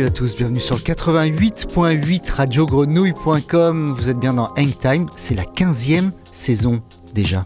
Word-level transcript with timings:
Salut 0.00 0.08
à 0.08 0.14
tous, 0.14 0.34
bienvenue 0.34 0.62
sur 0.62 0.76
le 0.76 0.80
88.8 0.80 2.32
radiogrenouille.com. 2.32 3.96
Vous 3.98 4.08
êtes 4.08 4.16
bien 4.16 4.32
dans 4.32 4.46
Hang 4.56 4.72
Time, 4.80 5.10
c'est 5.14 5.34
la 5.34 5.42
15e 5.42 6.12
saison 6.32 6.80
déjà. 7.12 7.44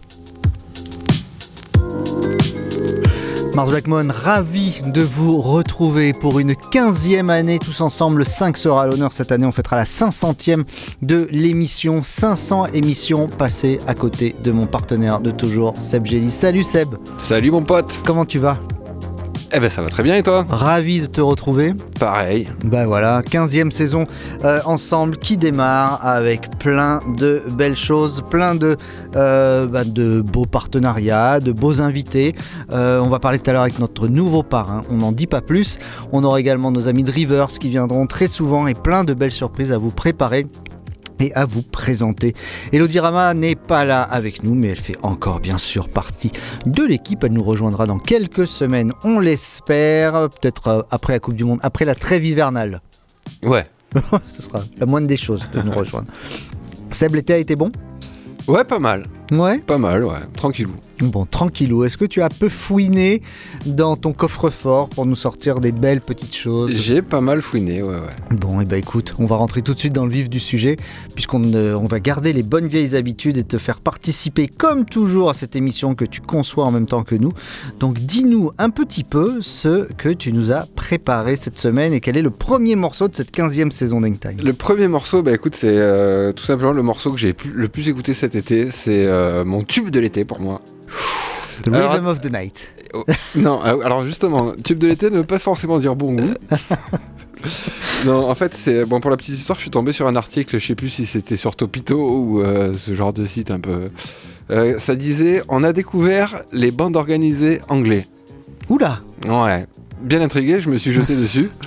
Mars 3.55 3.71
Blackmon, 3.71 4.07
ravi 4.09 4.83
de 4.87 5.01
vous 5.01 5.41
retrouver 5.41 6.13
pour 6.13 6.39
une 6.39 6.53
15e 6.53 7.29
année 7.29 7.59
tous 7.59 7.81
ensemble. 7.81 8.19
Le 8.19 8.25
5 8.25 8.57
sera 8.57 8.85
à 8.85 8.87
l'honneur 8.87 9.11
cette 9.11 9.33
année. 9.33 9.47
On 9.47 9.53
fêtera 9.53 9.75
la 9.75 9.83
500e 9.83 10.63
de 11.03 11.27
l'émission. 11.33 12.05
500 12.05 12.67
émissions 12.67 13.27
passées 13.27 13.81
à 13.89 13.97
côté 13.97 14.37
de 14.45 14.53
mon 14.53 14.69
partenaire 14.69 15.19
de 15.19 15.33
toujours, 15.33 15.75
Seb 15.81 16.07
Gély. 16.07 16.31
Salut 16.31 16.63
Seb. 16.63 16.95
Salut 17.19 17.51
mon 17.51 17.65
pote. 17.65 18.01
Comment 18.07 18.25
tu 18.25 18.39
vas? 18.39 18.61
Eh 19.57 19.61
ben 19.61 19.71
ça 19.71 19.83
va 19.83 19.89
très 19.89 20.03
bien 20.03 20.17
et 20.17 20.25
toi 20.25 20.45
Ravi 20.49 21.01
de 21.01 21.07
te 21.07 21.21
retrouver. 21.21 21.75
Pareil. 22.01 22.49
Bah 22.65 22.87
voilà, 22.87 23.23
15e 23.23 23.71
saison 23.71 24.05
euh, 24.45 24.61
ensemble 24.65 25.17
qui 25.17 25.37
démarre 25.37 26.05
avec 26.05 26.59
plein 26.59 27.01
de 27.17 27.41
belles 27.53 27.77
choses, 27.77 28.25
plein 28.29 28.57
de, 28.57 28.77
euh, 29.15 29.69
bah, 29.69 29.85
de 29.85 30.21
beaux 30.21 30.45
partenariats, 30.45 31.39
de 31.39 31.53
beaux 31.53 31.81
invités. 31.81 32.35
Euh, 32.73 32.99
on 32.99 33.09
va 33.09 33.21
parler 33.21 33.39
tout 33.39 33.49
à 33.49 33.53
l'heure 33.53 33.63
avec 33.63 33.79
notre 33.79 34.09
nouveau 34.09 34.43
parrain, 34.43 34.83
on 34.91 34.97
n'en 34.97 35.13
dit 35.13 35.29
pas 35.29 35.41
plus. 35.41 35.79
On 36.11 36.25
aura 36.25 36.41
également 36.41 36.73
nos 36.73 36.89
amis 36.89 37.05
de 37.05 37.13
Rivers 37.13 37.47
qui 37.47 37.69
viendront 37.69 38.09
très 38.09 38.27
souvent 38.27 38.67
et 38.67 38.75
plein 38.75 39.05
de 39.05 39.15
belles 39.15 39.31
surprises 39.31 39.71
à 39.71 39.79
vous 39.79 39.93
préparer 39.93 40.49
et 41.21 41.33
à 41.35 41.45
vous 41.45 41.63
présenter. 41.63 42.35
Elodie 42.73 43.01
Rama 43.01 43.35
n'est 43.35 43.55
pas 43.55 43.85
là 43.85 44.03
avec 44.03 44.43
nous, 44.43 44.55
mais 44.55 44.69
elle 44.69 44.81
fait 44.81 44.97
encore 45.03 45.41
bien 45.41 45.59
sûr 45.59 45.89
partie 45.89 46.33
de 46.67 46.85
l'équipe. 46.85 47.25
Elle 47.25 47.33
nous 47.33 47.43
rejoindra 47.45 47.87
dans 47.87 47.99
quelques 47.99 48.47
semaines, 48.47 48.93
on 49.05 49.21
l'espère, 49.21 50.29
peut-être 50.31 50.69
euh, 50.69 50.83
après 50.91 51.15
la 51.15 51.19
Coupe 51.21 51.35
du 51.35 51.45
Monde, 51.45 51.61
après 51.63 51.85
la 51.85 51.95
trêve 51.95 52.25
hivernale. 52.25 52.81
Ouais. 53.43 53.67
Ce 54.29 54.43
sera 54.43 54.61
la 54.79 54.87
moindre 54.87 55.07
des 55.07 55.17
choses 55.17 55.47
de 55.53 55.63
nous 55.63 55.73
rejoindre. 55.73 56.09
Seb, 56.91 57.15
l'été 57.15 57.33
a 57.35 57.39
été 57.39 57.57
bon? 57.57 57.71
Ouais, 58.47 58.65
pas 58.65 58.79
mal. 58.79 59.07
Ouais 59.31 59.59
Pas 59.59 59.79
mal, 59.79 60.05
ouais. 60.05 60.19
Tranquillou. 60.37 60.75
Bon, 61.01 61.27
tranquillou. 61.27 61.85
Est-ce 61.85 61.97
que 61.97 62.05
tu 62.05 62.23
as 62.23 62.29
peu 62.29 62.49
fouiné 62.49 63.23
dans 63.67 63.97
ton 63.97 64.13
coffre-fort 64.13 64.89
pour 64.89 65.07
nous 65.07 65.17
sortir 65.17 65.61
des 65.61 65.73
belles 65.73 66.01
petites 66.01 66.35
choses? 66.35 66.71
J'ai 66.73 67.03
pas 67.03 67.21
mal 67.21 67.43
fouiné, 67.43 67.83
ouais, 67.83 67.89
ouais. 67.89 68.37
Bon, 68.37 68.61
et 68.61 68.63
eh 68.63 68.67
ben 68.67 68.77
écoute, 68.77 69.15
on 69.19 69.27
va 69.27 69.37
rentrer 69.37 69.63
tout 69.63 69.75
de 69.75 69.79
suite 69.79 69.93
dans 69.93 70.05
le 70.05 70.13
vif 70.13 70.31
du 70.31 70.41
sujet, 70.41 70.77
puisqu'on 71.15 71.43
euh, 71.55 71.75
on 71.75 71.87
va 71.87 72.01
garder 72.01 72.33
les 72.33 72.43
bonnes 72.43 72.69
vieilles 72.69 72.95
habitudes 72.95 73.37
et 73.37 73.45
te 73.45 73.59
faire 73.59 73.81
participer 73.81 74.47
comme 74.47 74.85
toujours 74.85 75.31
à 75.31 75.35
cette 75.35 75.57
émission 75.57 75.95
que 75.95 76.05
tu 76.05 76.21
conçois 76.21 76.65
en 76.65 76.71
même 76.71 76.87
temps 76.87 77.03
que 77.03 77.15
nous. 77.17 77.33
Donc 77.81 77.99
dis-nous 77.99 78.53
un 78.59 78.71
petit 78.71 79.05
peu 79.05 79.41
ce 79.41 79.93
que 79.95 80.11
tu 80.11 80.33
nous 80.33 80.53
as 80.53 80.67
préparé 80.77 81.37
cette 81.37 81.59
semaine 81.59 81.93
et 81.93 82.01
quel 82.01 82.17
est 82.17 82.23
le 82.23 82.31
premier 82.31 82.77
morceau 82.77 83.09
de 83.09 83.17
cette 83.17 83.35
15e 83.35 83.71
saison 83.71 84.01
d'Hangtime. 84.01 84.37
Le 84.43 84.53
premier 84.53 84.89
morceau, 84.89 85.23
bah 85.23 85.33
écoute, 85.33 85.57
c'est 85.57 85.77
euh, 85.77 86.33
tout 86.33 86.45
simplement 86.45 86.73
le 86.73 86.83
morceau 86.83 87.11
que 87.11 87.19
j'ai 87.19 87.35
le 87.53 87.69
plus 87.69 87.89
écouté 87.89 88.15
cet 88.15 88.35
été. 88.35 88.71
C'est 88.71 89.07
euh, 89.07 89.14
mon 89.45 89.63
tube 89.63 89.91
de 89.91 90.01
l'été 90.01 90.25
pour 90.25 90.41
moi. 90.41 90.61
The 91.63 91.67
Rhythm 91.67 91.75
alors, 91.75 92.09
of 92.09 92.21
the 92.21 92.33
Night. 92.33 92.73
Oh, 92.93 93.05
non, 93.37 93.61
alors 93.61 94.05
justement, 94.05 94.53
tube 94.53 94.79
de 94.79 94.87
l'été 94.87 95.11
ne 95.11 95.19
veut 95.19 95.25
pas 95.25 95.39
forcément 95.39 95.79
dire 95.79 95.97
bon 95.97 96.15
goût. 96.15 96.35
non, 98.07 98.29
en 98.29 98.35
fait, 98.35 98.55
c'est 98.55 98.85
bon 98.85 99.01
pour 99.01 99.11
la 99.11 99.17
petite 99.17 99.35
histoire. 99.35 99.59
Je 99.59 99.63
suis 99.63 99.71
tombé 99.71 99.93
sur 99.93 100.07
un 100.07 100.17
article, 100.17 100.59
je 100.59 100.67
sais 100.67 100.75
plus 100.75 100.91
si 100.91 101.07
c'était 101.07 101.37
sur 101.37 101.57
Topito 101.57 101.97
ou 101.97 102.41
euh, 102.41 102.75
ce 102.75 102.95
genre 102.95 103.13
de 103.13 103.25
site 103.25 103.51
un 103.51 103.61
peu. 103.61 103.91
Euh, 104.51 104.79
ça 104.79 104.95
disait 104.95 105.43
on 105.49 105.65
a 105.65 105.73
découvert 105.73 106.43
les 106.53 106.71
bandes 106.71 106.97
organisées 106.97 107.61
anglais. 107.69 108.07
Oula. 108.69 109.01
Ouais. 109.27 109.67
Bien 110.01 110.21
intrigué, 110.21 110.61
je 110.61 110.69
me 110.69 110.77
suis 110.77 110.93
jeté 110.93 111.15
dessus. 111.17 111.51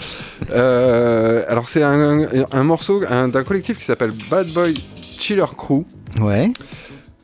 Euh, 0.52 1.44
alors 1.50 1.68
c'est 1.68 1.82
un, 1.82 2.28
un, 2.52 2.64
morceau 2.64 3.02
d'un 3.04 3.44
collectif 3.44 3.80
qui 3.80 3.84
s'appelle 3.84 4.12
Bad 4.30 4.50
Boy 4.54 4.76
Chiller 5.02 5.44
Crew. 5.58 5.84
Ouais. 6.22 6.54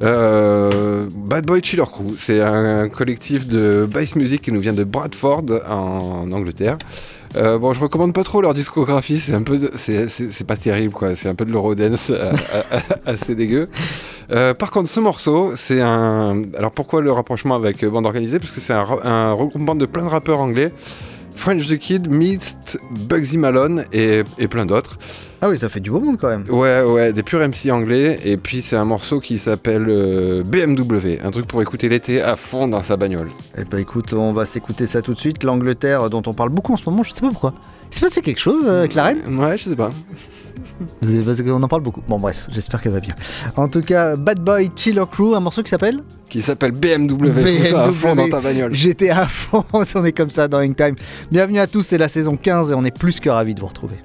Euh, 0.03 1.08
Bad 1.14 1.46
Boy 1.46 1.62
Chiller 1.64 1.84
Crew, 1.84 2.16
c'est 2.18 2.41
un, 2.41 2.90
collectif 2.90 3.47
de 3.47 3.88
bass 3.90 4.16
music 4.16 4.41
qui 4.41 4.52
nous 4.52 4.59
vient 4.59 4.74
de 4.74 4.84
Bradford 4.84 5.46
en, 5.69 6.31
Angleterre. 6.31 6.78
Euh, 7.36 7.58
bon, 7.58 7.74
je 7.74 7.80
recommande 7.80 8.13
pas 8.13 8.24
trop 8.24 8.42
leur 8.42 8.53
discographie, 8.53 9.19
c'est 9.19 9.34
un 9.34 9.44
peu, 9.44 9.59
c'est 9.75 10.46
pas 10.46 10.58
terrible 10.58 10.94
quoi, 10.94 11.16
c'est 11.16 11.30
un 11.30 11.36
peu 11.36 11.46
de 11.46 11.52
l'eurodance 11.52 12.12
assez 13.06 13.34
dégueu. 13.34 13.69
Euh, 14.31 14.53
par 14.53 14.72
contre, 14.72 14.90
ce 14.90 15.00
morceau, 15.00 15.53
c'est 15.56 15.81
un. 15.81 16.42
Alors 16.58 16.72
pourquoi 16.72 17.02
le 17.02 17.12
rapprochement 17.12 17.56
avec 17.56 17.84
bande 17.86 18.06
organisée? 18.06 18.40
Parce 18.40 18.52
que 18.52 18.62
c'est 18.62 18.74
un 18.74 19.34
regroupement 19.34 19.75
de 19.75 19.86
plein 19.86 20.03
de 20.03 20.09
rappeurs 20.09 20.42
anglais. 20.42 20.72
French 21.36 21.68
the 21.68 21.78
Kid, 21.78 22.10
Meets, 22.10 22.78
Bugsy 23.08 23.38
Malone 23.38 23.86
et, 23.92 24.24
et 24.38 24.48
plein 24.48 24.66
d'autres. 24.66 24.98
Ah 25.42 25.50
oui, 25.50 25.60
ça 25.60 25.68
fait 25.68 25.82
du 25.82 25.92
beau 25.92 26.00
monde 26.00 26.18
quand 26.18 26.30
même. 26.30 26.46
Ouais, 26.50 26.82
ouais, 26.84 27.12
des 27.12 27.22
purs 27.22 27.40
MC 27.46 27.70
anglais. 27.70 28.18
Et 28.24 28.38
puis 28.38 28.62
c'est 28.62 28.78
un 28.78 28.86
morceau 28.86 29.20
qui 29.20 29.38
s'appelle 29.38 29.86
euh, 29.90 30.42
BMW, 30.44 31.20
un 31.22 31.32
truc 31.32 31.48
pour 31.48 31.62
écouter 31.62 31.90
l'été 31.90 32.22
à 32.22 32.38
fond 32.38 32.68
dans 32.70 32.82
sa 32.82 32.96
bagnole. 32.96 33.30
Eh 33.58 33.66
ben 33.66 33.80
écoute, 33.80 34.14
on 34.14 34.32
va 34.32 34.46
s'écouter 34.46 34.88
ça 34.88 35.02
tout 35.02 35.14
de 35.14 35.20
suite. 35.20 35.44
L'Angleterre 35.44 36.10
dont 36.10 36.24
on 36.26 36.34
parle 36.34 36.50
beaucoup 36.50 36.74
en 36.74 36.78
ce 36.78 36.90
moment, 36.90 37.04
je 37.04 37.12
sais 37.12 37.20
pas 37.20 37.30
pourquoi. 37.30 37.54
Il 37.94 37.98
s'est 37.98 38.06
passé 38.06 38.22
quelque 38.22 38.40
chose 38.40 38.66
euh, 38.66 38.80
avec 38.80 38.96
la 38.96 39.04
reine? 39.04 39.40
Ouais, 39.40 39.56
je 39.56 39.66
sais 39.66 39.76
pas. 39.76 39.92
Parce 41.00 41.44
qu'on 41.44 41.62
en 41.62 41.68
parle 41.68 41.84
beaucoup. 41.84 42.01
Bon 42.07 42.19
bref, 42.19 42.48
j'espère 42.50 42.81
qu'elle 42.81 42.94
va 42.94 43.00
bien. 43.00 43.13
En 43.56 43.68
tout 43.68 43.81
cas, 43.81 44.16
Bad 44.16 44.40
Boy 44.40 44.72
Chiller 44.75 45.04
Crew, 45.12 45.36
un 45.36 45.40
morceau 45.40 45.62
qui 45.62 45.69
s'appelle? 45.69 46.01
Qui 46.28 46.42
s'appelle 46.42 46.72
BMW, 46.72 47.30
BMW 47.30 47.63
ça 47.66 47.84
à 47.84 47.92
fond 47.92 48.16
dans 48.16 48.28
ta 48.28 48.42
bagnole. 48.42 48.74
J'étais 48.74 49.12
à 49.12 49.28
fond, 49.28 49.63
on 49.74 50.06
est 50.06 50.12
comme 50.12 50.31
ça 50.31 50.48
dans 50.48 50.60
Time. 50.74 50.95
Bienvenue 51.30 51.60
à 51.60 51.68
tous, 51.68 51.84
c'est 51.84 52.00
la 52.00 52.07
saison 52.07 52.36
15 52.36 52.72
et 52.72 52.74
on 52.74 52.84
est 52.84 52.98
plus 52.98 53.19
que 53.19 53.30
ravis 53.30 53.54
de 53.54 53.60
vous 53.60 53.68
retrouver. 53.68 53.98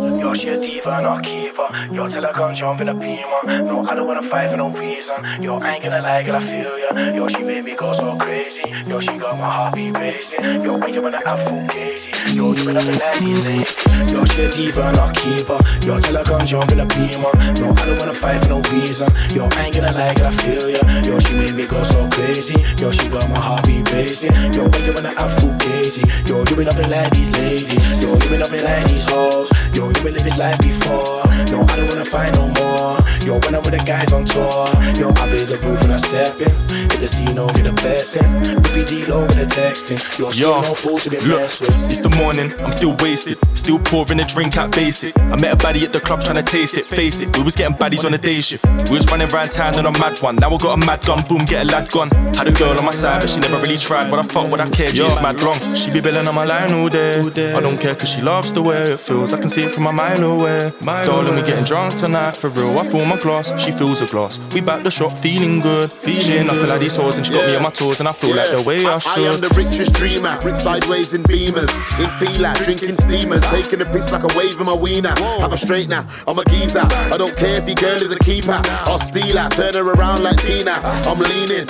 Yo, 0.00 0.34
she 0.34 0.48
a 0.48 0.60
diva 0.60 0.96
and 0.96 1.06
I'll 1.06 1.20
keep 1.20 1.56
her. 1.56 1.94
Yo, 1.94 2.08
tell 2.08 2.24
her 2.24 2.32
come 2.32 2.54
jump 2.54 2.80
in 2.80 2.88
a 2.88 2.94
beamer. 2.94 3.42
No, 3.64 3.86
I 3.86 3.94
don't 3.94 4.06
wanna 4.06 4.22
fight 4.22 4.50
for 4.50 4.56
no 4.56 4.70
reason. 4.70 5.16
Yo, 5.42 5.58
I 5.58 5.74
ain't 5.74 5.84
gonna 5.84 6.02
lie, 6.02 6.22
girl, 6.22 6.36
I 6.36 6.40
feel 6.40 6.78
ya. 6.78 7.14
Yo, 7.14 7.28
she 7.28 7.42
made 7.42 7.64
me 7.64 7.74
go 7.74 7.92
so 7.92 8.16
crazy. 8.16 8.62
Yo, 8.86 9.00
she 9.00 9.16
got 9.18 9.38
my 9.38 9.44
heart 9.44 9.70
heartbeat 9.70 9.94
racing. 9.94 10.62
Yo, 10.62 10.78
when 10.78 10.94
you 10.94 11.02
wanna 11.02 11.20
have 11.26 11.42
full 11.42 11.66
crazy. 11.68 12.10
Yo, 12.34 12.52
you 12.52 12.68
in 12.68 12.74
like 12.74 13.18
these 13.18 13.44
ladies. 13.44 13.76
Yo, 14.12 14.24
she 14.24 14.42
a 14.42 14.50
diva 14.50 14.82
and 14.88 14.96
I'll 14.98 15.12
keep 15.12 15.48
her. 15.48 15.60
Yo, 15.86 16.00
tell 16.00 16.16
her 16.16 16.24
come 16.24 16.46
jump 16.46 16.70
in 16.72 16.80
a 16.80 16.86
beamer. 16.86 17.32
No, 17.60 17.74
I 17.76 17.86
don't 17.86 17.98
wanna 17.98 18.14
fight 18.14 18.42
for 18.42 18.50
no 18.50 18.60
reason. 18.72 19.08
Yo, 19.34 19.48
I 19.52 19.66
ain't 19.66 19.74
gonna 19.74 19.92
lie, 19.92 20.14
girl, 20.14 20.26
I 20.26 20.30
feel 20.30 20.70
ya. 20.70 20.80
Yo, 21.04 21.18
she 21.20 21.34
made 21.34 21.54
me 21.54 21.66
go 21.66 21.82
so 21.82 22.08
crazy. 22.10 22.56
Yo, 22.78 22.90
she 22.90 23.08
got 23.08 23.28
my 23.28 23.38
heartbeat 23.38 23.90
racing. 23.92 24.32
Yo, 24.52 24.68
when 24.68 24.84
you 24.84 24.92
wanna 24.92 25.12
have 25.18 25.32
full 25.40 25.54
crazy. 25.60 26.02
Yo, 26.26 26.44
you 26.48 26.56
been 26.56 26.68
up 26.68 26.78
in 26.78 26.90
like 26.90 27.12
these 27.12 27.30
ladies. 27.38 28.02
Yo, 28.02 28.14
you 28.14 28.28
been 28.30 28.42
up 28.42 28.52
in 28.52 28.64
like 28.64 28.86
these 28.86 29.08
hoes. 29.10 29.50
Yo, 29.74 29.86
you 29.86 29.92
been 30.02 30.14
live 30.14 30.22
this 30.24 30.38
life 30.38 30.58
before. 30.60 31.22
No, 31.50 31.62
I 31.68 31.76
don't 31.76 31.88
wanna 31.88 32.04
fight 32.04 32.32
no 32.34 32.48
more. 32.60 32.98
Yo, 33.24 33.38
when 33.44 33.54
I'm 33.54 33.62
with 33.62 33.76
the 33.76 33.82
guys 33.84 34.12
on 34.12 34.24
tour. 34.24 34.66
Yo, 34.98 35.10
I 35.20 35.28
blaze 35.28 35.50
a 35.50 35.58
roof 35.58 35.80
when 35.82 35.92
I 35.92 35.96
step 35.98 36.40
in. 36.40 36.50
Hit 36.90 37.00
the 37.00 37.08
scene, 37.08 37.34
no, 37.34 37.46
get 37.48 37.66
a 37.66 37.72
blessing. 37.72 38.22
BPD 38.64 39.08
low 39.08 39.22
with 39.26 39.36
the 39.36 39.44
texting. 39.46 39.98
Yo, 40.18 40.30
Yo, 40.32 40.60
no 40.62 40.74
fool 40.74 40.98
to 40.98 41.10
be 41.10 41.18
look, 41.20 41.40
messed 41.40 41.60
with. 41.60 41.90
it's 41.90 42.00
the 42.00 42.08
morning, 42.10 42.52
I'm 42.60 42.70
still 42.70 42.96
wasted. 43.00 43.38
Still 43.54 43.78
pouring 43.78 44.20
a 44.20 44.24
drink 44.24 44.56
at 44.56 44.70
basic. 44.72 45.16
I 45.18 45.36
met 45.40 45.52
a 45.52 45.56
baddie 45.56 45.84
at 45.84 45.92
the 45.92 46.00
club 46.00 46.22
trying 46.22 46.36
to 46.36 46.42
taste 46.42 46.74
it. 46.74 46.86
Face 46.86 47.20
it, 47.20 47.36
we 47.36 47.42
was 47.42 47.54
getting 47.56 47.76
baddies 47.76 48.04
on 48.04 48.14
a 48.14 48.18
day 48.18 48.40
shift. 48.40 48.64
We 48.90 48.96
was 48.96 49.06
running 49.10 49.28
round 49.28 49.52
town 49.52 49.76
on 49.78 49.86
a 49.86 49.92
mad 49.98 50.18
one. 50.20 50.36
Now 50.36 50.50
I 50.50 50.56
got 50.58 50.82
a 50.82 50.86
mad 50.86 51.04
gun, 51.04 51.22
boom, 51.28 51.44
get 51.44 51.62
a 51.62 51.70
lad 51.70 51.90
gone. 51.90 52.10
Had 52.34 52.48
a 52.48 52.52
girl 52.52 52.76
on 52.78 52.84
my 52.84 52.92
side, 52.92 53.20
but 53.20 53.30
she 53.30 53.40
never 53.40 53.58
really 53.58 53.76
tried. 53.76 54.10
What 54.10 54.20
I 54.20 54.22
fuck, 54.22 54.50
what 54.50 54.60
I 54.60 54.68
care, 54.70 54.88
it's 54.88 54.98
mad 55.22 55.40
wrong. 55.40 55.58
She 55.74 55.92
be 55.92 56.00
billing 56.00 56.26
on 56.26 56.34
my 56.34 56.44
line 56.44 56.72
all 56.72 56.88
day. 56.88 57.20
I 57.52 57.60
don't 57.60 57.78
care 57.78 57.94
cause 57.94 58.08
she 58.08 58.20
loves 58.22 58.52
the 58.52 58.62
way 58.62 58.82
it 58.82 59.00
feels. 59.00 59.34
I 59.34 59.40
can 59.40 59.50
see 59.50 59.59
it 59.64 59.74
from 59.74 59.86
a 59.86 59.92
mile 59.92 60.22
away. 60.22 60.72
Darling, 60.80 61.34
we 61.34 61.42
getting 61.42 61.64
drunk 61.64 61.94
tonight 61.94 62.36
for 62.36 62.48
real. 62.50 62.78
I 62.78 62.86
fill 62.86 63.04
my 63.04 63.18
glass, 63.18 63.52
she 63.60 63.72
fills 63.72 64.00
a 64.00 64.06
glass. 64.06 64.38
We 64.54 64.60
back 64.60 64.82
the 64.82 64.90
shop 64.90 65.12
feeling 65.12 65.60
good. 65.60 65.90
Feeling, 65.90 66.50
I 66.50 66.54
feel 66.54 66.68
like 66.68 66.80
these 66.80 66.96
hoes 66.96 67.16
and 67.16 67.26
she 67.26 67.32
got 67.32 67.46
me 67.46 67.56
on 67.56 67.62
my 67.62 67.70
toes 67.70 68.00
and 68.00 68.08
I 68.08 68.12
feel 68.12 68.34
like 68.34 68.50
the 68.50 68.62
way 68.62 68.84
I 68.86 68.98
should. 68.98 69.26
I 69.26 69.32
am 69.32 69.40
the 69.40 69.52
richest 69.56 69.94
dreamer, 69.94 70.34
sideways 70.56 71.14
in 71.14 71.22
beamers, 71.24 71.70
in 72.02 72.10
fila, 72.18 72.54
drinking 72.64 72.92
steamers, 72.92 73.44
taking 73.50 73.80
a 73.80 73.86
piss 73.86 74.12
like 74.12 74.24
a 74.24 74.38
wave 74.38 74.58
in 74.58 74.66
my 74.66 74.74
wiener. 74.74 75.14
Have 75.40 75.52
a 75.52 75.56
straight 75.56 75.88
now, 75.88 76.06
I'm 76.26 76.38
a 76.38 76.44
geezer. 76.46 76.82
I 76.84 77.16
don't 77.16 77.36
care 77.36 77.56
if 77.56 77.66
your 77.66 77.76
girl 77.76 78.02
is 78.02 78.12
a 78.12 78.18
keeper. 78.18 78.60
I'll 78.86 78.98
steal 78.98 79.36
her, 79.36 79.48
turn 79.50 79.74
her 79.74 79.94
around 79.94 80.22
like 80.22 80.40
Tina. 80.42 80.80
I'm 81.06 81.18
leaning, 81.18 81.66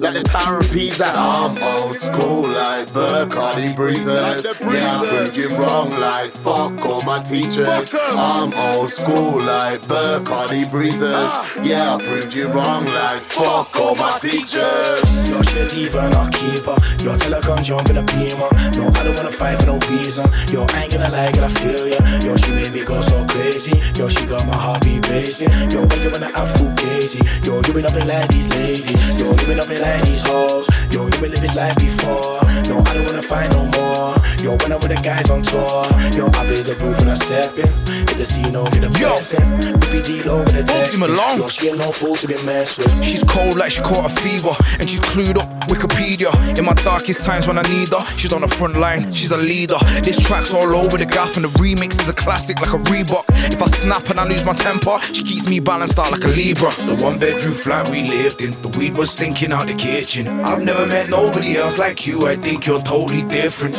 like 0.00 0.14
the 0.14 0.22
Tower 0.24 0.60
of 0.60 0.70
Pisa. 0.72 1.06
I'm 1.06 1.56
old 1.62 1.96
school 1.96 2.48
like 2.48 2.88
Burkhardy 2.88 3.74
Breezers. 3.76 4.44
Yeah, 4.60 5.00
I 5.02 5.30
you 5.34 5.48
wrong 5.56 5.90
like 5.98 6.30
fuck 6.30 6.84
all 6.84 7.02
my 7.04 7.19
teachers. 7.22 7.94
I'm 7.94 8.52
old 8.74 8.90
school 8.90 9.40
like 9.42 9.80
Burkhardy 9.82 10.70
Breezers. 10.70 11.30
Ah. 11.30 11.62
Yeah, 11.62 11.94
I 11.94 12.02
proved 12.02 12.34
you 12.34 12.48
wrong 12.48 12.84
like 12.86 13.20
fuck 13.20 13.74
all 13.76 13.94
my 13.96 14.18
teachers. 14.18 15.30
Yo, 15.30 15.42
she 15.42 15.58
a 15.60 15.66
diva 15.68 16.00
and 16.00 16.14
a 16.14 16.30
keeper. 16.30 16.76
Yo, 17.04 17.16
tell 17.16 17.32
her 17.32 17.40
come 17.40 17.62
jump 17.62 17.90
in 17.90 17.98
a 17.98 18.02
beamer. 18.02 18.50
No, 18.76 18.88
I 18.94 19.04
don't 19.04 19.16
wanna 19.16 19.30
fight 19.32 19.60
for 19.60 19.66
no 19.66 19.78
reason. 19.88 20.26
Yo, 20.52 20.66
I 20.70 20.84
ain't 20.84 20.92
gonna 20.92 21.10
lie, 21.10 21.32
girl, 21.32 21.44
I 21.44 21.48
feel 21.48 21.88
ya. 21.88 21.98
Yo, 22.24 22.36
she 22.36 22.52
made 22.52 22.72
me 22.72 22.84
go 22.84 23.00
so 23.00 23.24
crazy. 23.26 23.72
Yo, 23.96 24.08
she 24.08 24.26
got 24.26 24.46
my 24.46 24.56
heartbeat 24.56 25.08
racing. 25.08 25.50
Yo, 25.70 25.82
wake 25.82 26.06
up 26.06 26.12
when 26.12 26.24
I 26.24 26.30
have 26.30 26.50
food 26.52 26.76
crazy. 26.78 27.20
Yo, 27.44 27.60
you 27.66 27.72
been 27.74 27.86
up 27.86 27.94
in 27.94 28.06
like 28.06 28.28
these 28.28 28.48
ladies. 28.50 29.20
Yo, 29.20 29.30
you 29.30 29.46
been 29.46 29.60
up 29.60 29.70
in 29.70 29.80
like 29.80 30.04
these 30.04 30.22
hoes. 30.26 30.66
Yo, 30.92 31.04
you 31.04 31.20
been 31.20 31.30
live 31.30 31.40
this 31.40 31.56
life 31.56 31.76
before. 31.76 32.40
No, 32.68 32.78
I 32.86 32.94
don't 32.94 33.06
wanna 33.06 33.22
fight 33.22 33.50
no 33.52 33.64
more. 33.76 34.14
Yo, 34.42 34.56
when 34.56 34.72
I'm 34.72 34.80
with 34.80 34.88
the 34.88 35.00
guys 35.02 35.30
on 35.30 35.42
tour. 35.42 35.84
Yo, 36.16 36.26
I 36.38 36.46
blaze 36.46 36.66
the 36.66 36.74
roof 36.76 36.98
when 36.98 37.08
I 37.10 37.14
step 37.14 37.56
in. 37.58 37.68
Hit 38.08 38.16
the 38.16 38.24
scene, 38.24 38.52
no, 38.52 38.64
get 38.66 38.84
a 38.84 38.90
blessing. 38.90 39.40
BPD 39.80 40.24
low 40.24 40.38
with 40.42 40.52
the 40.52 40.62
text. 40.62 40.98
Malone. 40.98 41.38
Yo, 41.38 41.48
she 41.48 41.68
ain't 41.68 41.78
no 41.78 41.92
fool 41.92 42.16
to 42.16 42.26
be 42.26 42.34
messed 42.44 42.78
with. 42.78 42.90
She's 43.04 43.22
cold 43.24 43.56
like 43.56 43.70
she 43.70 43.82
caught 43.82 44.04
a 44.04 44.08
fever, 44.08 44.54
and 44.78 44.88
she's 44.88 45.00
clued 45.00 45.36
up 45.36 45.48
Wikipedia. 45.68 46.32
In 46.58 46.64
my 46.64 46.74
darkest 46.74 47.24
times 47.24 47.46
when 47.46 47.58
I 47.58 47.62
need 47.62 47.90
her, 47.90 48.04
she's 48.16 48.32
on 48.32 48.40
the 48.40 48.48
front 48.48 48.76
line, 48.76 49.12
she's 49.12 49.30
a 49.30 49.36
leader. 49.36 49.78
This 50.02 50.18
track's 50.18 50.52
all 50.52 50.74
over 50.74 50.96
the 50.98 51.06
gaff, 51.06 51.36
and 51.36 51.44
the 51.44 51.52
remix 51.60 52.00
is 52.00 52.08
a 52.08 52.14
classic 52.14 52.60
like 52.60 52.72
a 52.72 52.82
Reebok. 52.90 53.24
If 53.52 53.62
I 53.62 53.66
snap 53.68 54.08
and 54.10 54.18
I 54.18 54.24
lose 54.24 54.44
my 54.44 54.54
temper, 54.54 54.98
she 55.12 55.22
keeps 55.22 55.48
me 55.48 55.60
balanced 55.60 55.98
out 55.98 56.10
like 56.10 56.24
a 56.24 56.28
Libra. 56.28 56.70
The 56.88 56.96
one 57.02 57.18
bedroom 57.18 57.54
flat 57.54 57.90
we 57.90 58.02
lived 58.08 58.40
in, 58.40 58.50
the 58.62 58.68
weed 58.78 58.96
was 58.96 59.10
stinking 59.10 59.52
out 59.52 59.66
the 59.66 59.74
kitchen. 59.74 60.26
I've 60.40 60.64
never 60.64 60.86
met 60.86 61.10
nobody 61.10 61.56
else 61.56 61.78
like 61.78 62.06
you, 62.06 62.26
I 62.26 62.36
think 62.36 62.49
you're 62.58 62.82
totally 62.82 63.22
different. 63.28 63.74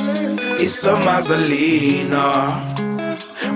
It's 0.62 0.86
a 0.86 0.94
Mazzolina. 0.94 2.32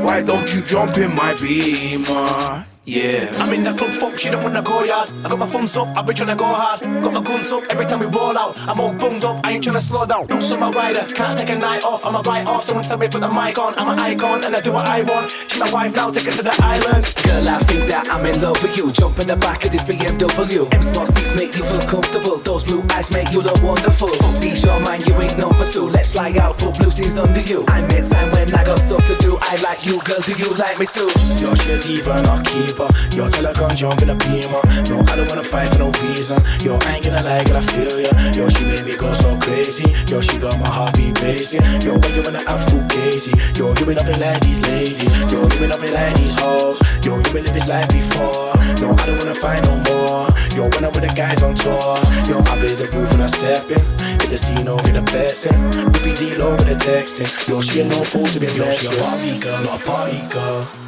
Why 0.03 0.21
don't 0.21 0.53
you 0.53 0.61
jump 0.61 0.97
in 0.97 1.15
my 1.15 1.33
beamer? 1.35 2.74
Yeah. 2.87 3.33
I'm 3.41 3.51
in 3.51 3.63
the 3.63 3.73
club, 3.73 3.89
fuck, 3.99 4.19
she 4.19 4.29
don't 4.29 4.43
wanna 4.43 4.61
go 4.61 4.83
yard. 4.83 5.09
I 5.23 5.29
got 5.29 5.39
my 5.39 5.47
thumbs 5.47 5.75
up, 5.75 5.87
I've 5.97 6.05
been 6.05 6.15
tryna 6.15 6.37
go 6.37 6.45
hard. 6.45 6.81
Got 6.81 7.13
my 7.13 7.21
guns 7.21 7.51
up 7.51 7.63
every 7.67 7.83
time 7.83 7.99
we 7.99 8.05
roll 8.05 8.37
out. 8.37 8.55
I'm 8.59 8.79
all 8.79 8.93
bummed 8.93 9.25
up, 9.25 9.41
I 9.43 9.53
ain't 9.53 9.65
tryna 9.65 9.81
slow 9.81 10.05
down. 10.05 10.27
Looks 10.27 10.53
on 10.53 10.59
my 10.59 10.69
rider, 10.69 11.01
can't 11.15 11.35
take 11.35 11.49
a 11.49 11.55
night 11.55 11.83
off. 11.83 12.05
I'm 12.05 12.15
a 12.15 12.21
right 12.21 12.45
off, 12.45 12.61
someone 12.61 12.85
tell 12.85 12.99
me 12.99 13.07
put 13.07 13.21
the 13.21 13.27
mic 13.27 13.57
on. 13.57 13.73
I'm 13.79 13.89
an 13.89 13.99
icon 13.99 14.43
and 14.45 14.55
I 14.55 14.61
do 14.61 14.71
what 14.71 14.87
I 14.87 15.01
want. 15.01 15.31
She's 15.31 15.59
my 15.59 15.71
wife 15.71 15.95
now, 15.95 16.11
take 16.11 16.25
her 16.25 16.31
to 16.33 16.43
the 16.43 16.55
islands. 16.61 17.13
Girl, 17.15 17.49
I 17.49 17.57
think 17.65 17.89
that 17.89 18.07
I'm 18.07 18.23
in 18.23 18.39
love 18.39 18.61
with 18.61 18.77
you. 18.77 18.91
Jump 18.91 19.17
in 19.17 19.27
the 19.29 19.35
back 19.37 19.65
of 19.65 19.71
this 19.71 19.83
BMW. 19.83 20.71
M 20.71 20.81
small 20.83 21.07
seats 21.07 21.33
make 21.35 21.57
you 21.57 21.63
feel 21.65 21.81
comfortable. 21.89 22.37
Those 22.37 22.65
blue 22.65 22.83
eyes 22.91 23.09
make 23.09 23.31
you 23.31 23.41
look 23.41 23.63
wonderful. 23.63 24.09
Fuck 24.09 24.41
these 24.41 24.63
your 24.63 24.79
mind, 24.81 25.07
you 25.07 25.15
ain't 25.19 25.39
number 25.39 25.65
two. 25.71 25.89
Let's 25.89 26.11
fly 26.11 26.37
out, 26.37 26.59
put 26.59 26.77
blue 26.77 26.91
jeans 26.91 27.17
under 27.17 27.41
you. 27.41 27.65
I 27.67 27.81
make 27.89 28.05
time 28.07 28.29
when 28.29 28.53
I 28.53 28.63
got 28.63 28.77
stuff 28.77 29.03
to 29.09 29.17
do. 29.17 29.39
I 29.41 29.57
like 29.65 29.83
you, 29.87 29.97
girl. 30.05 30.21
Do 30.21 30.33
you 30.37 30.53
like 30.53 30.77
me 30.77 30.85
too? 30.85 31.09
Yo, 31.41 31.49
she 31.57 31.73
a 31.73 31.81
diva 31.81 32.13
and 32.21 32.27
a 32.29 32.43
Yo, 32.75 33.29
tell 33.29 33.45
her 33.45 33.53
come 33.53 33.73
jump 33.75 34.01
in 34.01 34.09
a 34.09 34.15
beamer. 34.15 34.59
No, 34.91 34.99
I 35.07 35.15
don't 35.15 35.29
wanna 35.29 35.43
fight 35.43 35.71
for 35.71 35.79
no 35.79 35.91
reason. 36.03 36.43
Yo, 36.59 36.77
I 36.81 36.95
ain't 36.95 37.05
gonna 37.05 37.23
lie, 37.23 37.39
I 37.39 37.61
feel 37.61 37.99
ya. 38.01 38.11
Yo, 38.35 38.49
she 38.49 38.65
made 38.65 38.83
me 38.83 38.97
go 38.97 39.13
so 39.13 39.37
crazy. 39.39 39.95
Yo, 40.11 40.19
she 40.19 40.37
got 40.37 40.59
my 40.59 40.67
heartbeat 40.67 41.21
racing. 41.21 41.63
Yo, 41.79 41.97
when 41.97 42.15
you 42.15 42.21
wanna 42.21 42.43
have 42.43 42.63
food 42.67 42.83
crazy. 42.91 43.31
Yo, 43.55 43.73
you 43.79 43.85
been 43.85 43.97
up 43.97 44.07
in 44.07 44.19
like 44.19 44.41
these 44.41 44.61
ladies. 44.67 45.31
Yo, 45.31 45.41
you 45.43 45.59
been 45.59 45.71
up 45.71 45.83
in 45.83 45.93
like 45.93 46.15
these 46.15 46.35
hoes. 46.35 46.81
Yo, 47.05 47.15
you 47.15 47.31
been 47.31 47.45
live 47.45 47.53
this 47.53 47.67
life 47.67 47.87
before. 47.87 48.51
No, 48.83 48.91
I 48.91 49.05
don't 49.07 49.19
wanna 49.23 49.35
fight 49.35 49.63
no 49.63 49.75
more. 49.87 50.27
Yo, 50.51 50.67
when 50.75 50.83
I'm 50.83 50.91
with 50.91 51.07
the 51.07 51.13
guys 51.15 51.43
on 51.43 51.55
tour. 51.55 51.95
Yo, 52.27 52.43
I 52.43 52.59
blaze 52.59 52.81
a 52.81 52.91
roof 52.91 53.09
when 53.11 53.21
I 53.21 53.27
step 53.27 53.71
in. 53.71 53.79
Hit 54.19 54.29
the 54.29 54.37
scene, 54.37 54.65
no, 54.65 54.75
get 54.83 54.97
a 54.97 55.01
blessing. 55.01 55.55
BPD 55.95 56.37
low 56.37 56.51
with 56.51 56.67
the 56.67 56.75
texting. 56.75 57.31
Yo, 57.47 57.61
she 57.61 57.81
ain't 57.81 57.89
no 57.89 58.03
fool 58.03 58.27
to 58.27 58.39
be 58.39 58.47
Yo, 58.47 58.65
messed 58.65 58.81
she 58.81 58.87
a 58.87 59.01
party 59.01 59.39
girl, 59.39 59.63
not 59.63 59.81
a 59.81 59.85
party 59.85 60.21
girl. 60.27 60.84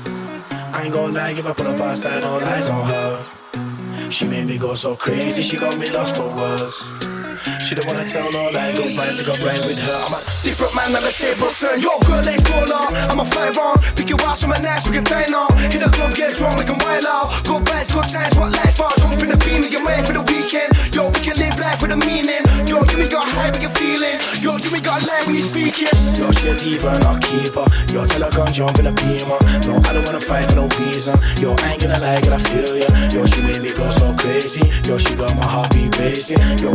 I 0.77 0.83
ain't 0.83 0.93
gonna 0.93 1.11
lie, 1.11 1.31
if 1.31 1.43
I 1.43 1.53
pull 1.53 1.67
up 1.69 1.79
outside, 1.79 2.23
all 2.23 2.39
eyes 2.39 2.69
on 2.69 2.85
her. 2.85 4.11
She 4.11 4.27
made 4.27 4.45
me 4.45 4.59
go 4.59 4.75
so 4.75 4.95
crazy, 4.95 5.41
she 5.41 5.57
got 5.57 5.75
me 5.79 5.89
lost 5.89 6.17
for 6.17 6.27
words. 6.27 7.16
She 7.65 7.75
don't 7.75 7.87
wanna 7.87 8.07
tell 8.07 8.29
no 8.31 8.49
lies, 8.51 8.79
go 8.79 8.85
vibes, 8.85 9.25
got 9.25 9.39
right 9.43 9.59
with 9.67 9.79
her. 9.79 9.99
I'm 10.07 10.13
a 10.13 10.19
Different 10.43 10.75
man 10.75 10.95
on 10.95 11.03
the 11.03 11.11
table 11.11 11.51
turn. 11.51 11.79
Yo, 11.79 11.91
girl, 12.07 12.23
fall 12.23 12.71
out. 12.73 12.95
I'm 13.11 13.19
a 13.19 13.25
five 13.25 13.57
on. 13.57 13.79
Pick 13.95 14.09
your 14.09 14.21
ass 14.23 14.41
from 14.43 14.53
a 14.53 14.59
nice, 14.59 14.87
we 14.87 14.95
can 14.95 15.03
dine 15.03 15.33
out. 15.33 15.51
Hit 15.59 15.83
the 15.83 15.89
club, 15.91 16.15
get 16.15 16.35
drunk, 16.35 16.59
we 16.59 16.65
can 16.65 16.77
wild 16.79 17.05
out. 17.05 17.43
Go 17.45 17.59
bags, 17.59 17.91
good 17.91 18.07
times, 18.09 18.37
what 18.39 18.51
life's 18.51 18.75
for. 18.79 18.89
Jump 18.97 19.21
in 19.23 19.29
the 19.29 19.37
beam, 19.43 19.61
we 19.61 19.69
can 19.69 19.83
wait 19.83 20.07
for 20.07 20.13
the 20.13 20.23
weekend. 20.31 20.71
Yo, 20.95 21.11
we 21.11 21.19
can 21.19 21.35
live 21.37 21.59
life 21.59 21.81
with 21.81 21.91
a 21.91 21.99
meaning. 21.99 22.43
Yo, 22.63 22.81
you 22.87 22.97
me 22.97 23.07
got 23.07 23.27
high, 23.27 23.51
we 23.51 23.59
can 23.59 23.71
feeling. 23.75 24.17
Yo, 24.39 24.57
you 24.57 24.71
me 24.71 24.79
got 24.79 25.03
lie 25.05 25.23
when 25.27 25.35
you 25.35 25.43
speaking. 25.43 25.91
Yo, 26.15 26.31
she 26.31 26.47
a 26.47 26.55
diva 26.55 26.95
and 26.95 27.05
a 27.05 27.13
keeper. 27.19 27.67
Yo, 27.91 28.07
tell 28.07 28.23
her 28.23 28.31
come 28.31 28.51
jump 28.51 28.79
in 28.79 28.87
a 28.87 28.93
beamer. 29.03 29.39
No, 29.67 29.77
I 29.83 29.93
don't 29.93 30.05
wanna 30.07 30.23
fight 30.23 30.47
for 30.47 30.63
no 30.63 30.65
reason. 30.79 31.19
Yo, 31.43 31.55
I 31.59 31.75
ain't 31.75 31.83
gonna 31.83 31.99
lie, 31.99 32.23
girl, 32.23 32.35
I 32.35 32.41
feel 32.49 32.71
ya. 32.71 32.87
Yo, 33.11 33.25
she 33.27 33.43
made 33.43 33.61
me 33.61 33.75
go 33.75 33.87
so 33.91 34.15
crazy. 34.15 34.63
Yo, 34.87 34.97
she 34.97 35.13
got 35.15 35.35
my 35.35 35.43
heart 35.45 35.67
heartbeat 35.67 35.91
racing. 35.99 36.39
Yo, 36.63 36.71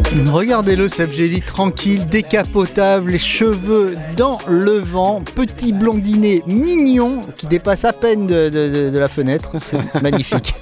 Regardez-le, 0.62 0.88
Sabjeli, 0.88 1.40
tranquille, 1.40 2.06
décapotable, 2.06 3.10
les 3.10 3.18
cheveux 3.18 3.96
dans 4.16 4.38
le 4.46 4.78
vent, 4.78 5.20
petit 5.34 5.72
blondinet 5.72 6.40
mignon 6.46 7.20
qui 7.36 7.48
dépasse 7.48 7.84
à 7.84 7.92
peine 7.92 8.28
de, 8.28 8.48
de- 8.48 8.68
de- 8.68 8.90
de 8.90 8.98
la 9.00 9.08
fenêtre. 9.08 9.56
C'est 9.60 9.80
magnifique. 10.02 10.54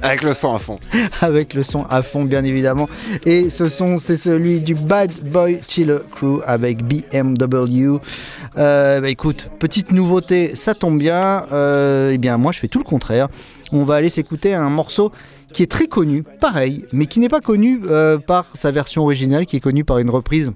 Avec 0.00 0.22
le 0.22 0.32
son 0.32 0.54
à 0.54 0.58
fond. 0.58 0.78
Avec 1.20 1.52
le 1.52 1.62
son 1.62 1.84
à 1.90 2.02
fond, 2.02 2.24
bien 2.24 2.42
évidemment. 2.42 2.88
Et 3.26 3.50
ce 3.50 3.68
son, 3.68 3.98
c'est 3.98 4.16
celui 4.16 4.60
du 4.60 4.74
Bad 4.74 5.12
Boy 5.22 5.60
Chiller 5.68 5.98
Crew 6.10 6.40
avec 6.46 6.78
BMW. 6.82 7.98
Euh, 8.56 9.00
bah 9.02 9.10
écoute, 9.10 9.50
petite 9.58 9.92
nouveauté, 9.92 10.54
ça 10.56 10.74
tombe 10.74 10.96
bien. 10.98 11.44
Euh, 11.52 12.12
eh 12.14 12.16
bien, 12.18 12.38
moi, 12.38 12.50
je 12.52 12.60
fais 12.60 12.68
tout 12.68 12.78
le 12.78 12.84
contraire. 12.84 13.28
On 13.72 13.84
va 13.84 13.96
aller 13.96 14.08
s'écouter 14.10 14.54
un 14.54 14.70
morceau 14.70 15.12
qui 15.54 15.62
est 15.62 15.70
très 15.70 15.86
connu, 15.86 16.24
pareil, 16.40 16.84
mais 16.92 17.06
qui 17.06 17.20
n'est 17.20 17.28
pas 17.28 17.40
connu 17.40 17.80
euh, 17.86 18.18
par 18.18 18.46
sa 18.54 18.70
version 18.70 19.02
originale, 19.02 19.46
qui 19.46 19.56
est 19.56 19.60
connu 19.60 19.84
par 19.84 19.98
une 19.98 20.10
reprise 20.10 20.52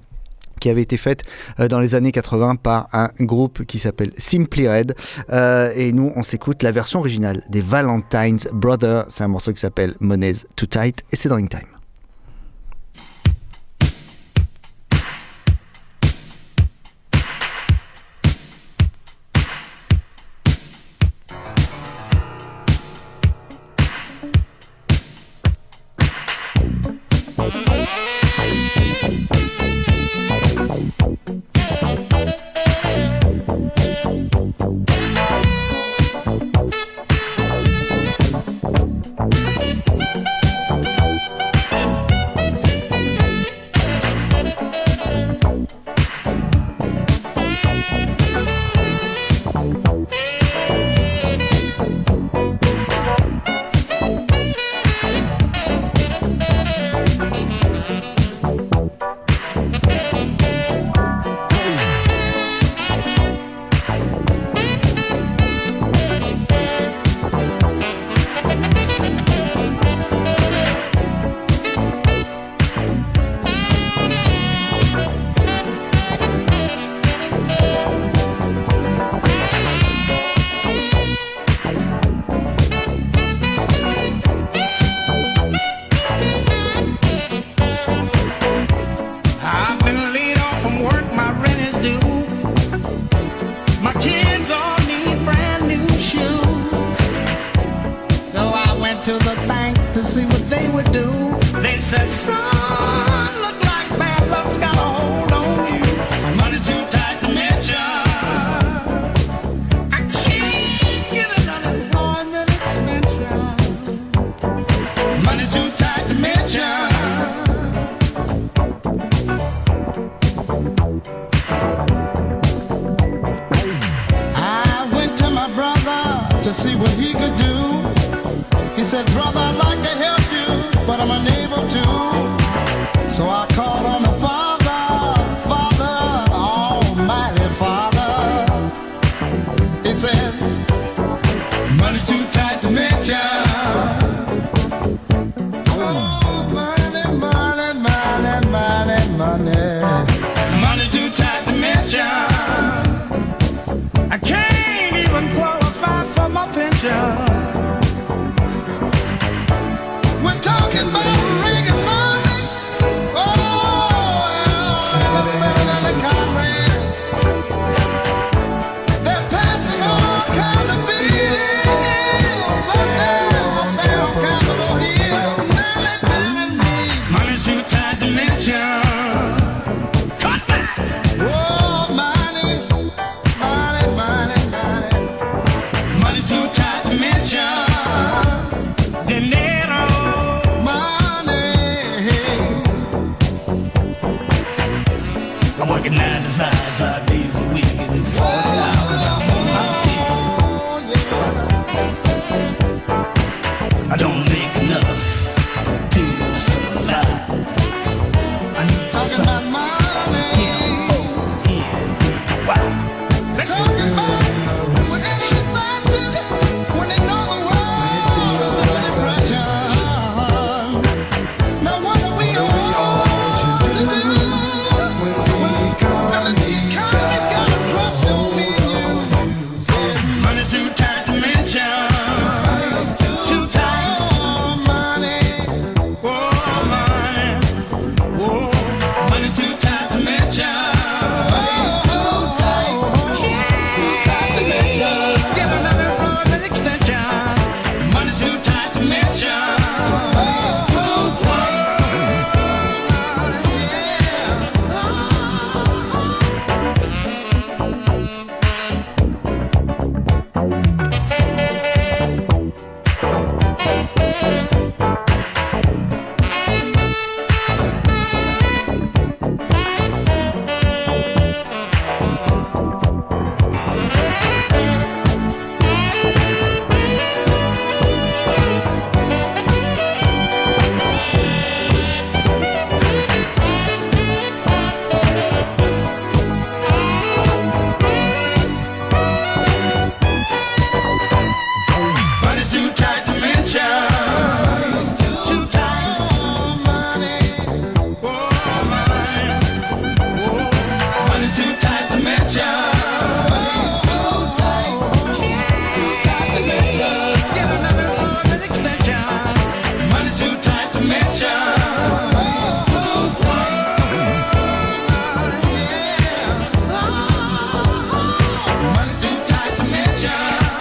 qui 0.59 0.69
avait 0.69 0.81
été 0.81 0.97
faite 0.97 1.23
euh, 1.61 1.69
dans 1.69 1.79
les 1.79 1.95
années 1.95 2.11
80 2.11 2.57
par 2.57 2.89
un 2.91 3.09
groupe 3.21 3.63
qui 3.65 3.79
s'appelle 3.79 4.11
Simply 4.17 4.67
Red. 4.67 4.93
Euh, 5.31 5.71
et 5.73 5.93
nous, 5.93 6.11
on 6.17 6.21
s'écoute 6.21 6.63
la 6.63 6.73
version 6.73 6.99
originale 6.99 7.43
des 7.49 7.61
Valentine's 7.61 8.49
Brothers. 8.51 9.05
C'est 9.07 9.23
un 9.23 9.29
morceau 9.29 9.53
qui 9.53 9.61
s'appelle 9.61 9.95
Money's 10.01 10.45
Too 10.57 10.65
Tight 10.65 11.03
et 11.11 11.15
c'est 11.15 11.29
dans 11.29 11.39
Time. 11.39 11.78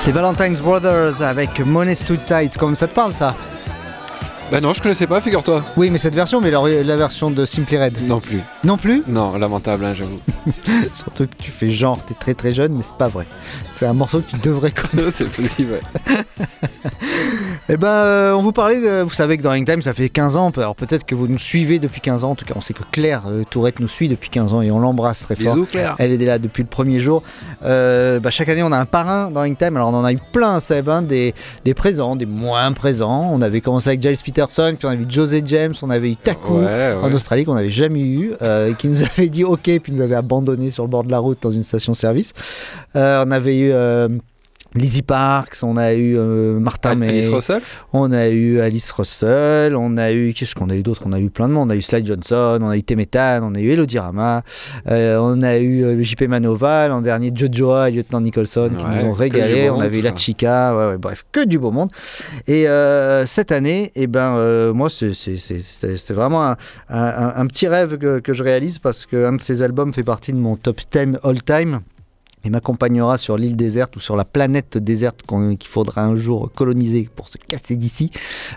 Les 0.09 0.15
Valentine's 0.15 0.63
Brothers 0.63 1.21
avec 1.21 1.61
Money's 1.61 2.03
Too 2.03 2.17
Tight, 2.27 2.57
comme 2.57 2.75
ça 2.77 2.89
te 2.89 2.95
parle 2.95 3.15
ça 3.15 3.35
Bah 4.51 4.63
non, 4.63 4.73
je 4.73 4.81
connaissais 4.81 5.07
pas, 5.07 5.21
figure-toi. 5.21 5.63
Oui, 5.77 5.91
mais 5.91 5.99
cette 5.99 6.15
version, 6.15 6.41
mais 6.41 6.51
la, 6.51 6.63
la 6.83 6.97
version 6.97 7.31
de 7.31 7.45
Simply 7.45 7.77
Red. 7.77 7.99
Non 8.07 8.19
plus. 8.19 8.41
Non 8.65 8.79
plus? 8.79 9.03
Non, 9.07 9.37
lamentable, 9.37 9.85
hein, 9.85 9.93
j'avoue. 9.95 10.21
Surtout 10.95 11.27
que 11.27 11.35
tu 11.39 11.51
fais 11.51 11.71
genre, 11.71 11.99
t'es 12.07 12.15
très 12.15 12.33
très 12.33 12.55
jeune, 12.55 12.73
mais 12.73 12.83
c'est 12.83 12.97
pas 12.97 13.09
vrai. 13.09 13.27
C'est 13.75 13.85
un 13.85 13.93
morceau 13.93 14.21
que 14.21 14.31
tu 14.31 14.37
devrais 14.39 14.71
connaître. 14.73 15.13
c'est 15.15 15.29
possible, 15.31 15.73
ouais. 15.73 16.17
Eh 17.71 17.77
ben, 17.77 17.87
euh, 17.89 18.33
on 18.33 18.41
vous 18.43 18.53
parlait, 18.53 18.81
de- 18.81 19.03
vous 19.03 19.11
savez 19.13 19.37
que 19.37 19.43
dans 19.43 19.53
Time, 19.63 19.83
ça 19.83 19.93
fait 19.93 20.09
15 20.09 20.37
ans. 20.37 20.51
Alors 20.57 20.75
peut-être 20.75 21.05
que 21.05 21.15
vous 21.15 21.29
nous 21.29 21.39
suivez 21.39 21.79
depuis 21.79 22.01
15 22.01 22.25
ans. 22.25 22.31
En 22.31 22.35
tout 22.35 22.47
cas, 22.47 22.55
on 22.57 22.63
sait 22.63 22.73
que 22.73 22.83
Claire 22.93 23.25
euh, 23.29 23.45
Tourette 23.45 23.79
nous 23.79 23.89
suit 23.89 24.09
depuis 24.09 24.31
15 24.31 24.55
ans 24.55 24.63
et 24.63 24.71
on 24.71 24.79
l'embrasse 24.79 25.21
très 25.21 25.37
fort. 25.37 25.53
Bisous, 25.55 25.67
Claire. 25.67 25.95
Elle 25.99 26.13
est 26.13 26.25
là 26.25 26.39
depuis 26.39 26.63
le 26.63 26.69
premier 26.71 26.99
jour. 27.01 27.23
Euh, 27.67 28.21
bah, 28.21 28.31
chaque 28.31 28.49
année, 28.49 28.63
on 28.63 28.73
a 28.73 28.79
un 28.79 28.87
parrain 28.87 29.31
dans 29.31 29.45
Time. 29.55 29.77
Alors 29.77 29.91
on 29.91 29.95
en 29.97 30.05
a 30.07 30.15
eu 30.15 30.19
plein, 30.33 30.61
Seb, 30.61 30.89
hein, 30.89 31.03
des, 31.03 31.35
des 31.67 31.75
présents, 31.75 32.17
des 32.17 32.25
moins 32.25 32.73
présents. 32.73 33.29
On 33.31 33.43
avait 33.43 33.61
commencé 33.61 33.89
avec 33.91 34.01
Giles 34.01 34.17
Peterson, 34.39 34.75
puis 34.79 34.87
on 34.87 34.91
avait 34.91 35.03
eu 35.03 35.11
José 35.11 35.43
James, 35.45 35.75
on 35.83 35.91
avait 35.91 36.13
eu 36.13 36.17
Taku 36.17 36.59
Ouais, 36.59 36.65
ouais. 36.65 36.95
en 37.03 37.13
Australie 37.13 37.45
qu'on 37.45 37.55
n'avait 37.55 37.71
jamais 37.71 38.01
eu, 38.01 38.33
euh, 38.41 38.73
qui 38.75 38.89
nous 38.89 39.03
avait 39.17 39.29
dit 39.29 39.45
OK, 39.45 39.63
puis 39.83 39.93
nous 39.93 40.01
avait 40.01 40.15
abandonné 40.15 40.71
sur 40.71 40.85
le 40.85 40.91
bord 40.91 41.03
de 41.05 41.11
la 41.11 41.19
route 41.19 41.39
dans 41.43 41.51
une 41.51 41.63
station-service. 41.65 42.33
Euh, 42.95 43.25
on 43.27 43.31
avait 43.33 43.59
eu 43.59 43.71
euh, 43.73 44.09
Lizzie 44.75 45.03
Parks, 45.03 45.63
on 45.63 45.77
a 45.79 45.95
eu 45.95 46.17
euh, 46.19 46.61
Martin 46.61 46.95
May, 46.95 47.09
Alice 47.09 47.29
Russell? 47.31 47.63
On 47.93 48.13
a 48.13 48.29
eu 48.29 48.61
Alice 48.61 48.91
Russell, 48.93 49.75
on 49.75 49.97
a 49.97 50.13
eu 50.13 50.35
qu'est-ce 50.35 50.55
qu'on 50.55 50.69
a 50.69 50.75
eu 50.75 50.83
d'autre? 50.83 51.03
On 51.07 51.13
a 51.13 51.19
eu 51.21 51.31
plein 51.31 51.49
de 51.49 51.55
monde. 51.55 51.69
On 51.69 51.71
a 51.71 51.77
eu 51.77 51.81
Sly 51.83 52.05
Johnson, 52.05 52.59
on 52.61 52.69
a 52.69 52.77
eu 52.77 52.83
Temetan, 52.83 53.41
on 53.43 53.55
a 53.55 53.61
eu 53.61 53.71
Elodie 53.71 53.99
Rama, 53.99 54.43
euh, 54.91 55.19
on 55.21 55.43
a 55.43 55.57
eu 55.57 55.85
euh, 55.85 56.03
JP 56.03 56.23
Manova, 56.29 56.87
l'an 56.89 57.01
dernier 57.01 57.33
Jojoa 57.35 57.89
et 57.89 57.93
Lieutenant 57.93 58.21
Nicholson 58.21 58.71
qui 58.79 58.85
Ouais, 58.85 59.03
nous 59.03 59.09
ont 59.09 59.13
régalé. 59.13 59.71
On 59.71 59.83
eu 59.83 59.91
tout 59.91 60.03
La. 60.03 60.15
Chica, 60.17 60.77
ouais, 60.77 60.87
ouais, 60.93 60.99
bref, 60.99 61.25
que 61.33 61.45
du 61.45 61.59
beau 61.59 61.71
monde. 61.71 61.91
Et 62.47 62.69
euh, 62.69 63.25
cette 63.27 63.53
année, 63.53 63.91
eh 63.95 64.07
ben, 64.07 64.73
moi, 64.75 64.89
c'était 64.91 66.13
vraiment 66.15 66.45
un, 66.45 66.57
un- 66.91 67.33
un 67.37 67.47
petit 67.47 67.69
rêve 67.69 67.97
que, 67.99 68.19
que 68.21 68.35
je 68.35 68.43
réalise 68.43 68.79
parce 68.79 69.07
qu'un 69.07 69.33
de 69.33 69.41
ces 69.41 69.63
albums 69.63 69.93
fait 69.95 70.03
partie 70.05 70.33
de 70.33 70.39
mon 70.39 70.57
top 70.57 70.81
10 70.93 71.19
all-time 71.25 71.81
et 72.45 72.51
m'accompagnera 72.51 73.19
sur 73.19 73.37
l'île 73.37 73.57
déserte 73.57 73.97
ou 73.97 74.01
sur 74.01 74.17
la 74.17 74.25
planète 74.25 74.79
déserte 74.79 75.23
qu'il 75.23 75.69
faudra 75.69 76.03
un 76.03 76.17
jour 76.17 76.51
coloniser 76.55 77.09
pour 77.15 77.29
se 77.29 77.39
casser 77.39 77.77
d'ici. 77.77 78.11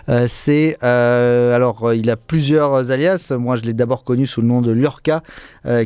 Euh, 0.08 0.26
c'est 0.28 0.76
euh, 0.82 1.54
alors 1.54 1.84
euh, 1.84 1.96
il 1.96 2.10
a 2.10 2.16
plusieurs 2.16 2.90
alias. 2.90 3.32
Moi, 3.36 3.56
je 3.56 3.62
l'ai 3.62 3.72
d'abord 3.72 4.04
connu 4.04 4.26
sous 4.26 4.40
le 4.40 4.46
nom 4.46 4.60
de 4.60 4.70
Lurka, 4.70 5.22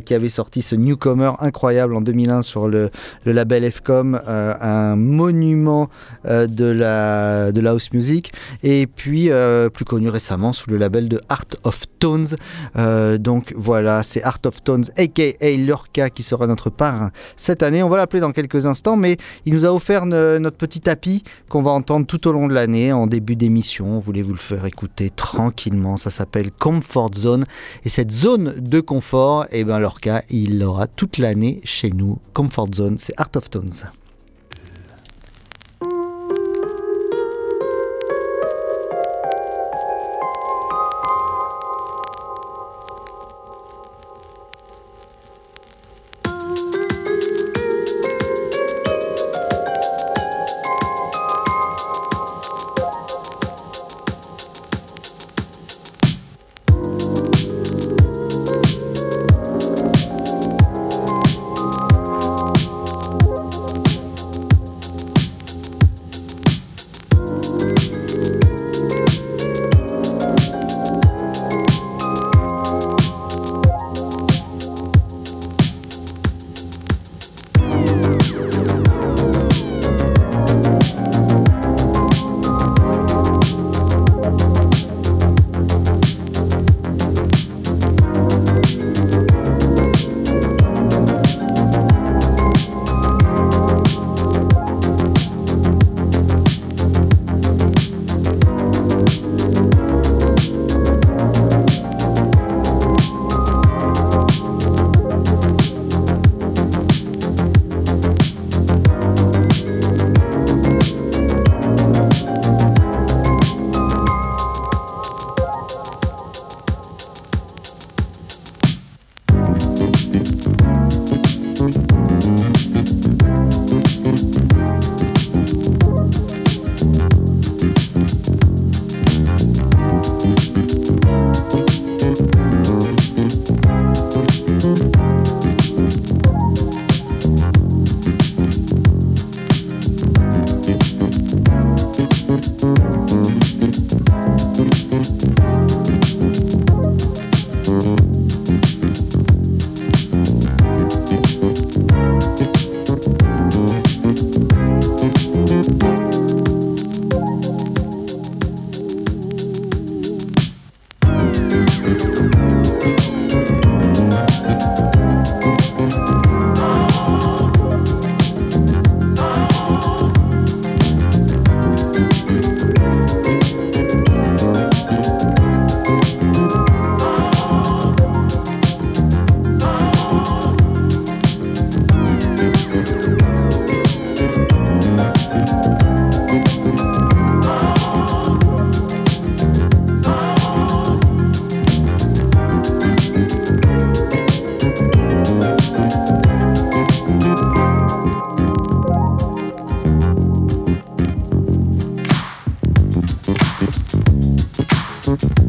qui 0.05 0.15
avait 0.15 0.29
sorti 0.29 0.63
ce 0.63 0.75
newcomer 0.75 1.33
incroyable 1.39 1.95
en 1.95 2.01
2001 2.01 2.41
sur 2.41 2.67
le, 2.67 2.89
le 3.25 3.31
label 3.31 3.63
FCOM, 3.63 4.19
un 4.25 4.95
monument 4.95 5.89
de 6.25 6.65
la 6.65 7.51
de 7.51 7.61
la 7.61 7.71
house 7.71 7.93
music. 7.93 8.31
Et 8.63 8.87
puis 8.87 9.29
plus 9.73 9.85
connu 9.85 10.09
récemment 10.09 10.51
sous 10.51 10.69
le 10.71 10.77
label 10.77 11.09
de 11.09 11.21
Art 11.29 11.45
of 11.63 11.83
Tones. 11.99 12.35
Donc 13.19 13.53
voilà, 13.55 14.01
c'est 14.01 14.23
Art 14.23 14.39
of 14.45 14.63
Tones, 14.63 14.85
aka 14.97 15.51
Lurka, 15.57 16.09
qui 16.09 16.23
sera 16.23 16.47
notre 16.47 16.71
parrain 16.71 17.11
cette 17.35 17.61
année. 17.61 17.83
On 17.87 17.89
va 17.89 17.95
l'appeler 17.95 18.19
dans 18.19 18.33
quelques 18.33 18.65
instants, 18.65 18.97
mais 18.97 19.15
il 19.45 19.53
nous 19.53 19.65
a 19.65 19.71
offert 19.73 20.05
notre 20.05 20.57
petit 20.57 20.81
tapis 20.81 21.23
qu'on 21.47 21.61
va 21.61 21.71
entendre 21.71 22.05
tout 22.05 22.27
au 22.27 22.33
long 22.33 22.49
de 22.49 22.53
l'année, 22.53 22.91
en 22.91 23.07
début 23.07 23.37
d'émission. 23.37 23.87
On 23.95 23.99
voulait 23.99 24.23
vous 24.23 24.33
le 24.33 24.39
faire 24.39 24.65
écouter 24.65 25.09
tranquillement. 25.09 25.95
Ça 25.95 26.09
s'appelle 26.09 26.51
Comfort 26.51 27.11
Zone. 27.15 27.45
Et 27.85 27.89
cette 27.89 28.11
zone 28.11 28.55
de 28.57 28.81
confort, 28.81 29.45
eh 29.51 29.63
ben, 29.63 29.79
Lorca, 29.79 30.21
il 30.29 30.59
l'aura 30.59 30.87
toute 30.87 31.17
l'année 31.17 31.61
chez 31.63 31.91
nous. 31.91 32.19
Comfort 32.33 32.67
Zone, 32.75 32.97
c'est 32.99 33.13
Art 33.15 33.31
of 33.37 33.49
Tones. 33.49 33.71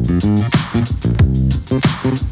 thank 0.09 0.41
you 2.23 2.28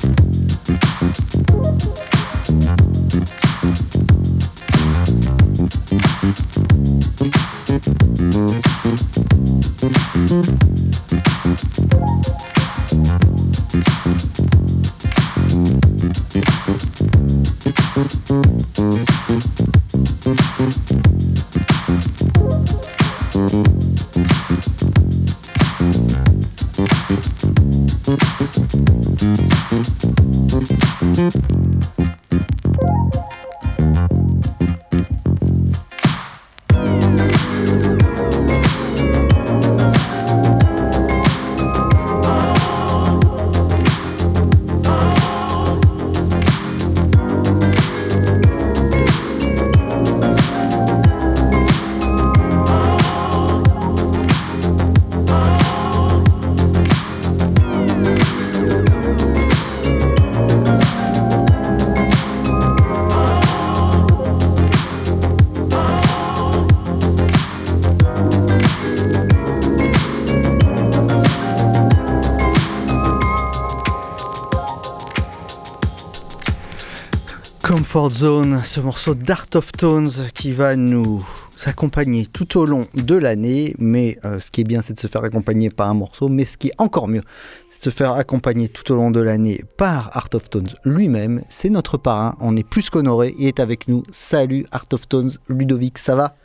Comfort 77.97 78.11
Zone, 78.11 78.61
ce 78.63 78.79
morceau 78.79 79.15
d'Art 79.15 79.47
of 79.55 79.71
Tones 79.71 80.11
qui 80.35 80.51
va 80.51 80.75
nous 80.75 81.25
accompagner 81.65 82.27
tout 82.27 82.59
au 82.59 82.63
long 82.63 82.85
de 82.93 83.15
l'année. 83.15 83.73
Mais 83.79 84.19
euh, 84.23 84.39
ce 84.39 84.51
qui 84.51 84.61
est 84.61 84.65
bien, 84.65 84.83
c'est 84.83 84.93
de 84.93 84.99
se 84.99 85.07
faire 85.07 85.23
accompagner 85.23 85.71
par 85.71 85.89
un 85.89 85.95
morceau. 85.95 86.29
Mais 86.29 86.45
ce 86.45 86.59
qui 86.59 86.67
est 86.67 86.75
encore 86.77 87.07
mieux, 87.07 87.23
c'est 87.69 87.79
de 87.79 87.83
se 87.85 87.89
faire 87.89 88.11
accompagner 88.11 88.69
tout 88.69 88.91
au 88.91 88.95
long 88.95 89.09
de 89.09 89.19
l'année 89.19 89.63
par 89.77 90.15
Art 90.15 90.29
of 90.35 90.47
Tones 90.51 90.69
lui-même. 90.85 91.41
C'est 91.49 91.71
notre 91.71 91.97
parrain. 91.97 92.37
On 92.39 92.55
est 92.55 92.61
plus 92.61 92.91
qu'honoré. 92.91 93.33
Il 93.39 93.47
est 93.47 93.59
avec 93.59 93.87
nous. 93.87 94.03
Salut 94.11 94.67
Art 94.71 94.85
of 94.93 95.07
Tones, 95.07 95.31
Ludovic, 95.49 95.97
ça 95.97 96.13
va? 96.13 96.35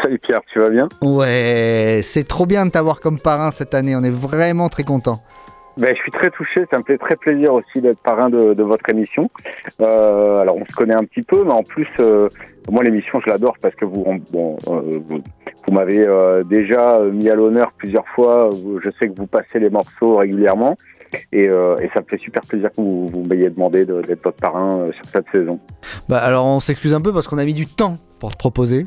Salut 0.00 0.20
Pierre, 0.20 0.42
tu 0.52 0.60
vas 0.60 0.70
bien? 0.70 0.88
Ouais, 1.02 2.02
c'est 2.04 2.28
trop 2.28 2.46
bien 2.46 2.66
de 2.66 2.70
t'avoir 2.70 3.00
comme 3.00 3.18
parrain 3.18 3.50
cette 3.50 3.74
année. 3.74 3.96
On 3.96 4.04
est 4.04 4.10
vraiment 4.10 4.68
très 4.68 4.84
content. 4.84 5.24
Ben, 5.76 5.94
je 5.94 6.00
suis 6.00 6.10
très 6.12 6.30
touché, 6.30 6.64
ça 6.70 6.78
me 6.78 6.84
fait 6.84 6.98
très 6.98 7.16
plaisir 7.16 7.52
aussi 7.52 7.80
d'être 7.80 7.98
parrain 7.98 8.30
de, 8.30 8.54
de 8.54 8.62
votre 8.62 8.88
émission. 8.90 9.28
Euh, 9.80 10.36
alors 10.36 10.56
on 10.56 10.64
se 10.64 10.72
connaît 10.76 10.94
un 10.94 11.04
petit 11.04 11.22
peu, 11.22 11.42
mais 11.44 11.52
en 11.52 11.64
plus, 11.64 11.88
euh, 11.98 12.28
moi 12.70 12.84
l'émission 12.84 13.20
je 13.24 13.28
l'adore 13.30 13.56
parce 13.60 13.74
que 13.74 13.84
vous, 13.84 14.04
bon, 14.30 14.56
euh, 14.68 15.00
vous, 15.08 15.18
vous 15.66 15.72
m'avez 15.72 15.98
euh, 16.00 16.44
déjà 16.44 17.00
mis 17.12 17.28
à 17.28 17.34
l'honneur 17.34 17.72
plusieurs 17.76 18.06
fois. 18.14 18.50
Je 18.82 18.90
sais 19.00 19.08
que 19.08 19.14
vous 19.16 19.26
passez 19.26 19.58
les 19.58 19.70
morceaux 19.70 20.16
régulièrement 20.18 20.76
et, 21.32 21.48
euh, 21.48 21.76
et 21.78 21.90
ça 21.92 22.00
me 22.00 22.06
fait 22.06 22.18
super 22.18 22.42
plaisir 22.42 22.70
que 22.70 22.80
vous, 22.80 23.06
vous 23.08 23.24
m'ayez 23.24 23.50
demandé 23.50 23.84
de- 23.84 24.00
d'être 24.02 24.22
votre 24.22 24.36
parrain 24.36 24.78
euh, 24.78 24.92
sur 24.92 25.04
cette 25.06 25.26
saison. 25.32 25.58
Bah, 26.08 26.18
alors 26.18 26.46
on 26.46 26.60
s'excuse 26.60 26.94
un 26.94 27.00
peu 27.00 27.12
parce 27.12 27.26
qu'on 27.26 27.38
a 27.38 27.44
mis 27.44 27.54
du 27.54 27.66
temps 27.66 27.96
pour 28.20 28.30
te 28.32 28.38
proposer. 28.38 28.86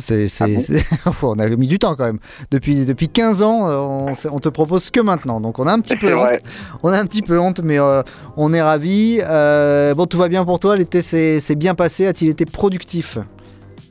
C'est, 0.00 0.28
c'est- 0.28 0.58
c'est- 0.60 0.84
on 1.22 1.38
a 1.38 1.48
mis 1.50 1.68
du 1.68 1.78
temps 1.78 1.94
quand 1.94 2.06
même. 2.06 2.18
Depuis, 2.50 2.86
depuis 2.86 3.08
15 3.08 3.42
ans, 3.42 3.68
euh, 3.68 4.12
on, 4.30 4.38
te 4.38 4.48
propose 4.48 4.90
que 4.90 5.00
maintenant. 5.00 5.40
Donc 5.40 5.58
on 5.58 5.66
a 5.66 5.72
un 5.72 5.80
petit 5.80 5.96
peu 6.00 6.14
honte. 6.16 6.38
On 6.82 6.88
a 6.90 6.98
un 6.98 7.06
petit 7.06 7.22
peu 7.22 7.38
honte, 7.38 7.60
mais 7.62 7.78
euh, 7.78 8.02
on 8.36 8.52
est 8.52 8.62
ravis. 8.62 9.20
Euh, 9.22 9.94
bon, 9.94 10.06
tout 10.06 10.18
va 10.18 10.28
bien 10.28 10.44
pour 10.44 10.58
toi. 10.58 10.76
L'été 10.76 11.02
s'est, 11.02 11.40
bien 11.56 11.74
passé. 11.74 12.06
A-t-il 12.06 12.30
été 12.30 12.44
productif? 12.44 13.18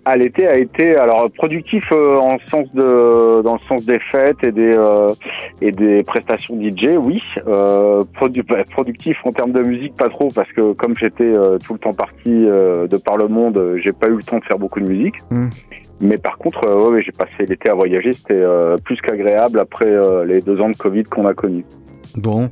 Ah, 0.04 0.18
l'été 0.18 0.48
a 0.48 0.58
été 0.58 0.96
alors 0.96 1.30
productif 1.30 1.84
euh, 1.92 2.16
en 2.18 2.40
sens 2.50 2.66
de 2.74 3.44
dans 3.44 3.54
le 3.54 3.60
sens 3.70 3.86
des 3.86 4.00
fêtes 4.00 4.44
et 4.44 4.52
des 4.52 4.76
et 5.62 5.72
des 5.72 6.02
prestations 6.02 6.60
DJ, 6.60 6.98
oui. 6.98 7.22
Produ- 7.46 8.44
bah, 8.48 8.64
productif 8.72 9.18
en 9.26 9.32
termes 9.32 9.52
de 9.52 9.62
musique, 9.62 9.94
pas 9.94 10.10
trop 10.10 10.30
parce 10.34 10.52
que 10.54 10.74
comme 10.74 10.96
j'étais 10.98 11.32
tout 11.64 11.74
le 11.74 11.80
temps 11.80 11.94
parti 11.94 12.32
de 12.32 12.98
par 12.98 13.16
le 13.16 13.28
monde, 13.28 13.76
j'ai 13.84 13.92
pas 13.92 14.08
eu 14.08 14.16
le 14.16 14.24
temps 14.24 14.40
de 14.40 14.44
faire 14.46 14.58
beaucoup 14.58 14.80
de 14.80 14.90
musique. 14.90 15.18
Mm. 15.30 15.50
Mais 16.02 16.18
par 16.18 16.38
contre, 16.38 16.66
euh, 16.66 16.90
ouais, 16.90 17.04
j'ai 17.04 17.12
passé 17.12 17.46
l'été 17.48 17.70
à 17.70 17.76
voyager, 17.76 18.14
c'était 18.14 18.34
euh, 18.34 18.76
plus 18.84 19.00
qu'agréable 19.02 19.60
après 19.60 19.86
euh, 19.86 20.26
les 20.26 20.42
deux 20.42 20.60
ans 20.60 20.70
de 20.70 20.76
Covid 20.76 21.04
qu'on 21.04 21.28
a 21.28 21.34
connus. 21.34 21.66
Bon. 22.16 22.50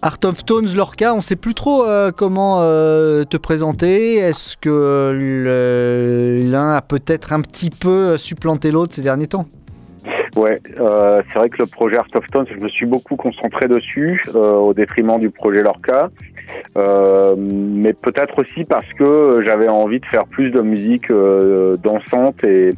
Art 0.00 0.18
of 0.24 0.44
Tones, 0.44 0.74
Lorca, 0.74 1.14
on 1.14 1.20
sait 1.20 1.36
plus 1.36 1.54
trop 1.54 1.84
comment 2.16 2.60
te 2.60 3.36
présenter. 3.38 4.16
Est-ce 4.16 4.56
que 4.56 6.48
l'un 6.50 6.74
a 6.74 6.82
peut-être 6.82 7.32
un 7.32 7.40
petit 7.40 7.70
peu 7.70 8.16
supplanté 8.16 8.70
l'autre 8.70 8.94
ces 8.94 9.02
derniers 9.02 9.26
temps? 9.26 9.46
Ouais, 10.36 10.60
c'est 10.76 11.38
vrai 11.38 11.48
que 11.48 11.56
le 11.58 11.66
projet 11.66 11.96
Art 11.96 12.06
of 12.14 12.26
Tones, 12.26 12.46
je 12.56 12.62
me 12.62 12.68
suis 12.68 12.86
beaucoup 12.86 13.16
concentré 13.16 13.68
dessus, 13.68 14.22
au 14.34 14.74
détriment 14.74 15.18
du 15.18 15.30
projet 15.30 15.62
Lorca. 15.62 16.10
Euh, 16.76 17.34
mais 17.38 17.92
peut-être 17.92 18.38
aussi 18.38 18.64
parce 18.64 18.90
que 18.98 19.42
j'avais 19.44 19.68
envie 19.68 20.00
de 20.00 20.06
faire 20.06 20.26
plus 20.26 20.50
de 20.50 20.60
musique 20.60 21.10
euh, 21.10 21.76
dansante 21.76 22.42
et, 22.44 22.70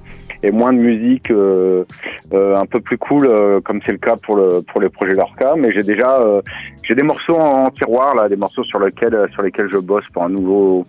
et 0.42 0.50
moins 0.50 0.72
de 0.72 0.78
musique 0.78 1.30
euh, 1.30 1.84
euh, 2.32 2.54
un 2.54 2.66
peu 2.66 2.80
plus 2.80 2.98
cool, 2.98 3.26
euh, 3.26 3.60
comme 3.60 3.80
c'est 3.84 3.92
le 3.92 3.98
cas 3.98 4.14
pour 4.16 4.36
le 4.36 4.62
pour 4.62 4.80
les 4.80 4.88
projets 4.88 5.14
Lorca. 5.14 5.54
Mais 5.56 5.72
j'ai 5.72 5.82
déjà 5.82 6.20
euh, 6.20 6.40
j'ai 6.82 6.94
des 6.94 7.02
morceaux 7.02 7.36
en, 7.36 7.70
tiroir 7.70 8.14
là, 8.14 8.28
des 8.28 8.36
morceaux 8.36 8.64
sur 8.64 8.80
lesquels 8.80 9.26
sur 9.32 9.42
lesquels 9.42 9.68
je 9.70 9.78
bosse 9.78 10.06
pour 10.12 10.24
un 10.24 10.28
nouveau 10.28 10.84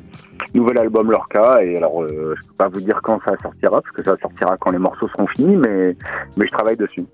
nouvel 0.54 0.78
album 0.78 1.12
Lorca. 1.12 1.64
Et 1.64 1.78
alors 1.78 2.08
je 2.08 2.46
peux 2.48 2.54
pas 2.58 2.68
vous 2.68 2.82
dire 2.82 3.00
quand 3.04 3.20
ça 3.26 3.34
sortira 3.42 3.82
parce 3.82 3.96
que 3.96 4.04
ça 4.04 4.16
sortira 4.22 4.58
quand 4.58 4.72
les 4.72 4.78
morceaux 4.78 5.08
seront 5.10 5.28
finis, 5.28 5.58
mais 5.58 5.96
mais 6.38 6.46
je 6.46 6.52
travaille 6.52 6.78
dessus. 6.78 7.06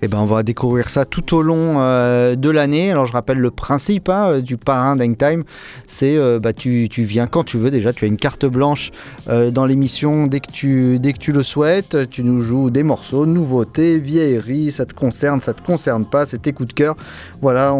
Eh 0.00 0.06
ben, 0.06 0.18
on 0.18 0.26
va 0.26 0.44
découvrir 0.44 0.90
ça 0.90 1.04
tout 1.04 1.34
au 1.34 1.42
long 1.42 1.80
euh, 1.80 2.36
de 2.36 2.50
l'année. 2.50 2.92
Alors, 2.92 3.06
je 3.06 3.12
rappelle 3.12 3.38
le 3.38 3.50
principe 3.50 4.08
hein, 4.08 4.38
du 4.38 4.56
parrain 4.56 4.94
d'Hangtime. 4.94 5.42
C'est 5.88 6.16
euh, 6.16 6.38
bah, 6.38 6.52
tu, 6.52 6.88
viens 6.98 7.26
quand 7.26 7.42
tu 7.42 7.58
veux. 7.58 7.72
Déjà, 7.72 7.92
tu 7.92 8.04
as 8.04 8.08
une 8.08 8.16
carte 8.16 8.46
blanche 8.46 8.92
euh, 9.28 9.50
dans 9.50 9.66
l'émission 9.66 10.28
dès, 10.28 10.38
que 10.38 10.52
tu- 10.52 11.00
le 11.32 11.42
souhaites. 11.42 12.08
Tu 12.08 12.22
nous 12.22 12.42
joues 12.42 12.70
des 12.70 12.84
morceaux, 12.84 13.26
nouveautés, 13.26 13.98
vieilleries. 13.98 14.70
Ça 14.70 14.86
te 14.86 14.94
concerne, 14.94 15.40
ça 15.40 15.52
te 15.52 15.62
concerne 15.62 16.04
pas. 16.04 16.26
C'est 16.26 16.42
tes 16.42 16.52
coups 16.52 16.68
de 16.68 16.74
cœur. 16.74 16.96
Voilà, 17.42 17.74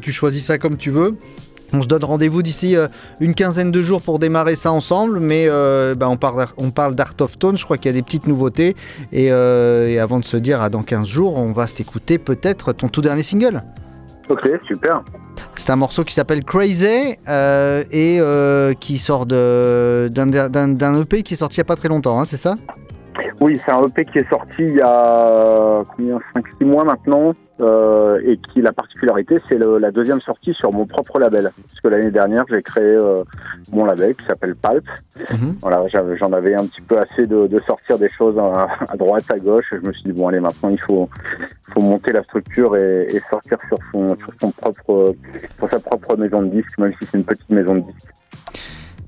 tu 0.00 0.12
choisis 0.12 0.44
ça 0.44 0.58
comme 0.58 0.76
tu 0.76 0.90
veux. 0.90 1.16
On 1.72 1.82
se 1.82 1.88
donne 1.88 2.04
rendez-vous 2.04 2.42
d'ici 2.42 2.76
euh, 2.76 2.88
une 3.20 3.34
quinzaine 3.34 3.72
de 3.72 3.82
jours 3.82 4.02
pour 4.02 4.18
démarrer 4.18 4.54
ça 4.54 4.70
ensemble, 4.70 5.18
mais 5.18 5.46
euh, 5.48 5.94
bah, 5.94 6.08
on 6.08 6.16
parle, 6.16 6.46
on 6.56 6.70
parle 6.70 6.94
d'Art 6.94 7.14
of 7.20 7.38
Tone, 7.38 7.56
je 7.56 7.64
crois 7.64 7.78
qu'il 7.78 7.90
y 7.90 7.94
a 7.94 7.96
des 7.96 8.02
petites 8.02 8.26
nouveautés, 8.26 8.76
et, 9.12 9.32
euh, 9.32 9.88
et 9.88 9.98
avant 9.98 10.20
de 10.20 10.24
se 10.24 10.36
dire 10.36 10.70
dans 10.70 10.82
15 10.82 11.06
jours, 11.06 11.36
on 11.36 11.52
va 11.52 11.66
s'écouter 11.66 12.18
peut-être 12.18 12.72
ton 12.72 12.88
tout 12.88 13.00
dernier 13.00 13.22
single. 13.22 13.62
Ok, 14.28 14.48
super. 14.66 15.02
C'est 15.56 15.70
un 15.70 15.76
morceau 15.76 16.04
qui 16.04 16.14
s'appelle 16.14 16.44
Crazy 16.44 17.16
et 17.26 18.20
qui 18.80 18.98
sort 18.98 19.26
d'un 19.26 20.10
EP 20.10 21.22
qui 21.22 21.34
est 21.34 21.36
sorti 21.36 21.56
il 21.56 21.60
n'y 21.60 21.62
a 21.62 21.64
pas 21.64 21.76
très 21.76 21.88
longtemps, 21.88 22.20
hein, 22.20 22.24
c'est 22.24 22.36
ça? 22.36 22.54
Oui, 23.40 23.60
c'est 23.64 23.70
un 23.70 23.84
EP 23.84 24.04
qui 24.06 24.18
est 24.18 24.28
sorti 24.28 24.62
il 24.62 24.76
y 24.76 24.80
a 24.80 25.82
combien? 25.96 26.18
5-6 26.34 26.64
mois 26.64 26.84
maintenant 26.84 27.34
euh, 27.60 28.20
et 28.24 28.36
qui 28.38 28.60
la 28.62 28.72
particularité 28.72 29.40
c'est 29.48 29.58
la 29.58 29.90
deuxième 29.90 30.20
sortie 30.20 30.54
sur 30.54 30.72
mon 30.72 30.86
propre 30.86 31.18
label. 31.18 31.50
Parce 31.56 31.80
que 31.80 31.88
l'année 31.88 32.10
dernière 32.10 32.44
j'ai 32.50 32.62
créé 32.62 32.82
euh, 32.84 33.22
mon 33.72 33.84
label 33.84 34.14
qui 34.16 34.24
s'appelle 34.26 34.54
Pulp. 34.56 34.84
Voilà, 35.60 35.86
j'avais- 35.88 36.16
j'en 36.16 36.32
avais 36.32 36.54
un 36.54 36.66
petit 36.66 36.80
peu 36.82 36.98
assez 36.98 37.26
de, 37.26 37.46
de 37.46 37.60
sortir 37.60 37.98
des 37.98 38.10
choses 38.18 38.36
à, 38.38 38.66
à 38.88 38.96
droite, 38.96 39.24
à 39.30 39.38
gauche. 39.38 39.72
Et 39.72 39.76
je 39.82 39.86
me 39.86 39.92
suis 39.92 40.02
dit 40.04 40.12
bon 40.12 40.28
allez 40.28 40.40
maintenant 40.40 40.70
il 40.70 40.80
faut 40.80 41.08
faut 41.72 41.80
monter 41.80 42.12
la 42.12 42.22
structure 42.24 42.76
et, 42.76 43.06
et 43.10 43.20
sortir 43.30 43.58
sur 43.68 43.78
son 43.92 44.16
sur 44.16 44.32
son 44.40 44.50
propre 44.50 45.14
sur 45.56 45.70
sa 45.70 45.78
propre 45.80 46.16
maison 46.16 46.42
de 46.42 46.48
disques, 46.48 46.78
même 46.78 46.92
si 46.98 47.06
c'est 47.06 47.18
une 47.18 47.24
petite 47.24 47.50
maison 47.50 47.76
de 47.76 47.80
disques. 47.80 48.10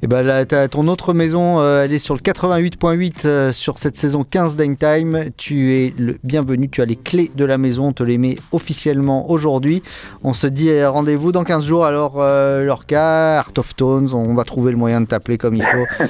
Et 0.02 0.08
ben 0.08 0.20
là, 0.20 0.44
ton 0.44 0.88
autre 0.88 1.14
maison, 1.14 1.58
euh, 1.58 1.84
elle 1.84 1.92
est 1.92 1.98
sur 1.98 2.14
le 2.14 2.20
88.8 2.20 3.12
euh, 3.24 3.52
sur 3.52 3.78
cette 3.78 3.96
saison 3.96 4.24
15 4.24 4.56
d'Hangtime. 4.56 5.30
Tu 5.38 5.74
es 5.74 5.94
le 5.96 6.18
bienvenu, 6.22 6.68
tu 6.68 6.82
as 6.82 6.84
les 6.84 6.96
clés 6.96 7.30
de 7.34 7.44
la 7.46 7.56
maison, 7.56 7.88
on 7.88 7.92
te 7.92 8.02
les 8.02 8.18
met 8.18 8.36
officiellement 8.52 9.30
aujourd'hui. 9.30 9.82
On 10.22 10.34
se 10.34 10.46
dit 10.46 10.68
euh, 10.68 10.90
rendez-vous 10.90 11.32
dans 11.32 11.44
15 11.44 11.64
jours. 11.64 11.86
Alors, 11.86 12.16
euh, 12.18 12.64
Lorca, 12.64 13.38
Art 13.38 13.52
of 13.56 13.74
Tones, 13.74 14.10
on 14.12 14.34
va 14.34 14.44
trouver 14.44 14.70
le 14.70 14.76
moyen 14.76 15.00
de 15.00 15.06
t'appeler 15.06 15.38
comme 15.38 15.54
il 15.54 15.64
faut. 15.64 16.06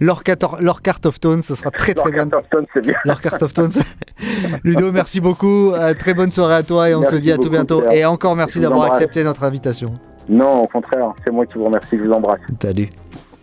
Lorca, 0.00 0.36
Art 0.40 1.00
of 1.06 1.18
Tones, 1.18 1.42
ce 1.42 1.56
sera 1.56 1.72
très 1.72 1.92
très 1.94 2.12
bien. 2.12 2.26
Lorca 2.26 2.36
Art 2.36 2.44
of 2.44 2.50
Tones, 2.50 2.66
c'est 2.72 2.82
bien. 2.82 2.94
Lorca 3.04 3.30
Art 3.32 3.42
of 3.42 3.52
Tones. 3.52 3.82
Ludo, 4.62 4.92
merci 4.92 5.20
beaucoup. 5.20 5.72
Très 5.98 6.14
bonne 6.14 6.30
soirée 6.30 6.54
à 6.54 6.62
toi 6.62 6.88
et 6.88 6.94
on 6.94 7.00
Merci 7.00 7.16
se 7.16 7.20
dit 7.20 7.32
à 7.32 7.36
tout 7.36 7.50
bientôt. 7.50 7.82
Et 7.90 8.04
encore 8.04 8.36
merci 8.36 8.60
d'avoir 8.60 8.92
accepté 8.92 9.24
notre 9.24 9.42
invitation. 9.42 9.98
Non, 10.28 10.62
au 10.62 10.66
contraire, 10.66 11.12
c'est 11.24 11.30
moi 11.30 11.46
qui 11.46 11.58
vous 11.58 11.64
remercie, 11.64 11.96
je 11.98 12.02
vous 12.02 12.12
embrasse. 12.12 12.40
Salut. 12.60 12.88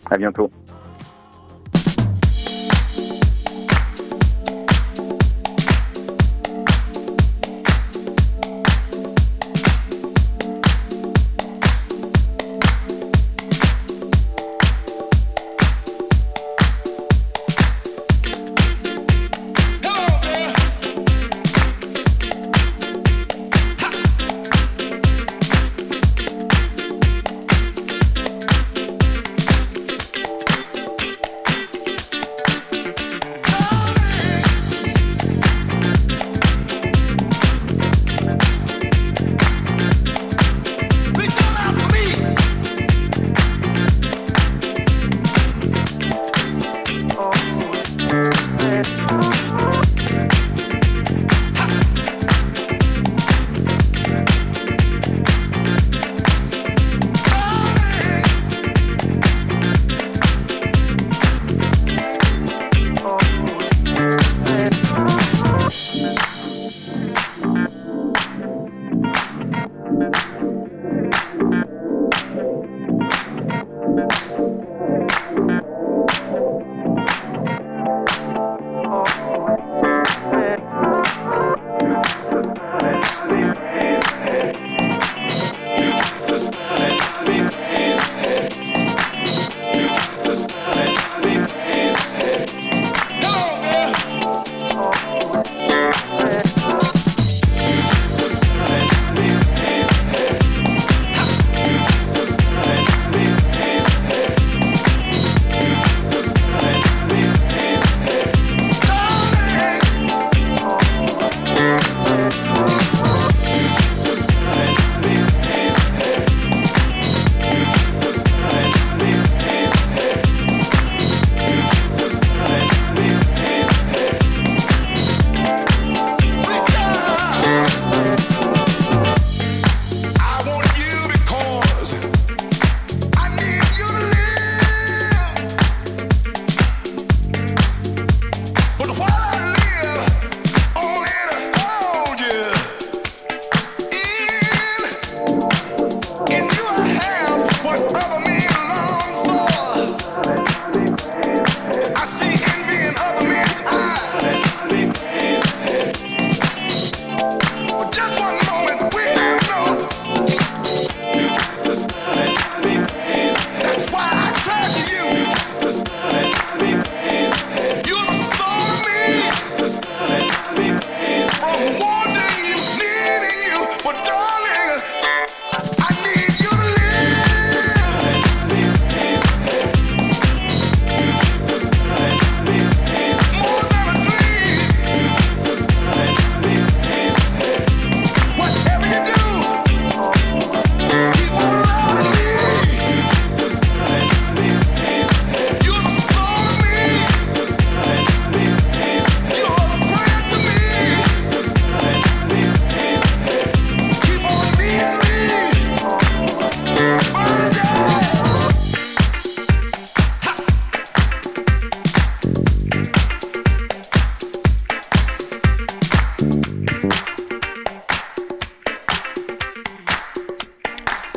À 0.10 0.18
bientôt. 0.18 0.50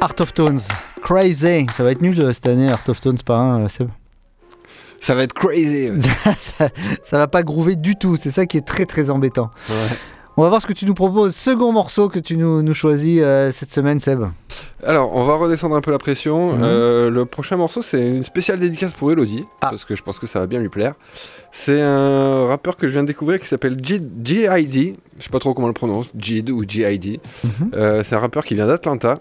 Art 0.05 0.12
of 0.21 0.35
Tones, 0.35 0.61
Crazy. 1.03 1.67
Ça 1.73 1.83
va 1.83 1.93
être 1.93 2.03
nul 2.03 2.23
euh, 2.23 2.35
cette 2.35 2.47
année, 2.47 2.69
Art 2.71 2.83
of 2.88 3.01
Tones, 3.01 3.17
pas 3.25 3.38
un, 3.38 3.64
euh, 3.64 3.69
Seb 3.71 3.88
Ça 5.01 5.14
va 5.14 5.23
être 5.23 5.33
crazy. 5.33 5.88
ouais. 5.88 5.99
ça, 6.40 6.69
ça 7.03 7.17
va 7.17 7.27
pas 7.27 7.43
groover 7.43 7.75
du 7.75 7.97
tout, 7.97 8.17
c'est 8.17 8.31
ça 8.31 8.45
qui 8.45 8.59
est 8.59 8.67
très 8.67 8.85
très 8.85 9.09
embêtant. 9.09 9.51
Ouais. 9.71 9.97
On 10.37 10.43
va 10.43 10.51
voir 10.51 10.61
ce 10.61 10.67
que 10.67 10.75
tu 10.75 10.85
nous 10.85 10.93
proposes. 10.93 11.35
Second 11.35 11.73
morceau 11.73 12.11
que 12.11 12.19
tu 12.19 12.37
nous, 12.37 12.61
nous 12.61 12.75
choisis 12.75 13.21
euh, 13.23 13.51
cette 13.51 13.71
semaine, 13.71 13.99
Seb. 13.99 14.25
Alors, 14.85 15.14
on 15.17 15.25
va 15.25 15.37
redescendre 15.37 15.75
un 15.75 15.81
peu 15.81 15.90
la 15.90 15.97
pression. 15.99 16.53
Mhm. 16.57 16.62
Euh, 16.62 17.09
le 17.11 17.25
prochain 17.25 17.57
morceau, 17.57 17.81
c'est 17.81 18.07
une 18.07 18.25
spéciale 18.25 18.59
dédicace 18.59 18.93
pour 18.93 19.11
Elodie, 19.11 19.45
Ah. 19.62 19.69
parce 19.71 19.87
que 19.87 19.97
je 19.97 20.03
pense 20.03 20.19
que 20.19 20.27
ça 20.27 20.40
va 20.40 20.47
bien 20.47 20.61
lui 20.61 20.69
plaire. 20.69 20.93
C'est 21.51 21.81
un 21.81 22.45
rappeur 22.47 22.77
que 22.77 22.88
je 22.88 22.93
viens 22.93 23.03
de 23.05 23.09
découvrir 23.09 23.40
qui 23.40 23.47
s'appelle 23.47 23.79
G.I.D. 23.83 24.97
Je 25.19 25.25
sais 25.25 25.31
pas 25.31 25.38
trop 25.38 25.55
comment 25.55 25.64
on 25.67 25.69
le 25.69 25.73
prononce, 25.75 26.07
Jid 26.14 26.51
ou 26.51 26.62
G.I.D. 26.69 27.21
Mhm. 27.45 27.51
Euh, 27.75 28.03
c'est 28.05 28.14
un 28.17 28.19
rappeur 28.19 28.45
qui 28.45 28.55
vient 28.55 28.67
d'Atlanta, 28.67 29.17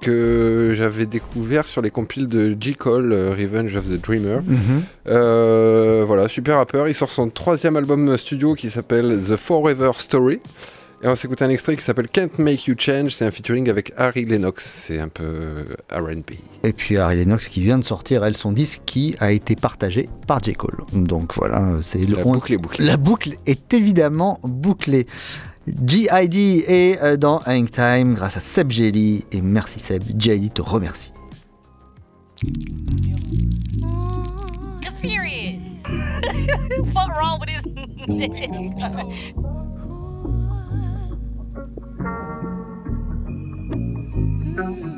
que 0.00 0.72
j'avais 0.74 1.06
découvert 1.06 1.66
sur 1.66 1.82
les 1.82 1.90
compiles 1.90 2.26
de 2.26 2.56
J. 2.58 2.74
Cole, 2.74 3.12
euh, 3.12 3.30
Revenge 3.30 3.76
of 3.76 3.86
the 3.86 4.00
Dreamer. 4.00 4.40
Mhm. 4.42 4.82
Euh, 5.08 6.04
voilà, 6.06 6.28
super 6.28 6.56
rappeur. 6.56 6.88
Il 6.88 6.94
sort 6.94 7.10
son 7.10 7.28
troisième 7.28 7.76
album 7.76 8.16
studio 8.16 8.54
qui 8.54 8.70
s'appelle 8.70 9.20
The 9.26 9.36
Forever 9.36 9.92
Story. 9.98 10.40
Et 11.02 11.08
on 11.08 11.16
s'écoute 11.16 11.40
un 11.40 11.48
extrait 11.48 11.76
qui 11.76 11.82
s'appelle 11.82 12.08
Can't 12.08 12.38
Make 12.38 12.66
You 12.66 12.74
Change. 12.76 13.14
C'est 13.14 13.24
un 13.24 13.30
featuring 13.30 13.70
avec 13.70 13.90
Harry 13.96 14.26
Lennox. 14.26 14.70
C'est 14.86 14.98
un 14.98 15.08
peu 15.08 15.64
RB. 15.90 16.32
Et 16.62 16.74
puis 16.74 16.98
Harry 16.98 17.16
Lennox 17.16 17.48
qui 17.48 17.62
vient 17.62 17.78
de 17.78 17.84
sortir, 17.84 18.22
elle, 18.22 18.36
son 18.36 18.52
disque 18.52 18.82
qui 18.84 19.16
a 19.18 19.32
été 19.32 19.56
partagé 19.56 20.10
par 20.26 20.42
J. 20.42 20.52
Cole. 20.52 20.80
Donc 20.92 21.34
voilà, 21.34 21.78
c'est 21.80 22.00
le 22.00 22.16
La 22.16 22.22
boucle 22.22 22.52
est 22.52 22.58
bouclée. 22.58 22.84
La 22.84 22.96
boucle 22.98 23.36
est 23.46 23.72
évidemment 23.72 24.40
bouclée. 24.42 25.06
G.I.D. 25.86 26.64
est 26.66 27.02
euh, 27.02 27.16
dans 27.16 27.40
Hang 27.46 27.70
Time 27.70 28.14
grâce 28.14 28.36
à 28.36 28.40
Seb 28.40 28.70
Jelly. 28.70 29.24
Et 29.32 29.40
merci 29.40 29.80
Seb, 29.80 30.02
G.I.D. 30.18 30.50
te 30.50 30.62
remercie. 30.62 31.12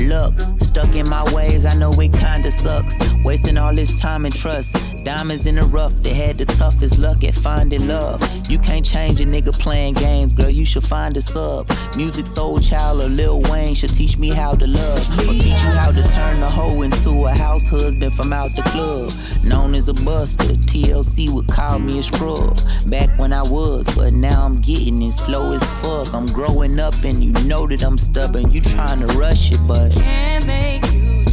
look, 0.00 0.34
stuck 0.58 0.94
in 0.94 1.08
my 1.08 1.24
ways, 1.32 1.64
I 1.64 1.74
know 1.74 1.92
it 1.92 2.12
kinda 2.12 2.50
sucks. 2.50 3.00
Wasting 3.24 3.58
all 3.58 3.74
this 3.74 3.98
time 3.98 4.24
and 4.24 4.34
trust. 4.34 4.76
Diamonds 5.04 5.46
in 5.46 5.56
the 5.56 5.62
rough, 5.62 5.94
they 6.02 6.14
had 6.14 6.38
the 6.38 6.46
toughest 6.46 6.98
luck 6.98 7.24
at 7.24 7.34
finding 7.34 7.88
love. 7.88 8.22
You 8.48 8.58
can't 8.58 8.84
change 8.84 9.20
a 9.20 9.24
nigga 9.24 9.52
playing 9.58 9.94
games, 9.94 10.32
girl, 10.32 10.50
you 10.50 10.64
should 10.64 10.84
find 10.86 11.16
a 11.16 11.20
sub. 11.20 11.70
Music 11.96 12.26
soul 12.26 12.58
child 12.58 13.00
or 13.00 13.08
Lil 13.08 13.40
Wayne 13.42 13.74
should 13.74 13.94
teach 13.94 14.18
me 14.18 14.30
how 14.30 14.54
to 14.54 14.66
love. 14.66 15.18
Or 15.20 15.32
teach 15.32 15.46
you 15.46 15.72
how 15.80 15.90
to 15.92 16.02
turn 16.10 16.42
a 16.42 16.50
hoe 16.50 16.82
into 16.82 17.26
a 17.26 17.30
house 17.32 17.66
husband 17.68 18.14
from 18.14 18.32
out 18.32 18.54
the 18.56 18.62
club. 18.62 19.12
Known 19.42 19.74
as 19.74 19.88
a 19.88 19.94
buster, 19.94 20.54
TLC 20.54 21.30
would 21.30 21.48
call 21.48 21.78
me 21.78 21.98
a 21.98 22.02
scrub. 22.02 22.58
Back 22.86 23.18
when 23.18 23.32
I 23.32 23.42
was, 23.42 23.86
but 23.94 24.12
now 24.12 24.44
I'm 24.44 24.60
getting 24.60 25.02
it 25.02 25.12
slow 25.12 25.52
as 25.52 25.64
fuck. 25.80 26.12
I'm 26.14 26.26
growing 26.26 26.78
up 26.78 26.94
and 27.04 27.22
you 27.22 27.32
know 27.44 27.66
that 27.66 27.82
I'm 27.82 27.98
stubborn. 27.98 28.50
You 28.50 28.60
trying 28.60 29.00
to 29.06 29.06
rush 29.18 29.50
it, 29.52 29.60
but 29.66 29.87
Can't 29.90 30.46
make 30.46 30.92
you 30.92 31.27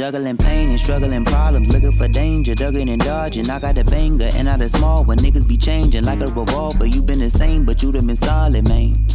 Juggling 0.00 0.38
pain 0.38 0.70
and 0.70 0.80
struggling 0.80 1.26
problems, 1.26 1.68
looking 1.68 1.92
for 1.92 2.08
danger, 2.08 2.54
ducking 2.54 2.88
and 2.88 3.02
dodging. 3.02 3.50
I 3.50 3.58
got 3.58 3.76
a 3.76 3.84
banger 3.84 4.30
and 4.32 4.46
not 4.46 4.62
a 4.62 4.68
small 4.70 5.04
one. 5.04 5.18
Niggas 5.18 5.46
be 5.46 5.58
changing 5.58 6.04
like 6.04 6.22
a 6.22 6.26
revolver. 6.28 6.86
You 6.86 7.02
been 7.02 7.18
the 7.18 7.28
same, 7.28 7.66
but 7.66 7.82
you 7.82 7.92
done 7.92 8.06
been 8.06 8.16
solid, 8.16 8.66
man. 8.66 9.06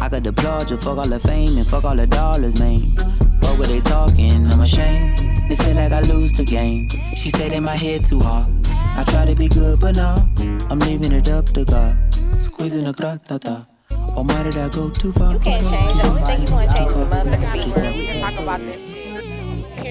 I 0.00 0.08
could 0.08 0.26
applaud 0.26 0.68
you, 0.68 0.78
fuck 0.78 0.98
all 0.98 1.06
the 1.06 1.20
fame 1.20 1.58
and 1.58 1.64
fuck 1.64 1.84
all 1.84 1.94
the 1.94 2.08
dollars, 2.08 2.58
man. 2.58 2.96
What 3.38 3.56
were 3.56 3.68
they 3.68 3.78
talking? 3.82 4.48
I'm 4.48 4.60
ashamed. 4.60 5.48
They 5.48 5.54
feel 5.54 5.76
like 5.76 5.92
I 5.92 6.00
lose 6.00 6.32
the 6.32 6.44
game. 6.44 6.88
She 7.14 7.30
said 7.30 7.52
in 7.52 7.62
my 7.62 7.76
head 7.76 8.04
too 8.04 8.18
hard. 8.18 8.48
I 8.66 9.04
try 9.06 9.24
to 9.26 9.36
be 9.36 9.46
good, 9.46 9.78
but 9.78 9.94
no, 9.94 10.28
I'm 10.68 10.80
leaving 10.80 11.12
it 11.12 11.28
up 11.28 11.50
to 11.50 11.64
God. 11.64 11.96
Squeezing 12.34 12.82
the 12.82 12.92
gratata. 12.92 13.64
Or 14.16 14.24
might 14.24 14.42
did 14.42 14.58
I 14.58 14.68
go 14.70 14.90
too 14.90 15.12
far? 15.12 15.34
You 15.34 15.38
can't 15.38 15.64
change. 15.64 15.98
The 15.98 16.08
only 16.08 16.22
thing 16.22 16.42
you 16.42 16.52
want 16.52 16.68
to 16.68 16.76
change 16.76 16.90
is 16.90 16.96
the 16.96 17.04
motherfucking 17.04 17.52
beat. 17.52 17.96
We 17.96 18.06
can 18.06 18.20
talk 18.20 18.40
about 18.40 18.58
this 18.58 18.80
shit. 18.80 19.11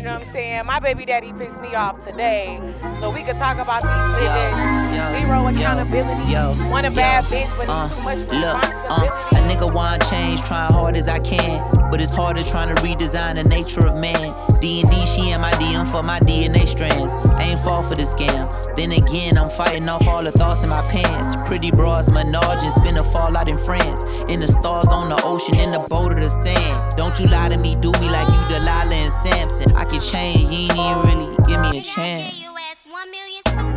You 0.01 0.07
know 0.07 0.17
what 0.17 0.27
I'm 0.29 0.33
saying? 0.33 0.65
My 0.65 0.79
baby 0.79 1.05
daddy 1.05 1.31
pissed 1.33 1.61
me 1.61 1.75
off 1.75 2.03
today. 2.03 2.59
So 2.99 3.11
we 3.11 3.21
could 3.21 3.35
talk 3.37 3.59
about 3.59 3.83
these 3.83 4.25
niggas. 4.25 5.19
Zero 5.19 5.45
accountability. 5.45 6.33
Want 6.71 6.87
a 6.87 6.91
bad 6.91 7.25
bitch, 7.25 7.55
but 7.55 7.69
Uh, 7.69 7.87
too 7.87 8.01
much 8.01 8.17
look, 8.17 8.31
responsibility. 8.31 8.87
uh, 8.89 9.37
a 9.37 9.41
nigga 9.47 9.71
want 9.71 10.03
change, 10.09 10.41
trying 10.41 10.73
hard 10.73 10.95
as 10.95 11.07
I 11.07 11.19
can, 11.19 11.63
but 11.91 12.01
it's 12.01 12.11
harder 12.15 12.41
trying 12.41 12.73
to 12.73 12.81
redesign 12.81 13.35
the 13.35 13.43
nature 13.43 13.85
of 13.85 13.95
man. 13.95 14.33
D 14.59 14.81
and 14.81 14.89
D, 14.89 15.05
she 15.05 15.29
in 15.31 15.39
my 15.41 15.51
DM 15.53 15.85
for 15.87 16.01
my 16.01 16.19
DNA 16.21 16.65
strands. 16.65 17.13
Ain't 17.39 17.61
fall 17.61 17.83
for 17.83 17.93
the 17.93 18.01
scam. 18.03 18.49
Then 18.75 18.91
again, 18.93 19.37
I'm 19.37 19.51
fighting 19.51 19.87
off 19.87 20.07
all 20.07 20.23
the 20.23 20.31
thoughts 20.31 20.63
in 20.63 20.69
my 20.69 20.81
pants. 20.87 21.43
Pretty 21.43 21.69
bras, 21.69 22.09
menage, 22.11 22.63
and 22.63 22.73
spin 22.73 22.97
a 22.97 23.03
fallout 23.03 23.49
in 23.49 23.57
France. 23.59 24.03
In 24.29 24.39
the 24.39 24.47
stars 24.47 24.87
on 24.87 25.09
the 25.09 25.21
ocean, 25.23 25.59
in 25.59 25.71
the 25.71 25.79
boat 25.79 26.11
of 26.11 26.19
the 26.19 26.29
sand. 26.29 26.95
Don't 26.97 27.19
you 27.19 27.27
lie 27.27 27.49
to 27.49 27.57
me, 27.59 27.75
do 27.75 27.91
me 27.93 28.09
like 28.09 28.29
you 28.29 28.39
Delilah 28.49 28.95
and 28.95 29.13
Samson. 29.13 29.75
I 29.75 29.85
can 29.91 29.99
change, 29.99 30.39
you 30.39 30.47
ain't 30.47 30.71
even 30.71 31.01
really 31.03 31.35
give 31.47 31.59
me 31.59 31.79
a 31.79 31.81
chance. 31.81 32.39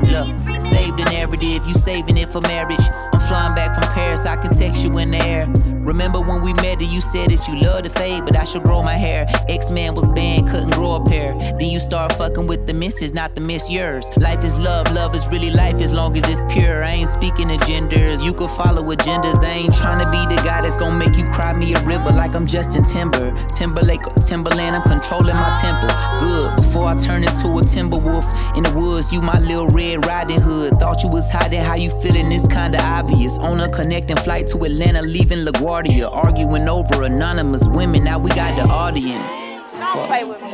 Look, 0.07 0.61
save 0.61 0.97
the 0.97 1.05
narrative, 1.11 1.67
you 1.67 1.75
saving 1.75 2.17
it 2.17 2.29
for 2.29 2.41
marriage. 2.41 2.87
I'm 3.13 3.21
flying 3.29 3.55
back 3.55 3.75
from 3.75 3.93
Paris, 3.95 4.27
I 4.27 4.37
can 4.37 4.51
text 4.51 4.83
you 4.83 4.99
in 4.99 5.11
the 5.11 5.23
air. 5.25 5.47
Remember 5.85 6.21
when 6.21 6.41
we 6.41 6.55
met 6.55 6.81
and 6.81 6.89
you 6.89 7.01
said 7.01 7.29
that 7.29 7.47
you 7.47 7.61
love 7.61 7.83
to 7.83 7.91
fade, 7.91 8.25
but 8.25 8.35
I 8.35 8.45
should 8.45 8.63
grow 8.63 8.83
my 8.83 8.95
hair. 8.95 9.27
X-Man 9.49 9.95
was 9.95 10.09
banned, 10.09 10.49
couldn't 10.49 10.71
grow 10.71 10.95
a 10.95 11.05
pair. 11.07 11.35
Then 11.59 11.69
you 11.69 11.79
start 11.79 12.15
fucking 12.15 12.47
with 12.47 12.67
the 12.67 12.73
misses, 12.73 13.13
not 13.13 13.35
the 13.35 13.43
miss 13.43 13.71
yours. 13.71 14.07
Life 14.17 14.43
is 14.45 14.59
love, 14.59 14.91
love 14.93 15.15
is 15.15 15.29
really 15.29 15.51
life 15.51 15.77
as 15.77 15.93
long 15.93 16.17
as 16.17 16.25
it's 16.29 16.41
pure. 16.53 16.83
I 16.83 16.93
ain't 16.93 17.09
speaking 17.09 17.51
of 17.51 17.61
genders, 17.67 18.25
you 18.25 18.33
could 18.33 18.51
follow 18.51 18.83
agendas. 18.83 19.45
I 19.45 19.51
ain't 19.51 19.75
trying 19.75 20.03
to 20.03 20.11
be 20.11 20.35
the 20.35 20.41
guy 20.43 20.63
that's 20.63 20.79
gonna 20.79 20.97
make 20.97 21.17
you 21.17 21.25
cry 21.29 21.53
me 21.53 21.75
a 21.75 21.81
river 21.85 22.11
like 22.11 22.35
I'm 22.35 22.47
Justin 22.47 22.83
Timber. 22.85 23.33
Timberlake 23.49 24.03
Timberland, 24.27 24.77
I'm 24.77 24.83
controlling 24.83 25.37
my 25.37 25.55
temper. 25.61 25.89
Good, 26.25 26.57
before 26.57 26.87
I 26.89 26.95
turn 26.95 27.25
into 27.25 27.59
a 27.59 27.63
timber 27.63 27.99
wolf 27.99 28.25
in 28.57 28.63
the 28.63 28.73
woods, 28.73 29.13
you 29.13 29.21
my 29.21 29.39
little 29.39 29.69
red 29.69 30.07
riding 30.07 30.41
hood. 30.41 30.75
Thought 30.75 31.03
you 31.03 31.11
was 31.11 31.29
hiding, 31.31 31.61
how 31.61 31.75
you 31.75 31.91
feeling? 32.01 32.33
It's 32.33 32.49
kinda 32.49 32.83
obvious. 32.83 33.14
On 33.15 33.61
a 33.61 33.69
connecting 33.69 34.17
flight 34.17 34.49
to 34.49 34.65
Atlanta, 34.65 35.01
leaving 35.01 35.45
LaGuardia. 35.47 36.11
Arguing 36.13 36.69
over 36.69 37.05
anonymous 37.05 37.67
women, 37.69 38.03
now 38.05 38.19
we 38.19 38.29
got 38.31 38.55
the 38.57 38.69
audience. 38.71 39.33
Don't 39.79 40.07
play 40.07 40.25
with 40.25 40.43
me. 40.43 40.51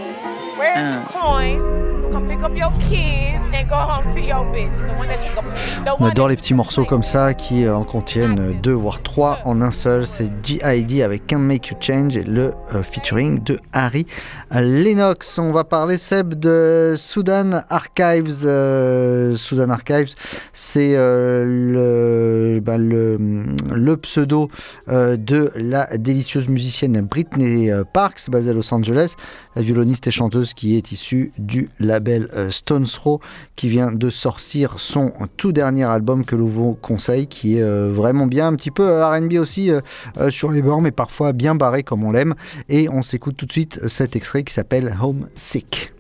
Where's 0.59 0.79
Uh. 0.79 1.01
the 1.01 1.09
coin? 1.09 1.80
On 5.99 6.05
adore 6.05 6.29
les 6.29 6.37
petits 6.37 6.55
morceaux 6.55 6.85
comme 6.85 7.03
ça 7.03 7.35
qui 7.35 7.65
euh, 7.65 7.77
en 7.77 7.85
contiennent 7.85 8.59
deux 8.61 8.73
voire 8.73 9.03
trois 9.03 9.39
en 9.45 9.61
un 9.61 9.71
seul. 9.71 10.07
C'est 10.07 10.31
G.I.D. 10.43 11.03
avec 11.03 11.27
Can't 11.27 11.39
Make 11.39 11.69
You 11.69 11.77
Change 11.81 12.17
et 12.17 12.25
le 12.25 12.55
euh, 12.75 12.83
featuring 12.83 13.43
de 13.43 13.61
Harry 13.73 14.07
Lennox. 14.51 15.39
On 15.39 15.53
va 15.53 15.65
parler 15.65 15.97
Seb 15.99 16.35
de 16.35 16.95
Sudan 16.97 17.63
Archives. 17.69 18.45
Euh, 18.45 19.37
Sudan 19.37 19.71
Archives, 19.71 20.15
c'est 20.53 20.95
euh, 20.95 21.45
le, 21.45 22.61
bah, 22.61 22.79
le, 22.79 23.19
le 23.73 23.97
pseudo 23.97 24.49
euh, 24.89 25.17
de 25.17 25.51
la 25.55 25.87
délicieuse 25.97 26.49
musicienne 26.49 27.01
Britney 27.01 27.71
euh, 27.71 27.85
Parks, 27.85 28.29
basée 28.31 28.51
à 28.51 28.53
Los 28.53 28.73
Angeles, 28.73 29.15
la 29.57 29.63
violoniste 29.63 30.07
et 30.07 30.11
chanteuse 30.11 30.55
qui 30.55 30.77
est 30.77 30.93
issue 30.93 31.33
du 31.39 31.69
label 31.79 32.10
euh, 32.19 32.51
Stones 32.51 32.87
qui 33.57 33.69
vient 33.69 33.93
de 33.93 34.11
sortir 34.11 34.79
son 34.79 35.13
tout 35.37 35.53
dernier 35.53 35.85
album 35.85 36.25
que 36.25 36.37
l'on 36.37 36.47
vous 36.47 36.75
conseille, 36.75 37.27
qui 37.27 37.59
est 37.59 37.63
euh, 37.63 37.91
vraiment 37.93 38.27
bien, 38.27 38.49
un 38.49 38.57
petit 38.57 38.71
peu 38.71 38.89
euh, 38.89 39.07
R&B 39.07 39.35
aussi 39.35 39.71
sur 40.31 40.51
les 40.51 40.63
bords, 40.63 40.83
mais 40.83 40.91
parfois 40.91 41.33
bien 41.33 41.55
barré 41.55 41.83
comme 41.83 42.05
on 42.05 42.13
l'aime. 42.13 42.35
Et 42.69 42.89
on 42.89 43.03
s'écoute 43.03 43.37
tout 43.37 43.47
de 43.47 43.53
suite 43.53 43.89
cet 43.89 44.17
extrait 44.17 44.43
qui 44.43 44.53
s'appelle 44.53 44.97
Homesick. 45.01 45.91
You 45.93 46.00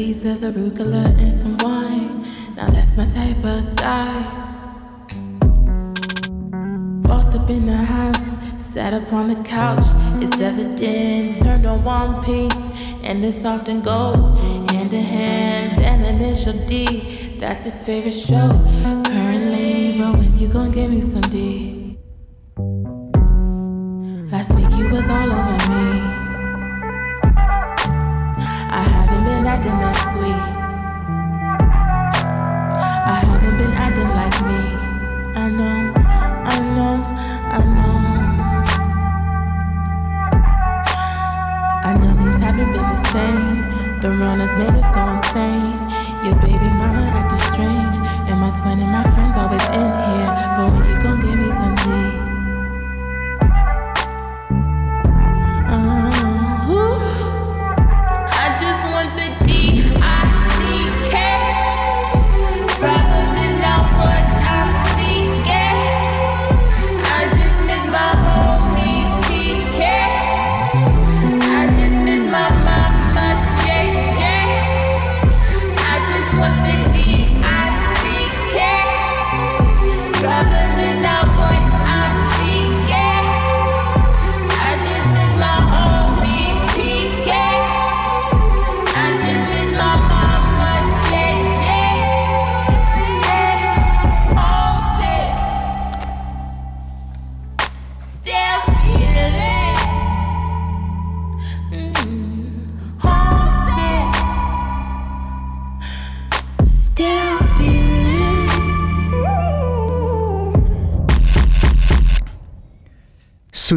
Caesars, 0.00 0.40
arugula, 0.40 1.04
and 1.20 1.30
some 1.30 1.58
wine. 1.58 2.22
Now 2.56 2.70
that's 2.70 2.96
my 2.96 3.06
type 3.06 3.44
of 3.44 3.76
guy. 3.76 4.22
Walked 7.02 7.34
up 7.34 7.50
in 7.50 7.66
the 7.66 7.76
house, 7.76 8.38
sat 8.58 8.94
up 8.94 9.12
on 9.12 9.28
the 9.28 9.42
couch. 9.44 9.84
It's 10.22 10.40
evident, 10.40 11.36
turned 11.36 11.66
on 11.66 11.84
one 11.84 12.24
piece, 12.24 12.70
and 13.02 13.22
this 13.22 13.44
often 13.44 13.82
goes 13.82 14.26
hand 14.70 14.94
in 14.94 15.04
hand. 15.04 15.82
And 15.82 16.00
initial 16.06 16.54
D, 16.66 17.36
that's 17.38 17.64
his 17.64 17.82
favorite 17.82 18.12
show. 18.12 18.48
Currently, 19.04 19.98
but 19.98 20.16
when 20.16 20.38
you 20.38 20.48
gon' 20.48 20.70
give 20.70 20.90
me 20.90 21.02
some 21.02 21.20
D? 21.20 21.79
I 35.34 35.48
know, 35.48 35.92
I 36.46 36.60
know, 36.76 36.94
I 37.50 37.64
know. 37.64 37.96
I 41.82 41.96
know 41.98 42.14
haven't 42.38 42.70
been 42.70 42.88
the 42.88 43.02
same. 43.10 44.00
The 44.00 44.10
made 44.56 44.74
us 44.78 44.90
go 44.94 45.02
insane. 45.10 45.74
Your 46.24 46.36
baby 46.36 46.70
mama 46.78 47.02
acting 47.12 47.38
strange. 47.52 47.96
And 48.30 48.38
my 48.40 48.50
twin 48.50 48.78
and 48.78 48.92
my 48.92 49.02
friends 49.10 49.36
always 49.36 49.62
in 49.62 49.90
here. 50.06 50.34
But 50.56 50.72
when 50.72 50.88
you 50.88 50.98
gon' 51.02 51.20
give 51.20 51.38
me 51.38 51.50
some 51.50 51.74
D? 51.74 52.29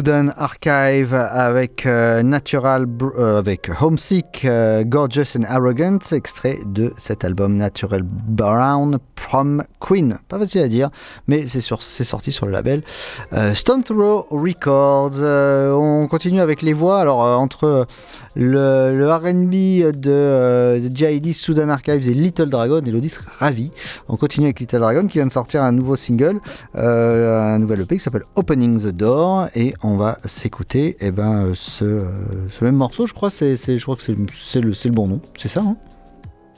Sudan 0.04 0.34
Archive 0.36 1.14
avec 1.14 1.86
euh, 1.86 2.22
Natural, 2.22 2.86
euh, 3.16 3.38
avec 3.38 3.70
Homesick, 3.80 4.44
euh, 4.44 4.84
Gorgeous 4.84 5.34
and 5.34 5.44
Arrogant, 5.48 5.96
extrait 6.12 6.58
de 6.66 6.92
cet 6.98 7.24
album 7.24 7.56
Natural 7.56 8.02
Brown 8.02 8.98
from 9.16 9.64
Queen. 9.80 10.18
Pas 10.28 10.38
facile 10.38 10.60
à 10.60 10.68
dire, 10.68 10.90
mais 11.26 11.46
c'est 11.46 11.62
sorti 11.62 12.32
sur 12.32 12.44
le 12.44 12.52
label 12.52 12.82
Stone 13.54 13.82
Throw 13.82 14.26
Records. 14.28 15.22
On 15.22 16.06
continue 16.06 16.40
avec 16.40 16.60
les 16.60 16.74
voix. 16.74 17.00
Alors 17.00 17.20
entre 17.40 17.86
le, 18.36 19.08
R&B 19.10 19.96
de, 19.96 20.86
JID, 20.94 21.32
Sudan 21.32 21.70
Archives 21.70 22.06
et 22.06 22.12
Little 22.12 22.50
Dragon, 22.50 22.82
Elodie 22.84 23.08
sera 23.08 23.30
ravie. 23.38 23.70
On 24.08 24.18
continue 24.18 24.48
avec 24.48 24.60
Little 24.60 24.80
Dragon 24.80 25.06
qui 25.06 25.14
vient 25.14 25.26
de 25.26 25.32
sortir 25.32 25.62
un 25.62 25.72
nouveau 25.72 25.96
single, 25.96 26.40
un 26.74 27.58
nouvel 27.58 27.80
EP 27.80 27.96
qui 27.96 28.02
s'appelle 28.02 28.24
Opening 28.36 28.78
the 28.82 28.88
Door 28.88 29.46
et 29.54 29.72
on 29.82 29.93
va 29.96 30.18
s'écouter 30.24 30.96
eh 31.00 31.10
ben, 31.10 31.46
euh, 31.46 31.52
ce, 31.54 31.84
euh, 31.84 32.04
ce 32.50 32.64
même 32.64 32.76
morceau, 32.76 33.06
je 33.06 33.12
crois, 33.14 33.30
c'est, 33.30 33.56
c'est- 33.56 33.78
je 33.78 33.82
crois 33.82 33.96
que 33.96 34.02
c'est, 34.02 34.12
le, 34.60 34.90
bon 34.90 35.06
nom, 35.08 35.20
c'est 35.38 35.48
ça 35.48 35.60
hein? 35.60 35.76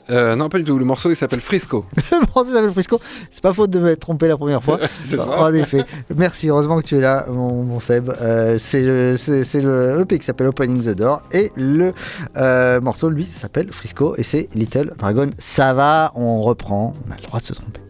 Euh, 0.09 0.35
non, 0.37 0.47
pas 0.47 0.57
du 0.57 0.63
tout. 0.63 0.77
Le 0.79 0.85
morceau, 0.85 1.09
il 1.09 1.17
s'appelle 1.17 1.41
Frisco. 1.41 1.85
Le 2.11 2.19
morceau 2.33 2.53
s'appelle 2.53 2.71
Frisco, 2.71 2.99
c'est 3.29 3.41
pas 3.41 3.51
faute 3.53 3.71
de 3.71 3.79
m'être 3.79 3.99
trompé 3.99 4.29
la 4.29 4.37
première 4.37 4.63
fois. 4.63 4.79
C'est 5.03 5.17
ça. 5.17 5.41
En 5.41 5.53
effet, 5.53 5.83
merci, 6.15 6.47
heureusement 6.47 6.79
que 6.79 6.85
tu 6.85 6.95
es 6.95 7.01
là, 7.01 7.25
mon, 7.29 7.63
mon 7.63 7.81
Seb. 7.81 8.09
Euh, 8.21 8.57
c'est, 8.57 8.81
le, 8.81 9.15
le 9.61 9.99
EP 9.99 10.17
qui 10.19 10.25
s'appelle 10.25 10.47
Opening 10.47 10.81
the 10.81 10.95
Door 10.95 11.23
et 11.33 11.51
le 11.57 11.91
euh, 12.37 12.79
morceau, 12.79 13.09
lui, 13.09 13.25
s'appelle 13.25 13.67
Frisco 13.73 14.15
et 14.17 14.23
c'est 14.23 14.47
Little 14.55 14.93
Dragon. 14.97 15.29
Ça 15.39 15.73
va, 15.73 16.13
on 16.15 16.39
reprend, 16.41 16.93
on 17.05 17.11
a 17.11 17.17
le 17.17 17.21
droit 17.23 17.41
de 17.41 17.45
se 17.45 17.53
tromper. 17.53 17.81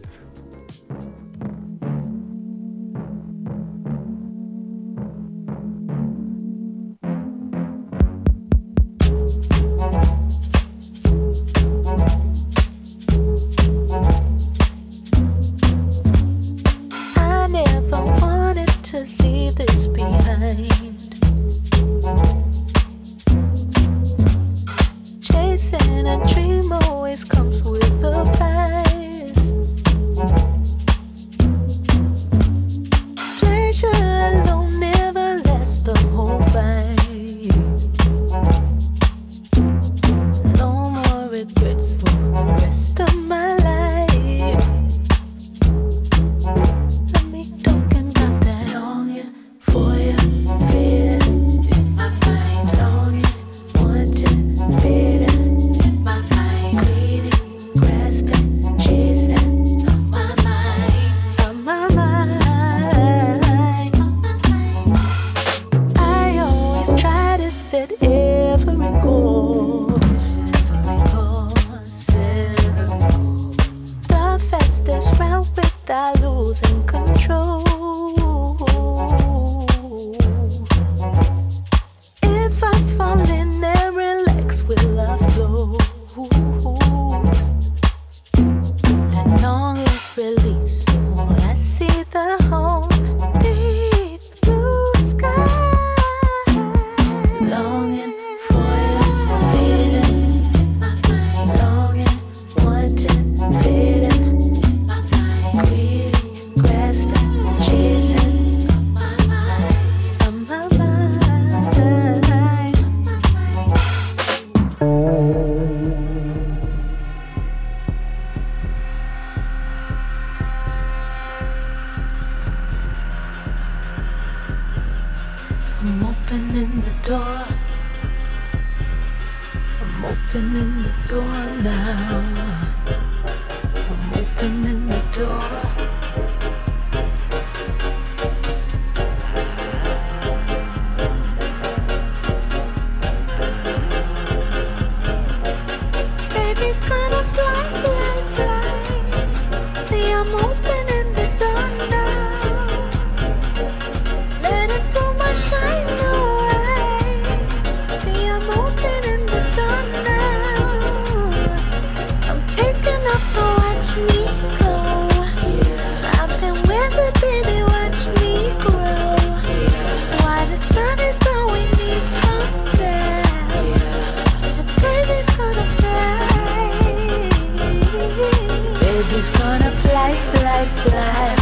Baby's 178.98 179.30
gonna 179.30 179.70
fly, 179.70 180.12
fly, 180.32 180.64
fly. 180.82 181.36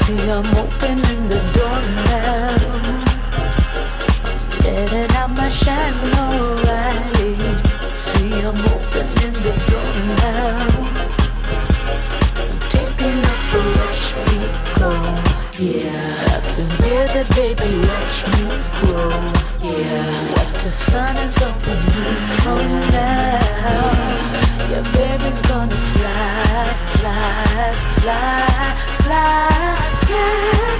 See, 0.00 0.20
I'm 0.28 0.44
opening 0.62 1.22
the 1.30 1.40
door 1.56 1.80
now. 2.04 2.56
Letting 4.62 5.16
out 5.16 5.30
my 5.30 5.48
shine, 5.48 5.94
alright. 6.18 7.16
See, 7.94 8.34
I'm 8.42 8.60
opening 8.74 9.36
the 9.46 9.54
door 9.70 9.94
now. 10.20 10.68
Taking 12.68 13.18
off, 13.24 13.40
so 13.48 13.58
watch 13.80 14.04
me 14.26 14.38
go. 14.76 14.92
Yeah, 15.56 16.36
I've 16.36 16.78
been 16.78 17.10
it, 17.20 17.28
baby, 17.36 17.70
watch 17.88 18.16
me 18.32 18.44
grow. 18.82 19.16
Yeah, 19.64 20.10
what 20.34 20.50
the 20.60 20.70
sun 20.70 21.16
is 21.26 21.40
opening 21.40 22.16
from 22.42 22.66
now. 22.90 23.99
Fly, 27.20 27.74
fly, 28.00 28.74
fly, 29.02 29.76
fly, 30.06 30.79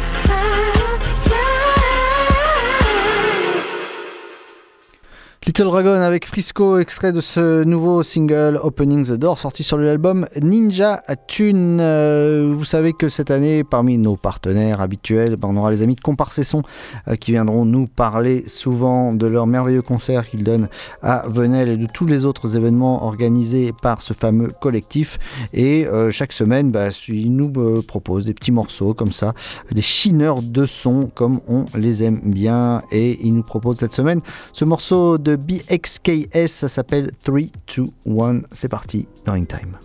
Little 5.60 5.72
Dragon 5.72 6.00
avec 6.00 6.26
Frisco, 6.26 6.78
extrait 6.78 7.12
de 7.12 7.20
ce 7.20 7.64
nouveau 7.64 8.02
single 8.02 8.58
Opening 8.62 9.04
the 9.04 9.12
Door, 9.12 9.38
sorti 9.38 9.62
sur 9.62 9.76
l'album 9.76 10.26
Ninja 10.40 11.02
Tune. 11.26 11.80
Euh, 11.82 12.50
vous 12.56 12.64
savez 12.64 12.94
que 12.94 13.10
cette 13.10 13.30
année, 13.30 13.62
parmi 13.62 13.98
nos 13.98 14.16
partenaires 14.16 14.80
habituels, 14.80 15.36
ben, 15.36 15.48
on 15.50 15.58
aura 15.58 15.70
les 15.70 15.82
amis 15.82 15.96
de 15.96 16.00
Comparsesson 16.00 16.62
euh, 17.08 17.16
qui 17.16 17.32
viendront 17.32 17.66
nous 17.66 17.86
parler 17.86 18.44
souvent 18.46 19.12
de 19.12 19.26
leurs 19.26 19.46
merveilleux 19.46 19.82
concerts 19.82 20.26
qu'ils 20.26 20.44
donnent 20.44 20.70
à 21.02 21.24
Venelle 21.28 21.68
et 21.68 21.76
de 21.76 21.86
tous 21.92 22.06
les 22.06 22.24
autres 22.24 22.56
événements 22.56 23.04
organisés 23.04 23.74
par 23.82 24.00
ce 24.00 24.14
fameux 24.14 24.52
collectif. 24.62 25.18
Et 25.52 25.86
euh, 25.86 26.10
chaque 26.10 26.32
semaine, 26.32 26.70
bah, 26.70 26.88
ils 27.06 27.36
nous 27.36 27.52
euh, 27.58 27.82
proposent 27.86 28.24
des 28.24 28.32
petits 28.32 28.52
morceaux 28.52 28.94
comme 28.94 29.12
ça, 29.12 29.34
des 29.70 29.82
chineurs 29.82 30.40
de 30.40 30.64
son 30.64 31.10
comme 31.14 31.40
on 31.48 31.66
les 31.74 32.02
aime 32.02 32.22
bien. 32.24 32.80
Et 32.92 33.18
ils 33.26 33.34
nous 33.34 33.42
proposent 33.42 33.76
cette 33.76 33.92
semaine 33.92 34.22
ce 34.54 34.64
morceau 34.64 35.18
de 35.18 35.36
BXKS, 35.50 36.46
ça 36.46 36.68
s'appelle 36.68 37.10
3, 37.24 37.40
2, 37.76 37.84
1. 38.06 38.42
C'est 38.52 38.68
parti 38.68 39.08
dans 39.24 39.32
In 39.32 39.44
Time. 39.44 39.76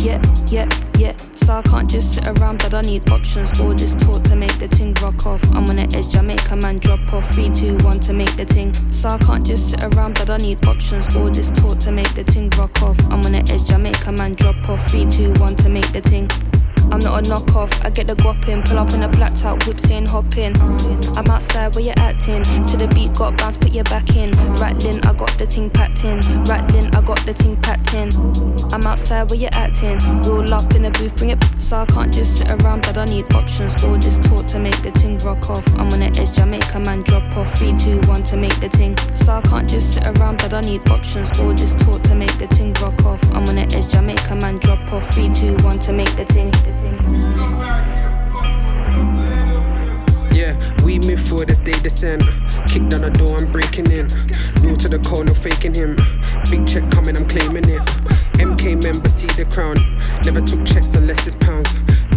Yeah, 0.00 0.22
yeah, 0.50 0.66
yeah. 0.98 1.12
So 1.34 1.52
I 1.52 1.62
can't 1.62 1.86
just 1.86 2.14
sit 2.14 2.26
around, 2.28 2.62
but 2.62 2.72
I 2.72 2.80
need 2.80 3.10
options. 3.10 3.60
All 3.60 3.74
this 3.74 3.94
talk 3.94 4.22
to 4.22 4.36
make 4.36 4.58
the 4.58 4.68
ting 4.68 4.94
rock 5.02 5.26
off. 5.26 5.42
I'm 5.50 5.68
on 5.68 5.76
the 5.76 5.94
edge, 5.94 6.16
I 6.16 6.22
make 6.22 6.50
a 6.50 6.56
man 6.56 6.78
drop 6.78 7.00
off. 7.12 7.30
Three, 7.34 7.50
two, 7.50 7.76
one 7.84 8.00
to 8.00 8.14
make 8.14 8.34
the 8.38 8.46
ting. 8.46 8.72
So 8.72 9.10
I 9.10 9.18
can't 9.18 9.44
just 9.44 9.72
sit 9.72 9.84
around, 9.94 10.18
but 10.18 10.30
I 10.30 10.38
need 10.38 10.64
options. 10.66 11.14
All 11.14 11.28
this 11.28 11.50
talk 11.50 11.78
to 11.80 11.92
make 11.92 12.14
the 12.14 12.24
ting 12.24 12.48
rock 12.56 12.80
off. 12.80 12.96
I'm 13.10 13.20
on 13.26 13.32
the 13.32 13.44
edge, 13.52 13.70
I 13.70 13.76
make 13.76 14.06
a 14.06 14.12
man 14.12 14.32
drop 14.32 14.56
off. 14.66 14.90
Three, 14.90 15.04
two, 15.04 15.30
one 15.38 15.56
to 15.56 15.68
make 15.68 15.92
the 15.92 16.00
ting. 16.00 16.30
I'm 16.90 16.98
not 16.98 17.26
a 17.26 17.30
knockoff, 17.30 17.84
I 17.84 17.90
get 17.90 18.08
the 18.08 18.14
guap 18.16 18.48
in. 18.48 18.62
Pull 18.62 18.78
up 18.78 18.92
in 18.92 19.02
a 19.02 19.08
blacked 19.08 19.44
out 19.44 19.64
whip 19.66 19.78
saying 19.78 20.06
hop 20.06 20.36
in. 20.36 20.52
I'm 21.16 21.30
outside 21.30 21.74
where 21.74 21.84
you're 21.84 21.98
acting. 21.98 22.42
To 22.42 22.76
the 22.76 22.90
beat, 22.94 23.14
got 23.14 23.38
bounce, 23.38 23.56
put 23.56 23.70
your 23.70 23.84
back 23.84 24.16
in. 24.16 24.32
Rattling, 24.56 25.00
I 25.06 25.12
got 25.12 25.36
the 25.38 25.46
ting 25.46 25.70
packed 25.70 26.04
in. 26.04 26.18
Rattling, 26.44 26.86
I 26.94 27.00
got 27.02 27.24
the 27.24 27.32
ting 27.32 27.56
packed 27.56 27.94
in. 27.94 28.10
I'm 28.74 28.86
outside 28.86 29.30
where 29.30 29.38
you're 29.38 29.54
acting. 29.54 29.98
Roll 30.22 30.52
up 30.52 30.74
in 30.74 30.82
the 30.82 30.90
booth, 30.90 31.16
bring 31.16 31.30
it. 31.30 31.42
So 31.58 31.78
I 31.78 31.86
can't 31.86 32.12
just 32.12 32.38
sit 32.38 32.50
around, 32.50 32.82
but 32.82 32.98
I 32.98 33.04
need 33.04 33.32
options. 33.34 33.82
All 33.84 33.96
this 33.96 34.18
talk 34.18 34.46
to 34.48 34.58
make 34.58 34.82
the 34.82 34.90
ting 34.90 35.18
rock 35.18 35.48
off. 35.48 35.64
I'm 35.74 35.92
on 35.92 36.00
the 36.00 36.10
edge, 36.18 36.38
I 36.38 36.44
make 36.44 36.74
a 36.74 36.80
man 36.80 37.02
drop 37.02 37.22
off. 37.36 37.54
Three, 37.56 37.76
two, 37.76 38.00
one 38.08 38.24
to 38.24 38.36
make 38.36 38.58
the 38.58 38.68
ting. 38.68 38.96
So 39.14 39.34
I 39.34 39.40
can't 39.42 39.68
just 39.68 39.94
sit 39.94 40.06
around, 40.18 40.38
but 40.38 40.54
I 40.54 40.60
need 40.62 40.88
options. 40.90 41.38
All 41.38 41.54
this 41.54 41.74
talk 41.74 42.02
to 42.10 42.14
make 42.16 42.36
the 42.38 42.48
ting 42.48 42.74
rock 42.82 42.98
off. 43.04 43.22
I'm 43.30 43.46
on 43.46 43.54
the 43.54 43.66
edge, 43.70 43.94
I 43.94 44.00
make 44.00 44.28
a 44.30 44.34
man 44.34 44.56
drop 44.58 44.80
off. 44.92 45.08
Three, 45.14 45.30
two, 45.32 45.54
one 45.62 45.78
to 45.80 45.92
make 45.92 46.14
the 46.16 46.24
ting. 46.24 46.50
Yeah, 50.32 50.56
we 50.84 50.98
move 50.98 51.20
forward 51.28 51.50
as 51.50 51.60
they 51.60 51.72
descend. 51.72 52.22
Kick 52.66 52.88
down 52.88 53.02
the 53.02 53.10
door, 53.10 53.36
I'm 53.36 53.50
breaking 53.52 53.90
in. 53.90 54.08
Real 54.62 54.76
to 54.76 54.88
the 54.88 54.98
core, 55.06 55.24
no 55.24 55.34
faking 55.34 55.74
him. 55.74 55.96
Big 56.50 56.66
check 56.66 56.90
coming, 56.90 57.16
I'm 57.16 57.28
claiming 57.28 57.68
it. 57.68 57.82
MK 58.40 58.82
member, 58.82 59.08
see 59.08 59.26
the 59.28 59.44
crown. 59.44 59.76
Never 60.24 60.40
took 60.40 60.64
checks 60.64 60.94
unless 60.94 61.26
it's 61.26 61.36
pounds. 61.36 61.68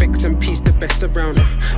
And 0.04 0.39
peace, 0.39 0.60
the 0.60 0.74
best 0.74 1.01
around. 1.01 1.36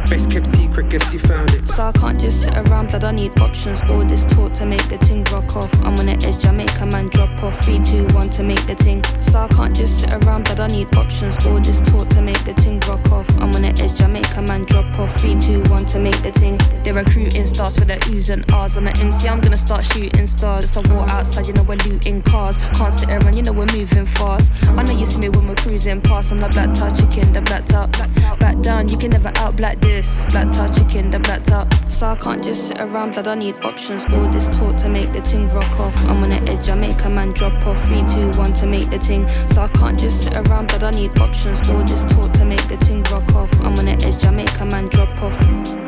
Best 0.09 0.31
kept 0.31 0.47
secret, 0.47 0.89
guess 0.89 1.13
you 1.13 1.19
found 1.19 1.51
it. 1.51 1.69
So 1.69 1.83
I 1.83 1.91
can't 1.91 2.19
just 2.19 2.43
sit 2.43 2.57
around, 2.57 2.91
but 2.91 3.03
I 3.03 3.11
need 3.11 3.39
options. 3.39 3.81
All 3.87 4.03
this 4.03 4.25
talk 4.25 4.51
to 4.53 4.65
make 4.65 4.87
the 4.89 4.97
ting 4.97 5.23
rock 5.25 5.55
off. 5.55 5.71
I'm 5.85 5.93
on 5.99 6.07
the 6.07 6.17
edge, 6.25 6.43
I 6.43 6.51
make 6.51 6.73
a 6.81 6.87
man 6.87 7.05
drop 7.09 7.29
off. 7.43 7.63
Three, 7.63 7.79
two, 7.83 8.03
one 8.15 8.29
to 8.31 8.41
make 8.41 8.65
the 8.65 8.73
ting. 8.73 9.03
So 9.21 9.39
I 9.39 9.47
can't 9.49 9.75
just 9.75 9.99
sit 9.99 10.11
around, 10.25 10.45
but 10.45 10.59
I 10.59 10.67
need 10.67 10.95
options. 10.95 11.37
All 11.45 11.59
this 11.59 11.81
talk 11.81 12.07
to 12.09 12.21
make 12.21 12.43
the 12.45 12.53
ting 12.55 12.79
rock 12.81 13.11
off. 13.11 13.29
I'm 13.37 13.53
on 13.53 13.61
the 13.61 13.69
edge, 13.79 14.01
I 14.01 14.07
make 14.07 14.35
a 14.35 14.41
man 14.41 14.63
drop 14.63 14.85
off. 14.99 15.15
Three, 15.21 15.39
two, 15.39 15.61
one 15.69 15.85
to 15.93 15.99
make 15.99 16.19
the 16.23 16.31
ting. 16.31 16.57
They're 16.83 16.95
recruiting 16.95 17.45
stars 17.45 17.77
for 17.77 17.85
the 17.85 17.97
oohs 18.09 18.31
and 18.31 18.43
ahs. 18.51 18.75
I'm 18.75 18.87
an 18.87 18.99
MC, 18.99 19.29
I'm 19.29 19.39
gonna 19.39 19.55
start 19.55 19.85
shooting 19.85 20.25
stars. 20.25 20.73
Just 20.73 20.77
a 20.77 20.93
war 20.93 21.05
outside, 21.09 21.45
you 21.45 21.53
know 21.53 21.63
we're 21.63 21.77
looting 21.85 22.23
cars. 22.23 22.57
Can't 22.73 22.91
sit 22.91 23.09
around, 23.09 23.35
you 23.35 23.43
know 23.43 23.53
we're 23.53 23.71
moving 23.71 24.05
fast. 24.05 24.51
I 24.65 24.81
know 24.81 24.97
you 24.97 25.05
see 25.05 25.19
me 25.19 25.29
when 25.29 25.47
we're 25.47 25.55
cruising 25.55 26.01
past. 26.01 26.31
I'm 26.31 26.39
the 26.41 26.49
black 26.49 26.73
tar 26.73 26.89
chicken, 26.89 27.31
the 27.31 27.41
black 27.41 27.65
top. 27.65 27.95
Back 28.39 28.59
down, 28.61 28.89
you 28.89 28.97
can 28.97 29.11
never 29.11 29.31
out 29.35 29.55
black 29.55 29.79
this. 29.81 30.25
Black 30.31 30.51
tar 30.51 30.67
chicken, 30.69 31.11
the 31.11 31.19
black 31.19 31.43
top. 31.43 31.73
So 31.89 32.07
I 32.07 32.15
can't 32.15 32.43
just 32.43 32.67
sit 32.67 32.79
around, 32.79 33.15
but 33.15 33.27
I 33.27 33.35
need 33.35 33.63
options. 33.63 34.05
All 34.13 34.27
this 34.29 34.47
talk 34.47 34.75
to 34.81 34.89
make 34.89 35.11
the 35.13 35.21
ting 35.21 35.47
rock 35.49 35.79
off. 35.79 35.95
I'm 36.03 36.23
on 36.23 36.29
the 36.29 36.51
edge, 36.51 36.69
I 36.69 36.75
make 36.75 37.03
a 37.03 37.09
man 37.09 37.29
drop 37.29 37.53
off. 37.65 37.83
Three, 37.85 38.03
two, 38.07 38.27
one 38.39 38.53
to 38.53 38.65
make 38.65 38.89
the 38.89 38.97
ting. 38.97 39.27
So 39.51 39.61
I 39.61 39.67
can't 39.69 39.97
just 39.97 40.23
sit 40.23 40.35
around, 40.35 40.67
but 40.67 40.83
I 40.83 40.91
need 40.91 41.17
options. 41.19 41.67
All 41.69 41.83
this 41.83 42.03
talk 42.03 42.31
to 42.33 42.45
make 42.45 42.67
the 42.67 42.77
ting 42.77 43.03
rock 43.03 43.27
off. 43.35 43.51
I'm 43.61 43.77
on 43.77 43.85
the 43.85 43.91
edge, 44.05 44.25
I 44.25 44.31
make 44.31 44.59
a 44.59 44.65
man 44.65 44.85
drop 44.87 45.09
off. 45.21 45.84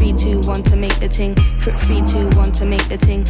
Three, 0.00 0.14
two, 0.14 0.40
one 0.48 0.62
to 0.62 0.76
make 0.76 0.98
the 0.98 1.08
ting. 1.08 1.34
Fr- 1.60 1.72
Three, 1.72 2.00
two, 2.06 2.24
one 2.38 2.50
to 2.52 2.64
make 2.64 2.88
the 2.88 2.96
ting. 2.96 3.22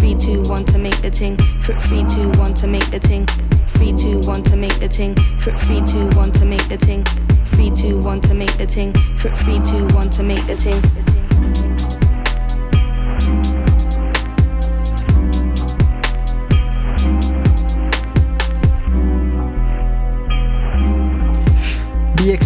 Three, 0.00 0.14
two, 0.14 0.40
one 0.48 0.64
to 0.64 0.78
make 0.78 0.98
the 1.02 1.10
ting. 1.10 1.36
Fr- 1.36 1.72
Three, 1.74 2.02
two, 2.08 2.30
one 2.40 2.54
to 2.54 2.66
make 2.66 2.90
the 2.90 2.98
ting. 2.98 3.26
Three, 3.68 3.92
two, 3.92 4.18
one 4.26 4.42
to 4.44 4.56
make 4.56 4.80
the 4.80 4.88
ting. 4.88 5.14
Fr- 5.42 5.50
Three, 5.50 5.82
two, 5.84 6.06
one 6.16 6.32
to 6.32 6.46
make 6.46 6.66
the 6.66 6.78
ting. 6.78 7.04
Three, 7.52 7.70
two, 7.70 7.98
one 7.98 8.22
to 8.22 8.32
make 8.32 8.56
the 8.56 8.64
ting. 8.64 8.94
Fr- 9.18 9.28
Three, 9.44 9.60
two, 9.68 9.84
one 9.94 10.08
to 10.12 10.22
make 10.22 10.46
the 10.46 10.56
ting. 10.56 11.23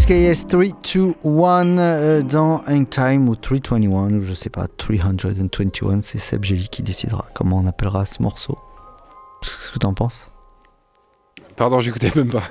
BXKS 0.08 0.46
321 0.46 1.78
euh, 1.78 2.22
dans 2.22 2.62
Hang 2.66 2.88
Time 2.88 3.28
ou 3.28 3.36
321 3.36 4.14
ou 4.14 4.22
je 4.22 4.32
sais 4.32 4.48
pas, 4.48 4.66
321, 4.66 6.00
c'est 6.00 6.16
Seb 6.16 6.44
Gély 6.44 6.70
qui 6.70 6.82
décidera 6.82 7.26
comment 7.34 7.58
on 7.58 7.66
appellera 7.66 8.06
ce 8.06 8.22
morceau. 8.22 8.56
Qu'est-ce 9.42 9.70
que 9.70 9.78
t'en 9.78 9.92
penses? 9.92 10.30
Pardon, 11.56 11.80
j'écoutais 11.80 12.10
même 12.16 12.30
pas. 12.30 12.44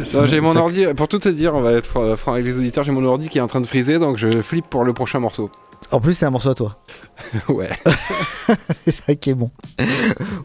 J'ai 0.24 0.40
mon 0.40 0.56
ordi, 0.56 0.86
pour 0.96 1.06
tout 1.06 1.20
te 1.20 1.28
dire, 1.28 1.54
on 1.54 1.60
va 1.60 1.74
être 1.74 2.16
franc 2.16 2.32
avec 2.32 2.46
les 2.46 2.58
auditeurs, 2.58 2.82
j'ai 2.82 2.92
mon 2.92 3.04
ordi 3.04 3.28
qui 3.28 3.38
est 3.38 3.42
en 3.42 3.46
train 3.46 3.60
de 3.60 3.66
friser, 3.66 3.98
donc 3.98 4.16
je 4.16 4.40
flippe 4.40 4.66
pour 4.68 4.82
le 4.84 4.94
prochain 4.94 5.20
morceau. 5.20 5.50
En 5.90 6.00
plus, 6.00 6.14
c'est 6.14 6.24
un 6.26 6.30
morceau 6.30 6.50
à 6.50 6.54
toi. 6.54 6.76
ouais. 7.48 7.68
c'est 8.84 8.90
ça 8.92 9.14
qui 9.14 9.30
est 9.30 9.34
bon. 9.34 9.50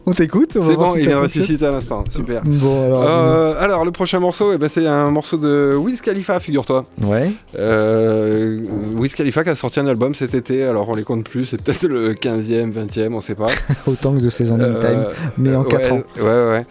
On 0.04 0.12
t'écoute 0.12 0.56
on 0.60 0.62
C'est 0.62 0.76
bon, 0.76 0.94
si 0.94 1.02
il 1.02 1.08
est 1.08 1.14
ressuscité 1.14 1.66
à 1.66 1.70
l'instant, 1.70 2.04
super. 2.10 2.42
Bon, 2.44 2.84
alors, 2.86 3.02
Euh, 3.08 3.54
alors, 3.58 3.84
le 3.84 3.90
prochain 3.90 4.20
morceau, 4.20 4.52
eh 4.52 4.58
ben, 4.58 4.68
c'est 4.68 4.86
un 4.86 5.10
morceau 5.10 5.38
de 5.38 5.74
Wiz 5.76 6.00
Khalifa, 6.02 6.38
figure-toi. 6.40 6.84
Ouais. 7.02 7.30
Euh, 7.58 8.60
Wiz 8.96 9.14
Khalifa 9.14 9.42
qui 9.44 9.50
a 9.50 9.56
sorti 9.56 9.80
un 9.80 9.86
album 9.86 10.14
cet 10.14 10.34
été, 10.34 10.64
alors 10.64 10.88
on 10.88 10.94
les 10.94 11.04
compte 11.04 11.24
plus, 11.24 11.46
c'est 11.46 11.60
peut-être 11.62 11.84
le 11.84 12.12
15e, 12.14 12.72
20e, 12.72 13.14
on 13.14 13.20
sait 13.20 13.34
pas. 13.34 13.46
Autant 13.86 14.14
que 14.14 14.20
de 14.20 14.30
saison 14.30 14.56
in 14.56 14.60
Euh, 14.60 14.80
time, 14.80 15.32
mais 15.38 15.54
en 15.54 15.62
ouais, 15.62 15.70
4 15.70 15.92
ans. 15.92 16.02
Ouais, 16.18 16.22
ouais. 16.24 16.66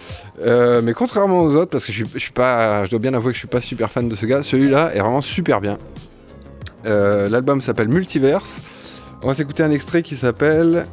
Euh, 0.46 0.82
mais 0.84 0.94
contrairement 0.94 1.40
aux 1.42 1.56
autres, 1.56 1.72
parce 1.72 1.86
que 1.86 1.92
je 1.92 2.04
suis, 2.06 2.14
je 2.14 2.20
suis 2.20 2.32
pas, 2.32 2.86
je 2.86 2.92
dois 2.92 3.00
bien 3.00 3.14
avouer 3.16 3.32
que 3.32 3.36
je 3.36 3.40
suis 3.40 3.48
pas 3.48 3.62
super 3.62 3.90
fan 3.92 4.08
de 4.08 4.16
ce 4.16 4.26
gars, 4.28 4.44
celui-là 4.44 4.92
est 4.94 5.00
vraiment 5.00 5.22
super 5.22 5.60
bien. 5.62 5.78
Euh, 6.88 7.28
L'album 7.30 7.62
s'appelle 7.62 7.90
Multiverse. 7.90 8.62
On 9.24 9.28
va 9.28 9.34
s'écouter 9.34 9.64
un 9.64 9.72
extrait 9.72 10.04
qui 10.04 10.16
s'appelle 10.16 10.86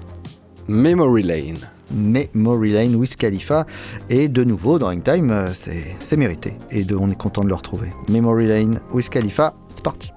Memory 0.69 1.23
Lane. 1.23 1.59
Memory 1.93 2.73
Lane, 2.73 2.97
Wiz 2.97 3.15
Khalifa. 3.17 3.67
Et 4.09 4.29
de 4.29 4.43
nouveau, 4.45 4.79
dans 4.79 4.91
Hangtime, 4.91 5.31
euh, 5.31 5.49
c'est 5.55 5.95
c'est 6.03 6.17
mérité. 6.17 6.55
Et 6.71 6.85
de- 6.85 6.97
on 6.97 7.09
est 7.11 7.19
content 7.19 7.43
de 7.45 7.49
le 7.49 7.55
retrouver. 7.55 7.93
Memory 8.09 8.49
Lane, 8.49 8.81
Wiz 8.93 9.09
Khalifa, 9.09 9.55
c'est 9.73 9.85
parti. 9.85 10.11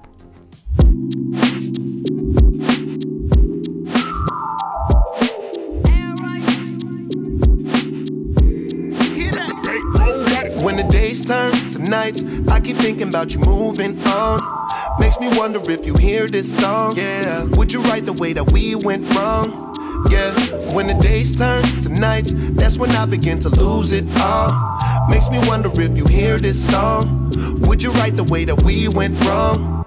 When 10.62 10.76
the 10.76 10.86
days 10.90 11.24
turn 11.24 11.52
to 11.72 11.78
nights, 11.78 12.22
I 12.50 12.60
keep 12.60 12.76
thinking 12.76 13.08
about 13.08 13.32
you 13.32 13.40
moving 13.40 13.96
on. 14.06 14.57
Makes 15.00 15.20
me 15.20 15.28
wonder 15.38 15.60
if 15.70 15.86
you 15.86 15.94
hear 15.94 16.26
this 16.26 16.60
song. 16.60 16.94
Yeah, 16.96 17.44
would 17.56 17.72
you 17.72 17.80
write 17.82 18.06
the 18.06 18.12
way 18.14 18.32
that 18.32 18.52
we 18.52 18.74
went 18.74 19.08
wrong? 19.14 19.74
Yeah, 20.10 20.32
when 20.74 20.86
the 20.86 20.98
days 21.00 21.36
turn 21.36 21.62
to 21.82 21.88
nights, 21.88 22.32
that's 22.34 22.78
when 22.78 22.90
I 22.90 23.06
begin 23.06 23.38
to 23.40 23.48
lose 23.48 23.92
it 23.92 24.04
all. 24.18 24.78
Makes 25.08 25.30
me 25.30 25.38
wonder 25.48 25.70
if 25.80 25.96
you 25.96 26.04
hear 26.06 26.38
this 26.38 26.58
song. 26.70 27.32
Would 27.62 27.82
you 27.82 27.90
write 27.92 28.16
the 28.16 28.24
way 28.24 28.44
that 28.44 28.62
we 28.62 28.88
went 28.88 29.18
wrong? 29.26 29.84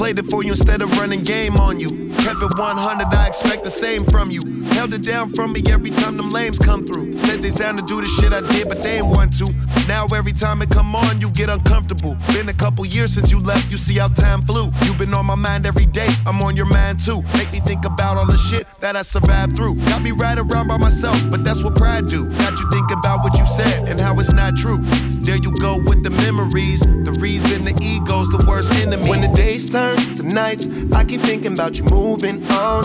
Played 0.00 0.18
it 0.18 0.30
for 0.30 0.42
you 0.42 0.52
instead 0.52 0.80
of 0.80 0.90
running 0.98 1.20
game 1.20 1.54
on 1.58 1.78
you. 1.78 2.08
Kept 2.24 2.42
it 2.42 2.58
100, 2.58 3.06
I 3.14 3.26
expect 3.26 3.64
the 3.64 3.70
same 3.70 4.02
from 4.04 4.30
you. 4.30 4.40
Held 4.72 4.94
it 4.94 5.02
down 5.02 5.28
from 5.28 5.52
me 5.52 5.62
every 5.70 5.90
time 5.90 6.16
them 6.16 6.30
lames 6.30 6.58
come 6.58 6.86
through. 6.86 7.12
Said 7.18 7.42
they 7.42 7.50
down 7.50 7.76
to 7.76 7.82
do 7.82 8.00
the 8.00 8.08
shit 8.08 8.32
I 8.32 8.40
did, 8.40 8.66
but 8.66 8.82
they 8.82 8.96
ain't 8.96 9.08
want 9.08 9.36
to. 9.36 9.52
Now 9.86 10.06
every 10.14 10.32
time 10.32 10.62
it 10.62 10.70
come 10.70 10.96
on, 10.96 11.20
you 11.20 11.30
get 11.30 11.50
uncomfortable. 11.50 12.16
Been 12.32 12.48
a 12.48 12.54
couple 12.54 12.86
years 12.86 13.12
since 13.12 13.30
you 13.30 13.40
left, 13.40 13.70
you 13.70 13.76
see 13.76 13.98
how 13.98 14.08
time 14.08 14.40
flew. 14.40 14.70
you 14.86 14.94
been 14.94 15.12
on 15.12 15.26
my 15.26 15.34
mind 15.34 15.66
every 15.66 15.84
day, 15.84 16.08
I'm 16.24 16.40
on 16.40 16.56
your 16.56 16.66
mind 16.66 17.00
too. 17.04 17.20
Make 17.34 17.52
me 17.52 17.60
think 17.60 17.84
about 17.84 18.16
all 18.16 18.26
the 18.26 18.38
shit 18.38 18.66
that 18.80 18.96
I 18.96 19.02
survived 19.02 19.54
through. 19.54 19.74
Got 19.90 20.00
me 20.00 20.12
right 20.12 20.38
around 20.38 20.68
by 20.68 20.78
myself, 20.78 21.18
but 21.30 21.44
that's 21.44 21.62
what 21.62 21.76
pride 21.76 22.06
do. 22.06 22.24
Got 22.24 22.58
you 22.58 22.70
think 22.70 22.90
about 22.90 23.22
what 23.22 23.36
you 23.36 23.44
said 23.44 23.86
and 23.86 24.00
how 24.00 24.18
it's 24.18 24.32
not 24.32 24.56
true. 24.56 24.78
There 25.26 25.36
you 25.36 25.52
go 25.60 25.76
with 25.76 26.02
the 26.02 26.10
memories. 26.24 26.80
The 26.80 27.16
reason 27.20 27.64
the 27.64 27.76
ego's 27.82 28.28
the 28.30 28.42
worst 28.48 28.72
enemy. 28.80 29.08
When 29.10 29.20
the 29.20 29.36
days 29.36 29.68
turn 29.68 29.89
to 29.96 30.22
nights, 30.22 30.66
I 30.92 31.04
keep 31.04 31.20
thinking 31.20 31.52
about 31.52 31.78
you 31.78 31.84
moving 31.84 32.42
on. 32.50 32.84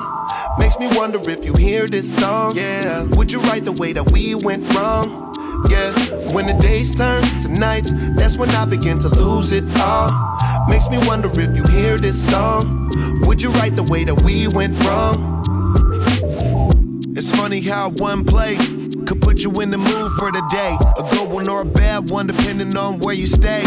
Makes 0.60 0.80
me 0.80 0.88
wonder 0.92 1.20
if 1.30 1.46
you 1.46 1.54
hear 1.54 1.86
this 1.88 2.16
song. 2.16 2.54
Yeah, 2.56 3.04
would 3.16 3.32
you 3.32 3.40
write 3.40 3.66
the 3.66 3.74
way 3.74 3.94
that 3.94 4.12
we 4.12 4.36
went 4.36 4.64
wrong? 4.76 5.34
Yeah, 5.70 5.92
when 6.34 6.46
the 6.46 6.58
days 6.62 6.96
turn 6.96 7.24
to 7.42 7.48
nights, 7.48 7.92
that's 8.16 8.38
when 8.38 8.50
I 8.50 8.66
begin 8.66 9.00
to 9.00 9.10
lose 9.10 9.52
it 9.52 9.64
all. 9.78 10.10
Makes 10.68 10.90
me 10.90 10.98
wonder 11.08 11.30
if 11.30 11.56
you 11.56 11.64
hear 11.76 11.98
this 11.98 12.30
song. 12.32 12.92
Would 13.28 13.42
you 13.42 13.50
write 13.52 13.76
the 13.76 13.84
way 13.84 14.04
that 14.04 14.22
we 14.24 14.48
went 14.48 14.78
wrong? 14.86 15.44
It's 17.18 17.32
funny 17.32 17.62
how 17.62 17.92
one 17.92 18.26
play 18.26 18.56
could 19.06 19.22
put 19.22 19.40
you 19.40 19.52
in 19.62 19.72
the 19.72 19.78
mood 19.78 20.12
for 20.20 20.32
the 20.32 20.42
day. 20.52 20.78
A 20.98 21.04
good 21.16 21.30
one 21.30 21.48
or 21.48 21.62
a 21.62 21.66
bad 21.66 22.10
one, 22.10 22.28
depending 22.28 22.76
on 22.76 23.00
where 23.00 23.14
you 23.14 23.28
stay. 23.28 23.64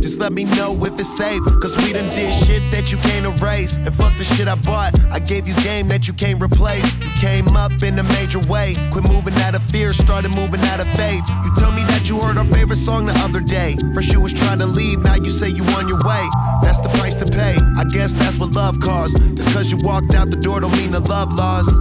Just 0.00 0.20
let 0.20 0.32
me 0.32 0.44
know 0.44 0.76
if 0.84 0.98
it's 0.98 1.16
safe. 1.16 1.42
Cause 1.60 1.76
we 1.78 1.92
done 1.92 2.08
did 2.10 2.32
shit 2.32 2.62
that 2.72 2.92
you 2.92 2.98
can't 2.98 3.26
erase. 3.26 3.76
And 3.78 3.94
fuck 3.94 4.16
the 4.18 4.24
shit 4.24 4.48
I 4.48 4.54
bought. 4.56 4.98
I 5.10 5.18
gave 5.18 5.48
you 5.48 5.54
game 5.62 5.88
that 5.88 6.06
you 6.06 6.14
can't 6.14 6.40
replace. 6.40 6.96
You 6.96 7.10
came 7.20 7.48
up 7.56 7.72
in 7.82 7.98
a 7.98 8.02
major 8.18 8.40
way. 8.48 8.74
Quit 8.92 9.08
moving 9.08 9.34
out 9.44 9.54
of 9.54 9.62
fear, 9.70 9.92
started 9.92 10.34
moving 10.36 10.60
out 10.72 10.80
of 10.80 10.88
faith. 10.94 11.24
You 11.44 11.54
tell 11.56 11.72
me 11.72 11.82
that 11.84 12.08
you 12.08 12.20
heard 12.20 12.36
our 12.36 12.44
favorite 12.46 12.76
song 12.76 13.06
the 13.06 13.14
other 13.24 13.40
day. 13.40 13.76
First 13.94 14.12
you 14.12 14.20
was 14.20 14.32
trying 14.32 14.58
to 14.60 14.66
leave, 14.66 15.00
now 15.00 15.16
you 15.16 15.30
say 15.30 15.48
you 15.48 15.64
on 15.78 15.88
your 15.88 16.00
way. 16.04 16.28
That's 16.62 16.80
the 16.80 16.88
price 16.98 17.14
to 17.16 17.26
pay. 17.26 17.56
I 17.76 17.84
guess 17.84 18.12
that's 18.12 18.38
what 18.38 18.54
love 18.54 18.80
costs. 18.80 19.18
Just 19.18 19.54
cause 19.54 19.70
you 19.70 19.78
walked 19.82 20.14
out 20.14 20.30
the 20.30 20.36
door 20.36 20.60
don't 20.60 20.72
mean 20.72 20.90
the 20.90 21.00
love 21.00 21.32
lost. 21.34 21.74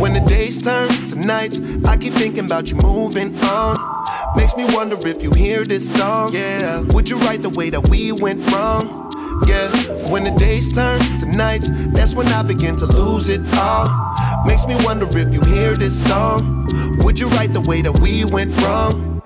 When 0.00 0.12
the 0.12 0.24
days 0.26 0.62
turn 0.62 0.88
to 1.08 1.16
nights, 1.16 1.60
I 1.84 1.96
keep 1.96 2.12
thinking 2.12 2.44
about 2.44 2.70
you 2.70 2.76
moving 2.76 3.36
on. 3.44 3.99
Makes 4.36 4.56
me 4.56 4.64
wonder 4.74 4.96
if 5.06 5.22
you 5.22 5.30
hear 5.32 5.64
this 5.64 5.92
song. 5.92 6.30
Yeah, 6.32 6.82
would 6.92 7.08
you 7.08 7.16
write 7.18 7.42
the 7.42 7.50
way 7.50 7.70
that 7.70 7.88
we 7.88 8.12
went 8.12 8.40
wrong? 8.52 9.10
Yeah, 9.46 9.68
when 10.10 10.24
the 10.24 10.34
days 10.38 10.72
turn 10.72 11.00
to 11.18 11.26
nights, 11.36 11.68
that's 11.92 12.14
when 12.14 12.26
I 12.28 12.42
begin 12.42 12.76
to 12.76 12.86
lose 12.86 13.28
it 13.28 13.40
all. 13.54 13.86
Makes 14.44 14.66
me 14.66 14.76
wonder 14.84 15.06
if 15.18 15.32
you 15.32 15.40
hear 15.52 15.74
this 15.74 16.06
song. 16.08 16.68
Would 17.04 17.18
you 17.18 17.28
write 17.28 17.52
the 17.52 17.62
way 17.62 17.82
that 17.82 17.98
we 18.00 18.24
went 18.26 18.56
wrong? 18.62 19.22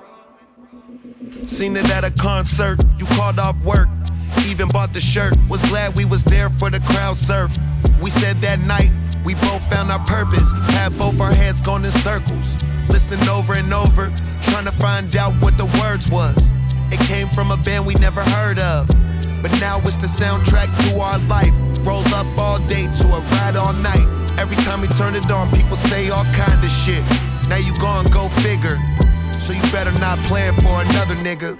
Seen 1.46 1.76
it 1.76 1.90
at 1.90 2.04
a 2.04 2.10
concert, 2.10 2.80
you 2.98 3.06
called 3.06 3.38
off 3.38 3.56
work. 3.64 3.88
Even 4.46 4.68
bought 4.68 4.92
the 4.92 5.00
shirt, 5.00 5.34
was 5.48 5.62
glad 5.68 5.96
we 5.96 6.04
was 6.04 6.24
there 6.24 6.48
for 6.48 6.70
the 6.70 6.80
crowd 6.80 7.16
surf. 7.16 7.56
We 8.02 8.10
said 8.10 8.40
that 8.42 8.60
night, 8.60 8.90
found 9.74 9.90
our 9.90 10.04
purpose. 10.06 10.52
Had 10.78 10.96
both 10.98 11.20
our 11.20 11.34
heads 11.34 11.60
going 11.60 11.84
in 11.84 11.90
circles. 11.90 12.56
Listening 12.88 13.28
over 13.28 13.54
and 13.54 13.72
over, 13.72 14.12
trying 14.42 14.64
to 14.64 14.72
find 14.72 15.14
out 15.16 15.32
what 15.42 15.58
the 15.58 15.66
words 15.82 16.10
was. 16.10 16.36
It 16.92 17.00
came 17.00 17.28
from 17.28 17.50
a 17.50 17.56
band 17.56 17.86
we 17.86 17.94
never 17.94 18.22
heard 18.22 18.58
of. 18.60 18.86
But 19.42 19.52
now 19.60 19.78
it's 19.80 19.96
the 19.96 20.06
soundtrack 20.06 20.70
to 20.88 21.00
our 21.00 21.18
life. 21.26 21.54
Roll 21.80 22.06
up 22.14 22.26
all 22.38 22.58
day 22.66 22.86
to 22.86 23.06
a 23.08 23.20
ride 23.36 23.56
all 23.56 23.72
night. 23.72 24.06
Every 24.38 24.56
time 24.64 24.80
we 24.80 24.88
turn 24.88 25.14
it 25.14 25.30
on, 25.30 25.50
people 25.50 25.76
say 25.76 26.08
all 26.10 26.24
kind 26.32 26.62
of 26.64 26.70
shit. 26.70 27.04
Now 27.48 27.56
you 27.56 27.74
gone, 27.76 28.06
go 28.06 28.28
figure. 28.40 28.78
So 29.38 29.52
you 29.52 29.62
better 29.72 29.92
not 30.00 30.18
plan 30.26 30.54
for 30.54 30.80
another 30.80 31.14
nigga. 31.16 31.58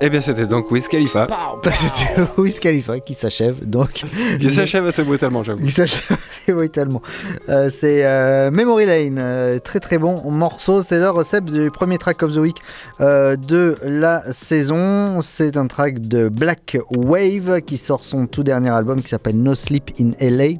Eh 0.00 0.10
bien, 0.10 0.20
c'était 0.20 0.46
donc 0.46 0.70
Wiz 0.70 0.86
Khalifa. 0.86 1.26
C'était 1.64 2.22
Wiz 2.40 2.60
Khalifa 2.60 3.00
qui 3.00 3.14
s'achève 3.14 3.68
donc. 3.68 4.04
Qui 4.40 4.50
s'achève 4.50 4.86
assez 4.86 5.02
brutalement, 5.02 5.42
j'avoue. 5.42 5.64
Il 5.64 5.72
s'achève 5.72 6.16
assez 6.30 6.52
brutalement. 6.52 7.02
Euh, 7.48 7.68
c'est 7.68 8.06
euh, 8.06 8.52
Memory 8.52 8.86
Lane, 8.86 9.18
euh, 9.18 9.58
très 9.58 9.80
très 9.80 9.98
bon 9.98 10.30
morceau. 10.30 10.82
C'est 10.82 11.00
le 11.00 11.10
recette 11.10 11.46
du 11.46 11.72
premier 11.72 11.98
track 11.98 12.22
of 12.22 12.32
the 12.32 12.38
week 12.38 12.58
euh, 13.00 13.34
de 13.34 13.74
la 13.82 14.22
saison. 14.32 15.20
C'est 15.20 15.56
un 15.56 15.66
track 15.66 15.98
de 15.98 16.28
Black 16.28 16.78
Wave 16.94 17.60
qui 17.62 17.76
sort 17.76 18.04
son 18.04 18.28
tout 18.28 18.44
dernier 18.44 18.70
album 18.70 19.02
qui 19.02 19.08
s'appelle 19.08 19.36
No 19.36 19.56
Sleep 19.56 19.90
in 20.00 20.12
LA. 20.20 20.58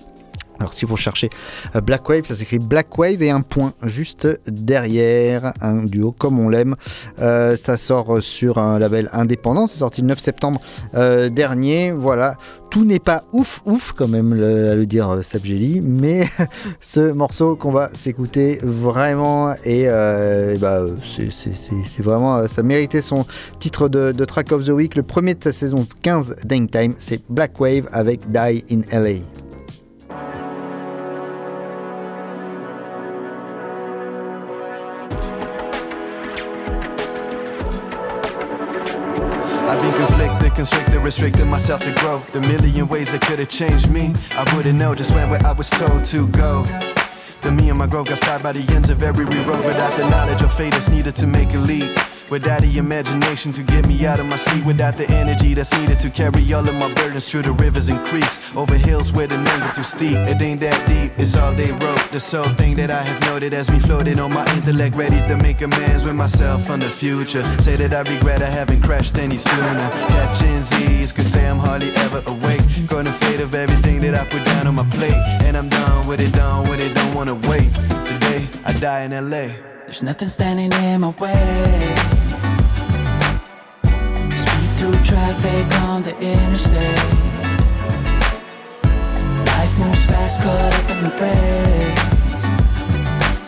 Alors 0.60 0.74
si 0.74 0.84
vous 0.84 0.96
cherchez 0.96 1.28
euh, 1.76 1.80
Black 1.80 2.08
Wave, 2.08 2.24
ça 2.26 2.34
s'écrit 2.34 2.58
Black 2.58 2.96
Wave 2.98 3.22
et 3.22 3.30
un 3.30 3.42
point 3.42 3.74
juste 3.84 4.26
derrière, 4.46 5.52
un 5.60 5.84
duo 5.84 6.12
comme 6.12 6.38
on 6.40 6.48
l'aime. 6.48 6.74
Euh, 7.20 7.54
ça 7.56 7.76
sort 7.76 8.20
sur 8.22 8.58
un 8.58 8.78
label 8.78 9.08
indépendant, 9.12 9.66
c'est 9.66 9.78
sorti 9.78 10.00
le 10.00 10.08
9 10.08 10.18
septembre 10.18 10.60
euh, 10.94 11.28
dernier. 11.28 11.92
Voilà, 11.92 12.34
tout 12.70 12.84
n'est 12.84 12.98
pas 12.98 13.22
ouf 13.32 13.62
ouf 13.66 13.92
quand 13.92 14.08
même 14.08 14.32
à 14.32 14.74
le 14.74 14.84
dire 14.84 15.20
Seb 15.22 15.44
Jelly, 15.44 15.80
mais 15.80 16.24
ce 16.80 17.12
morceau 17.12 17.54
qu'on 17.54 17.72
va 17.72 17.90
s'écouter 17.94 18.58
vraiment 18.62 19.54
et, 19.64 19.86
bah, 20.60 20.82
c'est- 21.02 22.02
vraiment, 22.02 22.46
ça 22.48 22.62
méritait 22.62 23.00
son 23.02 23.26
titre 23.60 23.88
de, 23.88 24.12
de 24.12 24.24
track 24.24 24.50
of 24.52 24.64
the 24.64 24.70
week, 24.70 24.96
le 24.96 25.02
premier 25.02 25.34
de 25.34 25.42
sa 25.44 25.52
saison 25.52 25.86
15 26.02 26.36
Dang 26.44 26.68
Time, 26.70 26.94
c'est 26.98 27.22
Black 27.28 27.58
Wave 27.60 27.88
avec 27.92 28.20
Die 28.30 28.64
in 28.70 28.80
LA. 28.92 29.20
Constricted, 40.58 41.00
restricted 41.02 41.46
myself 41.46 41.80
to 41.82 41.92
grow. 42.00 42.18
The 42.32 42.40
million 42.40 42.88
ways 42.88 43.12
that 43.12 43.20
could 43.20 43.38
have 43.38 43.48
changed 43.48 43.88
me, 43.88 44.12
I 44.32 44.42
wouldn't 44.56 44.76
know. 44.76 44.92
Just 44.92 45.14
went 45.14 45.30
where 45.30 45.40
I 45.46 45.52
was 45.52 45.70
told 45.70 46.04
to 46.06 46.26
go. 46.28 46.64
The 47.42 47.52
me 47.52 47.68
and 47.70 47.78
my 47.78 47.86
growth 47.86 48.08
got 48.08 48.18
stopped 48.18 48.42
by 48.42 48.50
the 48.50 48.74
ends 48.74 48.90
of 48.90 49.04
every 49.04 49.24
road 49.24 49.64
without 49.64 49.96
the 49.96 50.10
knowledge 50.10 50.42
of 50.42 50.52
fate 50.52 50.72
that's 50.72 50.88
needed 50.88 51.14
to 51.14 51.28
make 51.28 51.54
a 51.54 51.58
leap. 51.58 51.96
Without 52.30 52.60
the 52.60 52.76
imagination 52.76 53.52
to 53.54 53.62
get 53.62 53.86
me 53.88 54.04
out 54.04 54.20
of 54.20 54.26
my 54.26 54.36
seat, 54.36 54.62
without 54.66 54.98
the 54.98 55.10
energy 55.10 55.54
that's 55.54 55.72
needed 55.78 55.98
to 56.00 56.10
carry 56.10 56.52
all 56.52 56.68
of 56.68 56.74
my 56.74 56.92
burdens 56.92 57.26
through 57.26 57.40
the 57.40 57.52
rivers 57.52 57.88
and 57.88 57.98
creeks, 58.04 58.54
over 58.54 58.74
hills 58.74 59.12
where 59.12 59.26
the 59.26 59.38
name 59.38 59.72
too 59.72 59.82
steep. 59.82 60.18
It 60.28 60.42
ain't 60.42 60.60
that 60.60 60.86
deep, 60.86 61.12
it's 61.16 61.36
all 61.36 61.54
they 61.54 61.72
wrote. 61.72 62.10
The 62.12 62.20
sole 62.20 62.50
thing 62.54 62.76
that 62.76 62.90
I 62.90 63.02
have 63.02 63.18
noted 63.22 63.54
as 63.54 63.70
me 63.70 63.78
floating 63.78 64.18
on 64.18 64.30
my 64.30 64.44
intellect, 64.54 64.94
ready 64.94 65.26
to 65.26 65.36
make 65.38 65.62
amends 65.62 66.04
with 66.04 66.16
myself 66.16 66.68
on 66.68 66.80
the 66.80 66.90
future. 66.90 67.42
Say 67.62 67.76
that 67.76 67.94
I 67.94 68.02
regret 68.02 68.42
I 68.42 68.50
haven't 68.50 68.82
crashed 68.82 69.16
any 69.16 69.38
sooner. 69.38 69.88
Catching 70.12 70.60
Z's, 70.60 71.12
could 71.12 71.24
say 71.24 71.48
I'm 71.48 71.58
hardly 71.58 71.92
ever 71.96 72.22
awake. 72.26 72.60
Caught 72.88 73.06
in 73.06 73.12
fate 73.14 73.40
of 73.40 73.54
everything 73.54 74.00
that 74.02 74.14
I 74.14 74.28
put 74.28 74.44
down 74.44 74.66
on 74.66 74.74
my 74.74 74.88
plate. 74.90 75.16
And 75.44 75.56
I'm 75.56 75.70
done 75.70 76.06
with 76.06 76.20
it, 76.20 76.34
done 76.34 76.68
with 76.68 76.80
it, 76.80 76.94
don't 76.94 77.14
wanna 77.14 77.36
wait. 77.48 77.72
Today, 78.06 78.46
I 78.66 78.74
die 78.74 79.04
in 79.04 79.12
LA. 79.12 79.54
There's 79.86 80.02
nothing 80.02 80.28
standing 80.28 80.70
in 80.70 81.00
my 81.00 81.08
way. 81.12 82.07
Through 84.78 85.02
traffic 85.02 85.66
on 85.88 86.04
the 86.04 86.16
interstate. 86.20 86.96
Life 89.44 89.76
moves 89.76 90.04
fast, 90.04 90.40
caught 90.40 90.72
up 90.72 90.90
in 90.90 91.02
the 91.02 91.10
race. 91.18 92.42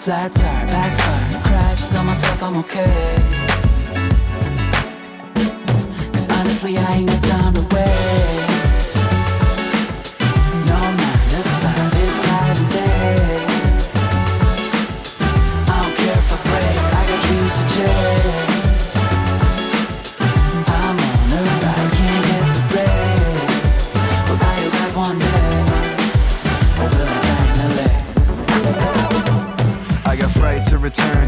Flat 0.03 0.33
tire, 0.33 0.66
backfire, 0.66 1.43
crash, 1.45 1.89
tell 1.89 2.03
myself 2.03 2.43
I'm 2.43 2.57
okay. 2.57 3.16
Cause 6.12 6.28
honestly, 6.31 6.76
I 6.76 6.95
ain't 6.97 7.09
got 7.09 7.22
time 7.22 7.55
to 7.55 7.76
waste. 7.76 8.39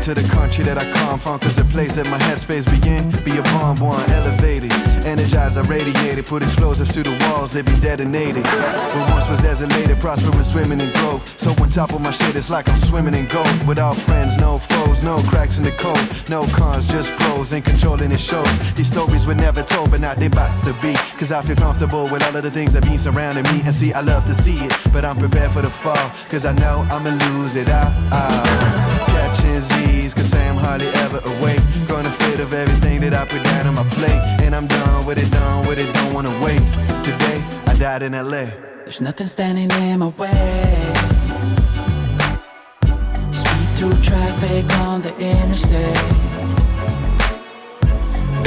To 0.03 0.14
the 0.14 0.28
country 0.28 0.64
that 0.64 0.78
I 0.78 0.90
come 0.90 1.18
from 1.18 1.38
Cause 1.38 1.57
the 1.57 1.64
place 1.64 1.94
that 1.94 2.07
my 2.07 2.18
headspace 2.18 2.68
begin 2.68 3.09
Be 3.24 3.38
a 3.38 3.42
bomb 3.42 3.78
one 3.78 4.09
elevated 4.11 4.72
Energized, 5.05 5.59
I 5.59 5.62
radiated, 5.62 6.26
put 6.26 6.42
explosives 6.42 6.92
to 6.94 7.03
the 7.03 7.11
walls, 7.26 7.53
they 7.53 7.62
be 7.62 7.78
detonated. 7.80 8.44
What 8.44 9.11
once 9.11 9.28
was 9.28 9.40
desolated, 9.40 9.98
prosperous, 9.98 10.53
swimming 10.53 10.80
in 10.80 10.92
growth. 10.92 11.40
So 11.40 11.50
on 11.61 11.70
top 11.70 11.92
of 11.92 12.00
my 12.00 12.12
shit, 12.12 12.36
it's 12.36 12.50
like 12.50 12.68
I'm 12.68 12.78
swimming 12.78 13.14
in 13.14 13.26
gold. 13.26 13.66
Without 13.66 13.96
friends, 13.96 14.36
no 14.36 14.59
foes, 14.59 15.03
no 15.03 15.20
cracks 15.22 15.59
in 15.59 15.64
the 15.64 15.72
code. 15.72 15.98
No 16.28 16.46
cons, 16.55 16.86
just 16.86 17.12
pros, 17.16 17.53
and 17.53 17.64
controlling 17.64 18.11
the 18.11 18.18
shows. 18.18 18.74
These 18.74 18.88
stories 18.88 19.26
were 19.26 19.34
never 19.34 19.62
told, 19.62 19.90
but 19.90 20.00
now 20.00 20.14
they 20.14 20.26
about 20.26 20.64
to 20.64 20.72
be. 20.74 20.94
Cause 21.18 21.32
I 21.32 21.42
feel 21.42 21.57
comfortable 21.57 22.09
with 22.09 22.22
all 22.22 22.36
of 22.36 22.44
the 22.44 22.50
things 22.50 22.74
that 22.74 22.84
been 22.84 22.98
surrounding 22.98 23.44
me. 23.44 23.62
And 23.64 23.74
see, 23.74 23.92
I 23.92 24.03
love 24.03 24.24
to 24.26 24.34
see 24.34 24.59
it, 24.59 24.72
but 24.92 25.05
I'm 25.05 25.18
prepared 25.18 25.50
for 25.50 25.62
the 25.62 25.70
fall. 25.70 26.11
Cause 26.30 26.44
I 26.44 26.53
know 26.53 26.86
I'ma 26.90 27.11
lose 27.26 27.57
it 27.57 27.68
out. 27.68 27.92
Catching 28.12 28.82
I'm 28.82 28.91
hardly 30.62 30.88
ever 31.04 31.20
awake. 31.32 31.60
Growing 31.86 32.06
afraid 32.06 32.40
of 32.40 32.54
everything 32.54 33.00
that 33.02 33.14
I 33.14 33.24
put 33.24 33.42
down 33.42 33.66
on 33.66 33.74
my 33.74 33.86
plate. 33.96 34.22
And 34.44 34.54
I'm 34.54 34.66
done 34.66 35.04
with 35.06 35.18
it, 35.18 35.30
done 35.30 35.66
with 35.66 35.78
it, 35.78 35.92
don't 35.92 36.14
wanna 36.14 36.34
wait. 36.44 36.62
Today, 37.08 37.38
I 37.66 37.74
died 37.74 38.02
in 38.02 38.12
LA. 38.12 38.46
There's 38.84 39.00
nothing 39.00 39.26
standing 39.26 39.70
in 39.70 39.98
my 39.98 40.10
way. 40.22 40.74
Speed 43.40 43.68
through 43.76 43.96
traffic 44.08 44.64
on 44.86 45.02
the 45.06 45.12
interstate. 45.18 45.96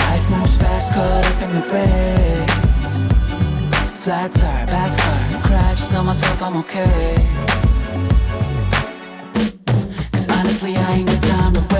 Life 0.03 0.26
moves 0.32 0.55
fast, 0.61 0.93
caught 0.93 1.26
up 1.30 1.39
in 1.45 1.51
the 1.57 1.63
race. 1.74 2.55
Flat 4.03 4.32
tire, 4.32 4.66
backfire, 4.68 5.41
crash, 5.47 5.88
tell 5.89 6.03
myself 6.03 6.41
I'm 6.41 6.57
okay. 6.57 7.16
Honestly, 10.38 10.76
I 10.78 10.91
ain't 10.97 11.07
got 11.07 11.22
time 11.24 11.53
to 11.53 11.74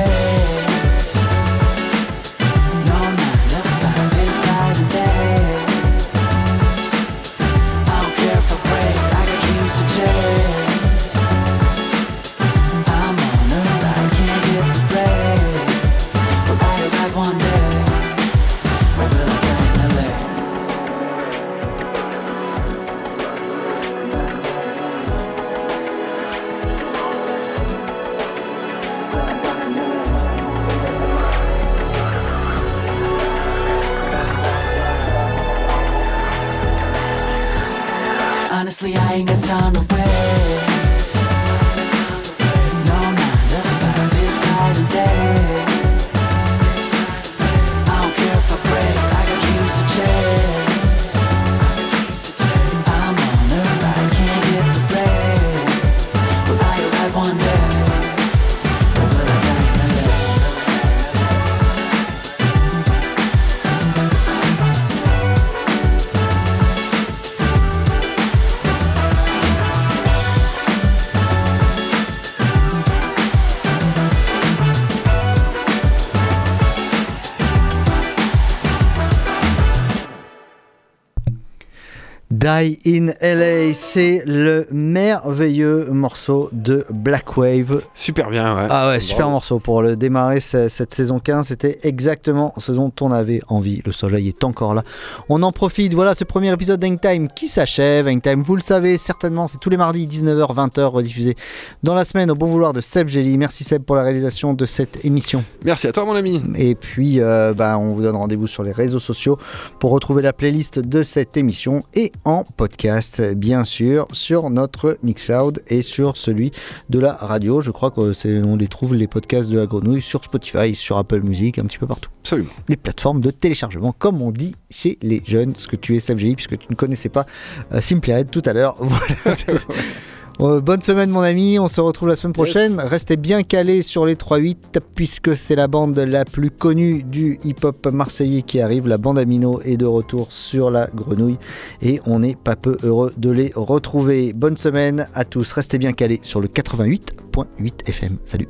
Die 82.32 82.80
in 82.88 83.14
LA, 83.22 83.72
c'est 83.76 84.24
le 84.26 84.66
merveilleux 84.72 85.86
morceau 85.92 86.50
de 86.54 86.84
Black 86.90 87.38
Wave. 87.38 87.84
Super 87.94 88.32
bien, 88.32 88.56
ouais. 88.56 88.66
Ah 88.68 88.90
ouais, 88.90 89.00
super 89.00 89.20
Bravo. 89.26 89.32
morceau 89.34 89.60
pour 89.60 89.84
le 89.84 89.96
démarrer 89.96 90.40
ce- 90.40 90.68
cette 90.68 90.94
saison 90.96 91.20
15. 91.20 91.48
C'était 91.50 91.78
exactement 91.84 92.52
ce 92.58 92.72
dont 92.72 92.92
on 93.02 93.12
avait 93.12 93.42
envie. 93.48 93.84
Le 93.86 93.92
soleil 93.92 94.28
est 94.30 94.44
encore 94.44 94.74
là. 94.74 94.82
On 95.30 95.44
en 95.44 95.52
profite. 95.52 95.94
Voilà 95.94 96.16
ce 96.16 96.24
premier 96.24 96.52
épisode 96.52 96.80
d'Hangtime 96.80 97.28
qui 97.28 97.48
s'achève. 97.48 98.08
Hangtime, 98.08 98.42
vous 98.42 98.56
le 98.56 98.62
savez 98.62 98.98
certainement, 98.98 99.46
c'est 99.48 99.60
tous 99.60 99.70
les 99.70 99.78
mardis 99.78 100.08
19h, 100.08 100.52
20h 100.56 100.82
rediffusé 100.86 101.36
dans 101.84 101.94
la 101.94 102.06
semaine 102.06 102.32
au 102.32 102.36
bon 102.36 102.48
vouloir 102.48 102.74
de 102.74 102.82
Seb 102.82 103.08
Jelly. 103.08 103.38
Merci 103.38 103.64
Seb 103.64 103.84
pour 103.84 103.96
la 103.96 104.02
réalisation 104.02 104.54
de 104.56 104.66
cette 104.66 105.06
émission. 105.06 105.44
Merci 105.64 105.86
à 105.88 105.92
toi, 105.92 106.06
mon 106.06 106.16
ami. 106.16 106.42
Et 106.58 106.74
puis, 106.74 107.20
euh, 107.22 107.54
bah, 107.54 107.78
on 107.78 107.94
vous 107.94 108.02
donne 108.02 108.16
rendez-vous 108.16 108.48
sur 108.48 108.64
les 108.64 108.72
réseaux 108.72 109.00
sociaux 109.00 109.38
pour 109.80 109.92
retrouver 109.92 110.24
la 110.24 110.34
playlist 110.34 110.80
de 110.80 111.04
cette 111.04 111.38
émission 111.38 111.84
et 111.94 112.12
en 112.24 112.44
podcast, 112.44 113.22
bien 113.34 113.66
sûr, 113.66 114.08
sur 114.14 114.50
notre 114.50 114.98
Mixcloud 115.04 115.62
et 115.68 115.82
sur 115.82 116.18
celui 116.18 116.52
de 116.90 117.00
la 117.00 117.14
radio. 117.14 117.62
Je 117.62 117.72
crois 117.72 117.92
qu'on 117.92 118.12
les 118.56 118.68
trouve, 118.68 118.96
les 118.96 119.08
podcasts 119.08 119.50
de 119.50 119.58
la 119.58 119.66
grenouille, 119.66 120.02
sur 120.02 120.24
Spotify, 120.24 120.76
sur 120.76 120.98
Apple 120.98 121.22
Music, 121.22 121.60
un 121.60 121.66
petit 121.66 121.78
peu 121.78 121.88
partout. 121.88 122.10
Absolument. 122.22 122.50
Les 122.68 122.78
plateformes 122.78 123.22
de 123.22 123.32
téléchargement, 123.32 123.94
comme 123.98 124.22
on 124.22 124.32
dit 124.32 124.56
chez 124.70 124.98
les 125.02 125.22
jeunes, 125.26 125.56
ce 125.56 125.68
que 125.68 125.76
tu 125.76 125.96
es, 125.96 126.00
SFGI, 126.00 126.36
puisque 126.36 126.58
tu 126.58 126.68
ne 126.70 126.76
connaissais 126.76 127.10
pas 127.10 127.26
euh, 127.74 127.80
Red 128.08 128.30
tout 128.32 128.44
à 128.46 128.54
l'heure. 128.54 128.76
Voilà. 128.86 129.36
Euh, 130.42 130.60
bonne 130.60 130.82
semaine 130.82 131.10
mon 131.10 131.22
ami, 131.22 131.60
on 131.60 131.68
se 131.68 131.80
retrouve 131.80 132.10
la 132.10 132.16
semaine 132.16 132.34
prochaine. 132.34 132.80
Restez 132.80 133.16
bien 133.16 133.44
calés 133.44 133.82
sur 133.82 134.06
les 134.06 134.16
3-8 134.16 134.80
puisque 134.94 135.38
c'est 135.38 135.56
la 135.56 135.68
bande 135.68 135.98
la 135.98 136.26
plus 136.26 136.52
connue 136.52 137.04
du 137.04 137.40
hip-hop 137.46 137.88
marseillais 137.88 138.42
qui 138.42 138.60
arrive. 138.60 138.88
La 138.88 138.98
bande 138.98 139.18
Amino 139.18 139.62
est 139.62 139.78
de 139.78 139.86
retour 139.86 140.28
sur 140.32 140.70
la 140.72 140.88
grenouille 140.94 141.38
et 141.82 142.02
on 142.06 142.20
n'est 142.20 142.36
pas 142.36 142.56
peu 142.58 142.78
heureux 142.84 143.14
de 143.18 143.30
les 143.30 143.54
retrouver. 143.56 144.34
Bonne 144.34 144.58
semaine 144.58 145.08
à 145.14 145.24
tous, 145.24 145.52
restez 145.54 145.78
bien 145.78 145.94
calés 145.94 146.20
sur 146.22 146.42
le 146.42 146.48
88.8 146.48 147.88
FM. 147.88 148.18
Salut. 148.26 148.50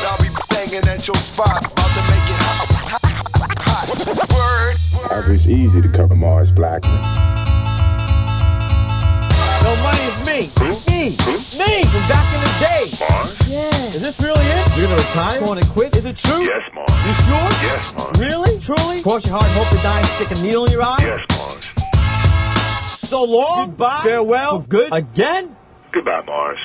I'll 0.00 0.16
be 0.18 0.28
banging 0.50 0.88
at 0.88 1.06
your 1.06 1.16
spot, 1.16 1.77
Word. 5.10 5.30
It's 5.30 5.46
easy 5.46 5.80
to 5.80 5.88
cover 5.88 6.14
Mars 6.14 6.52
Blackman. 6.52 7.00
No 9.62 9.76
money 9.82 10.00
is 10.00 10.26
me. 10.26 10.50
Me. 10.86 11.10
Me 11.58 11.84
from 11.84 12.08
back 12.08 12.34
in 12.34 12.40
the 12.40 12.52
day. 12.60 12.92
Mars? 13.00 13.48
Yeah. 13.48 13.68
Is 13.94 14.00
this 14.00 14.18
really 14.20 14.44
it? 14.44 14.76
You're 14.76 14.86
gonna 14.86 14.96
retire? 14.96 15.44
Want 15.44 15.62
to 15.62 15.68
quit? 15.70 15.96
Is 15.96 16.04
it 16.04 16.16
true? 16.16 16.42
Yes, 16.42 16.62
Mars. 16.74 16.90
You 17.06 17.14
sure? 17.14 17.50
Yes, 17.68 17.94
Mars. 17.94 18.18
Really? 18.18 18.60
Truly? 18.60 19.02
Cross 19.02 19.26
your 19.26 19.38
heart 19.38 19.46
and 19.46 19.54
hope 19.54 19.68
to 19.76 19.82
die 19.82 19.98
and 19.98 20.08
stick 20.08 20.30
a 20.30 20.42
needle 20.42 20.64
in 20.66 20.72
your 20.72 20.82
eye? 20.82 20.96
Yes, 21.00 21.20
Mars. 21.30 21.72
So 23.08 23.24
long. 23.24 23.70
Goodbye. 23.70 24.02
Farewell. 24.04 24.62
For 24.62 24.68
good. 24.68 24.92
Again? 24.92 25.56
Goodbye, 25.92 26.22
Mars. 26.26 26.58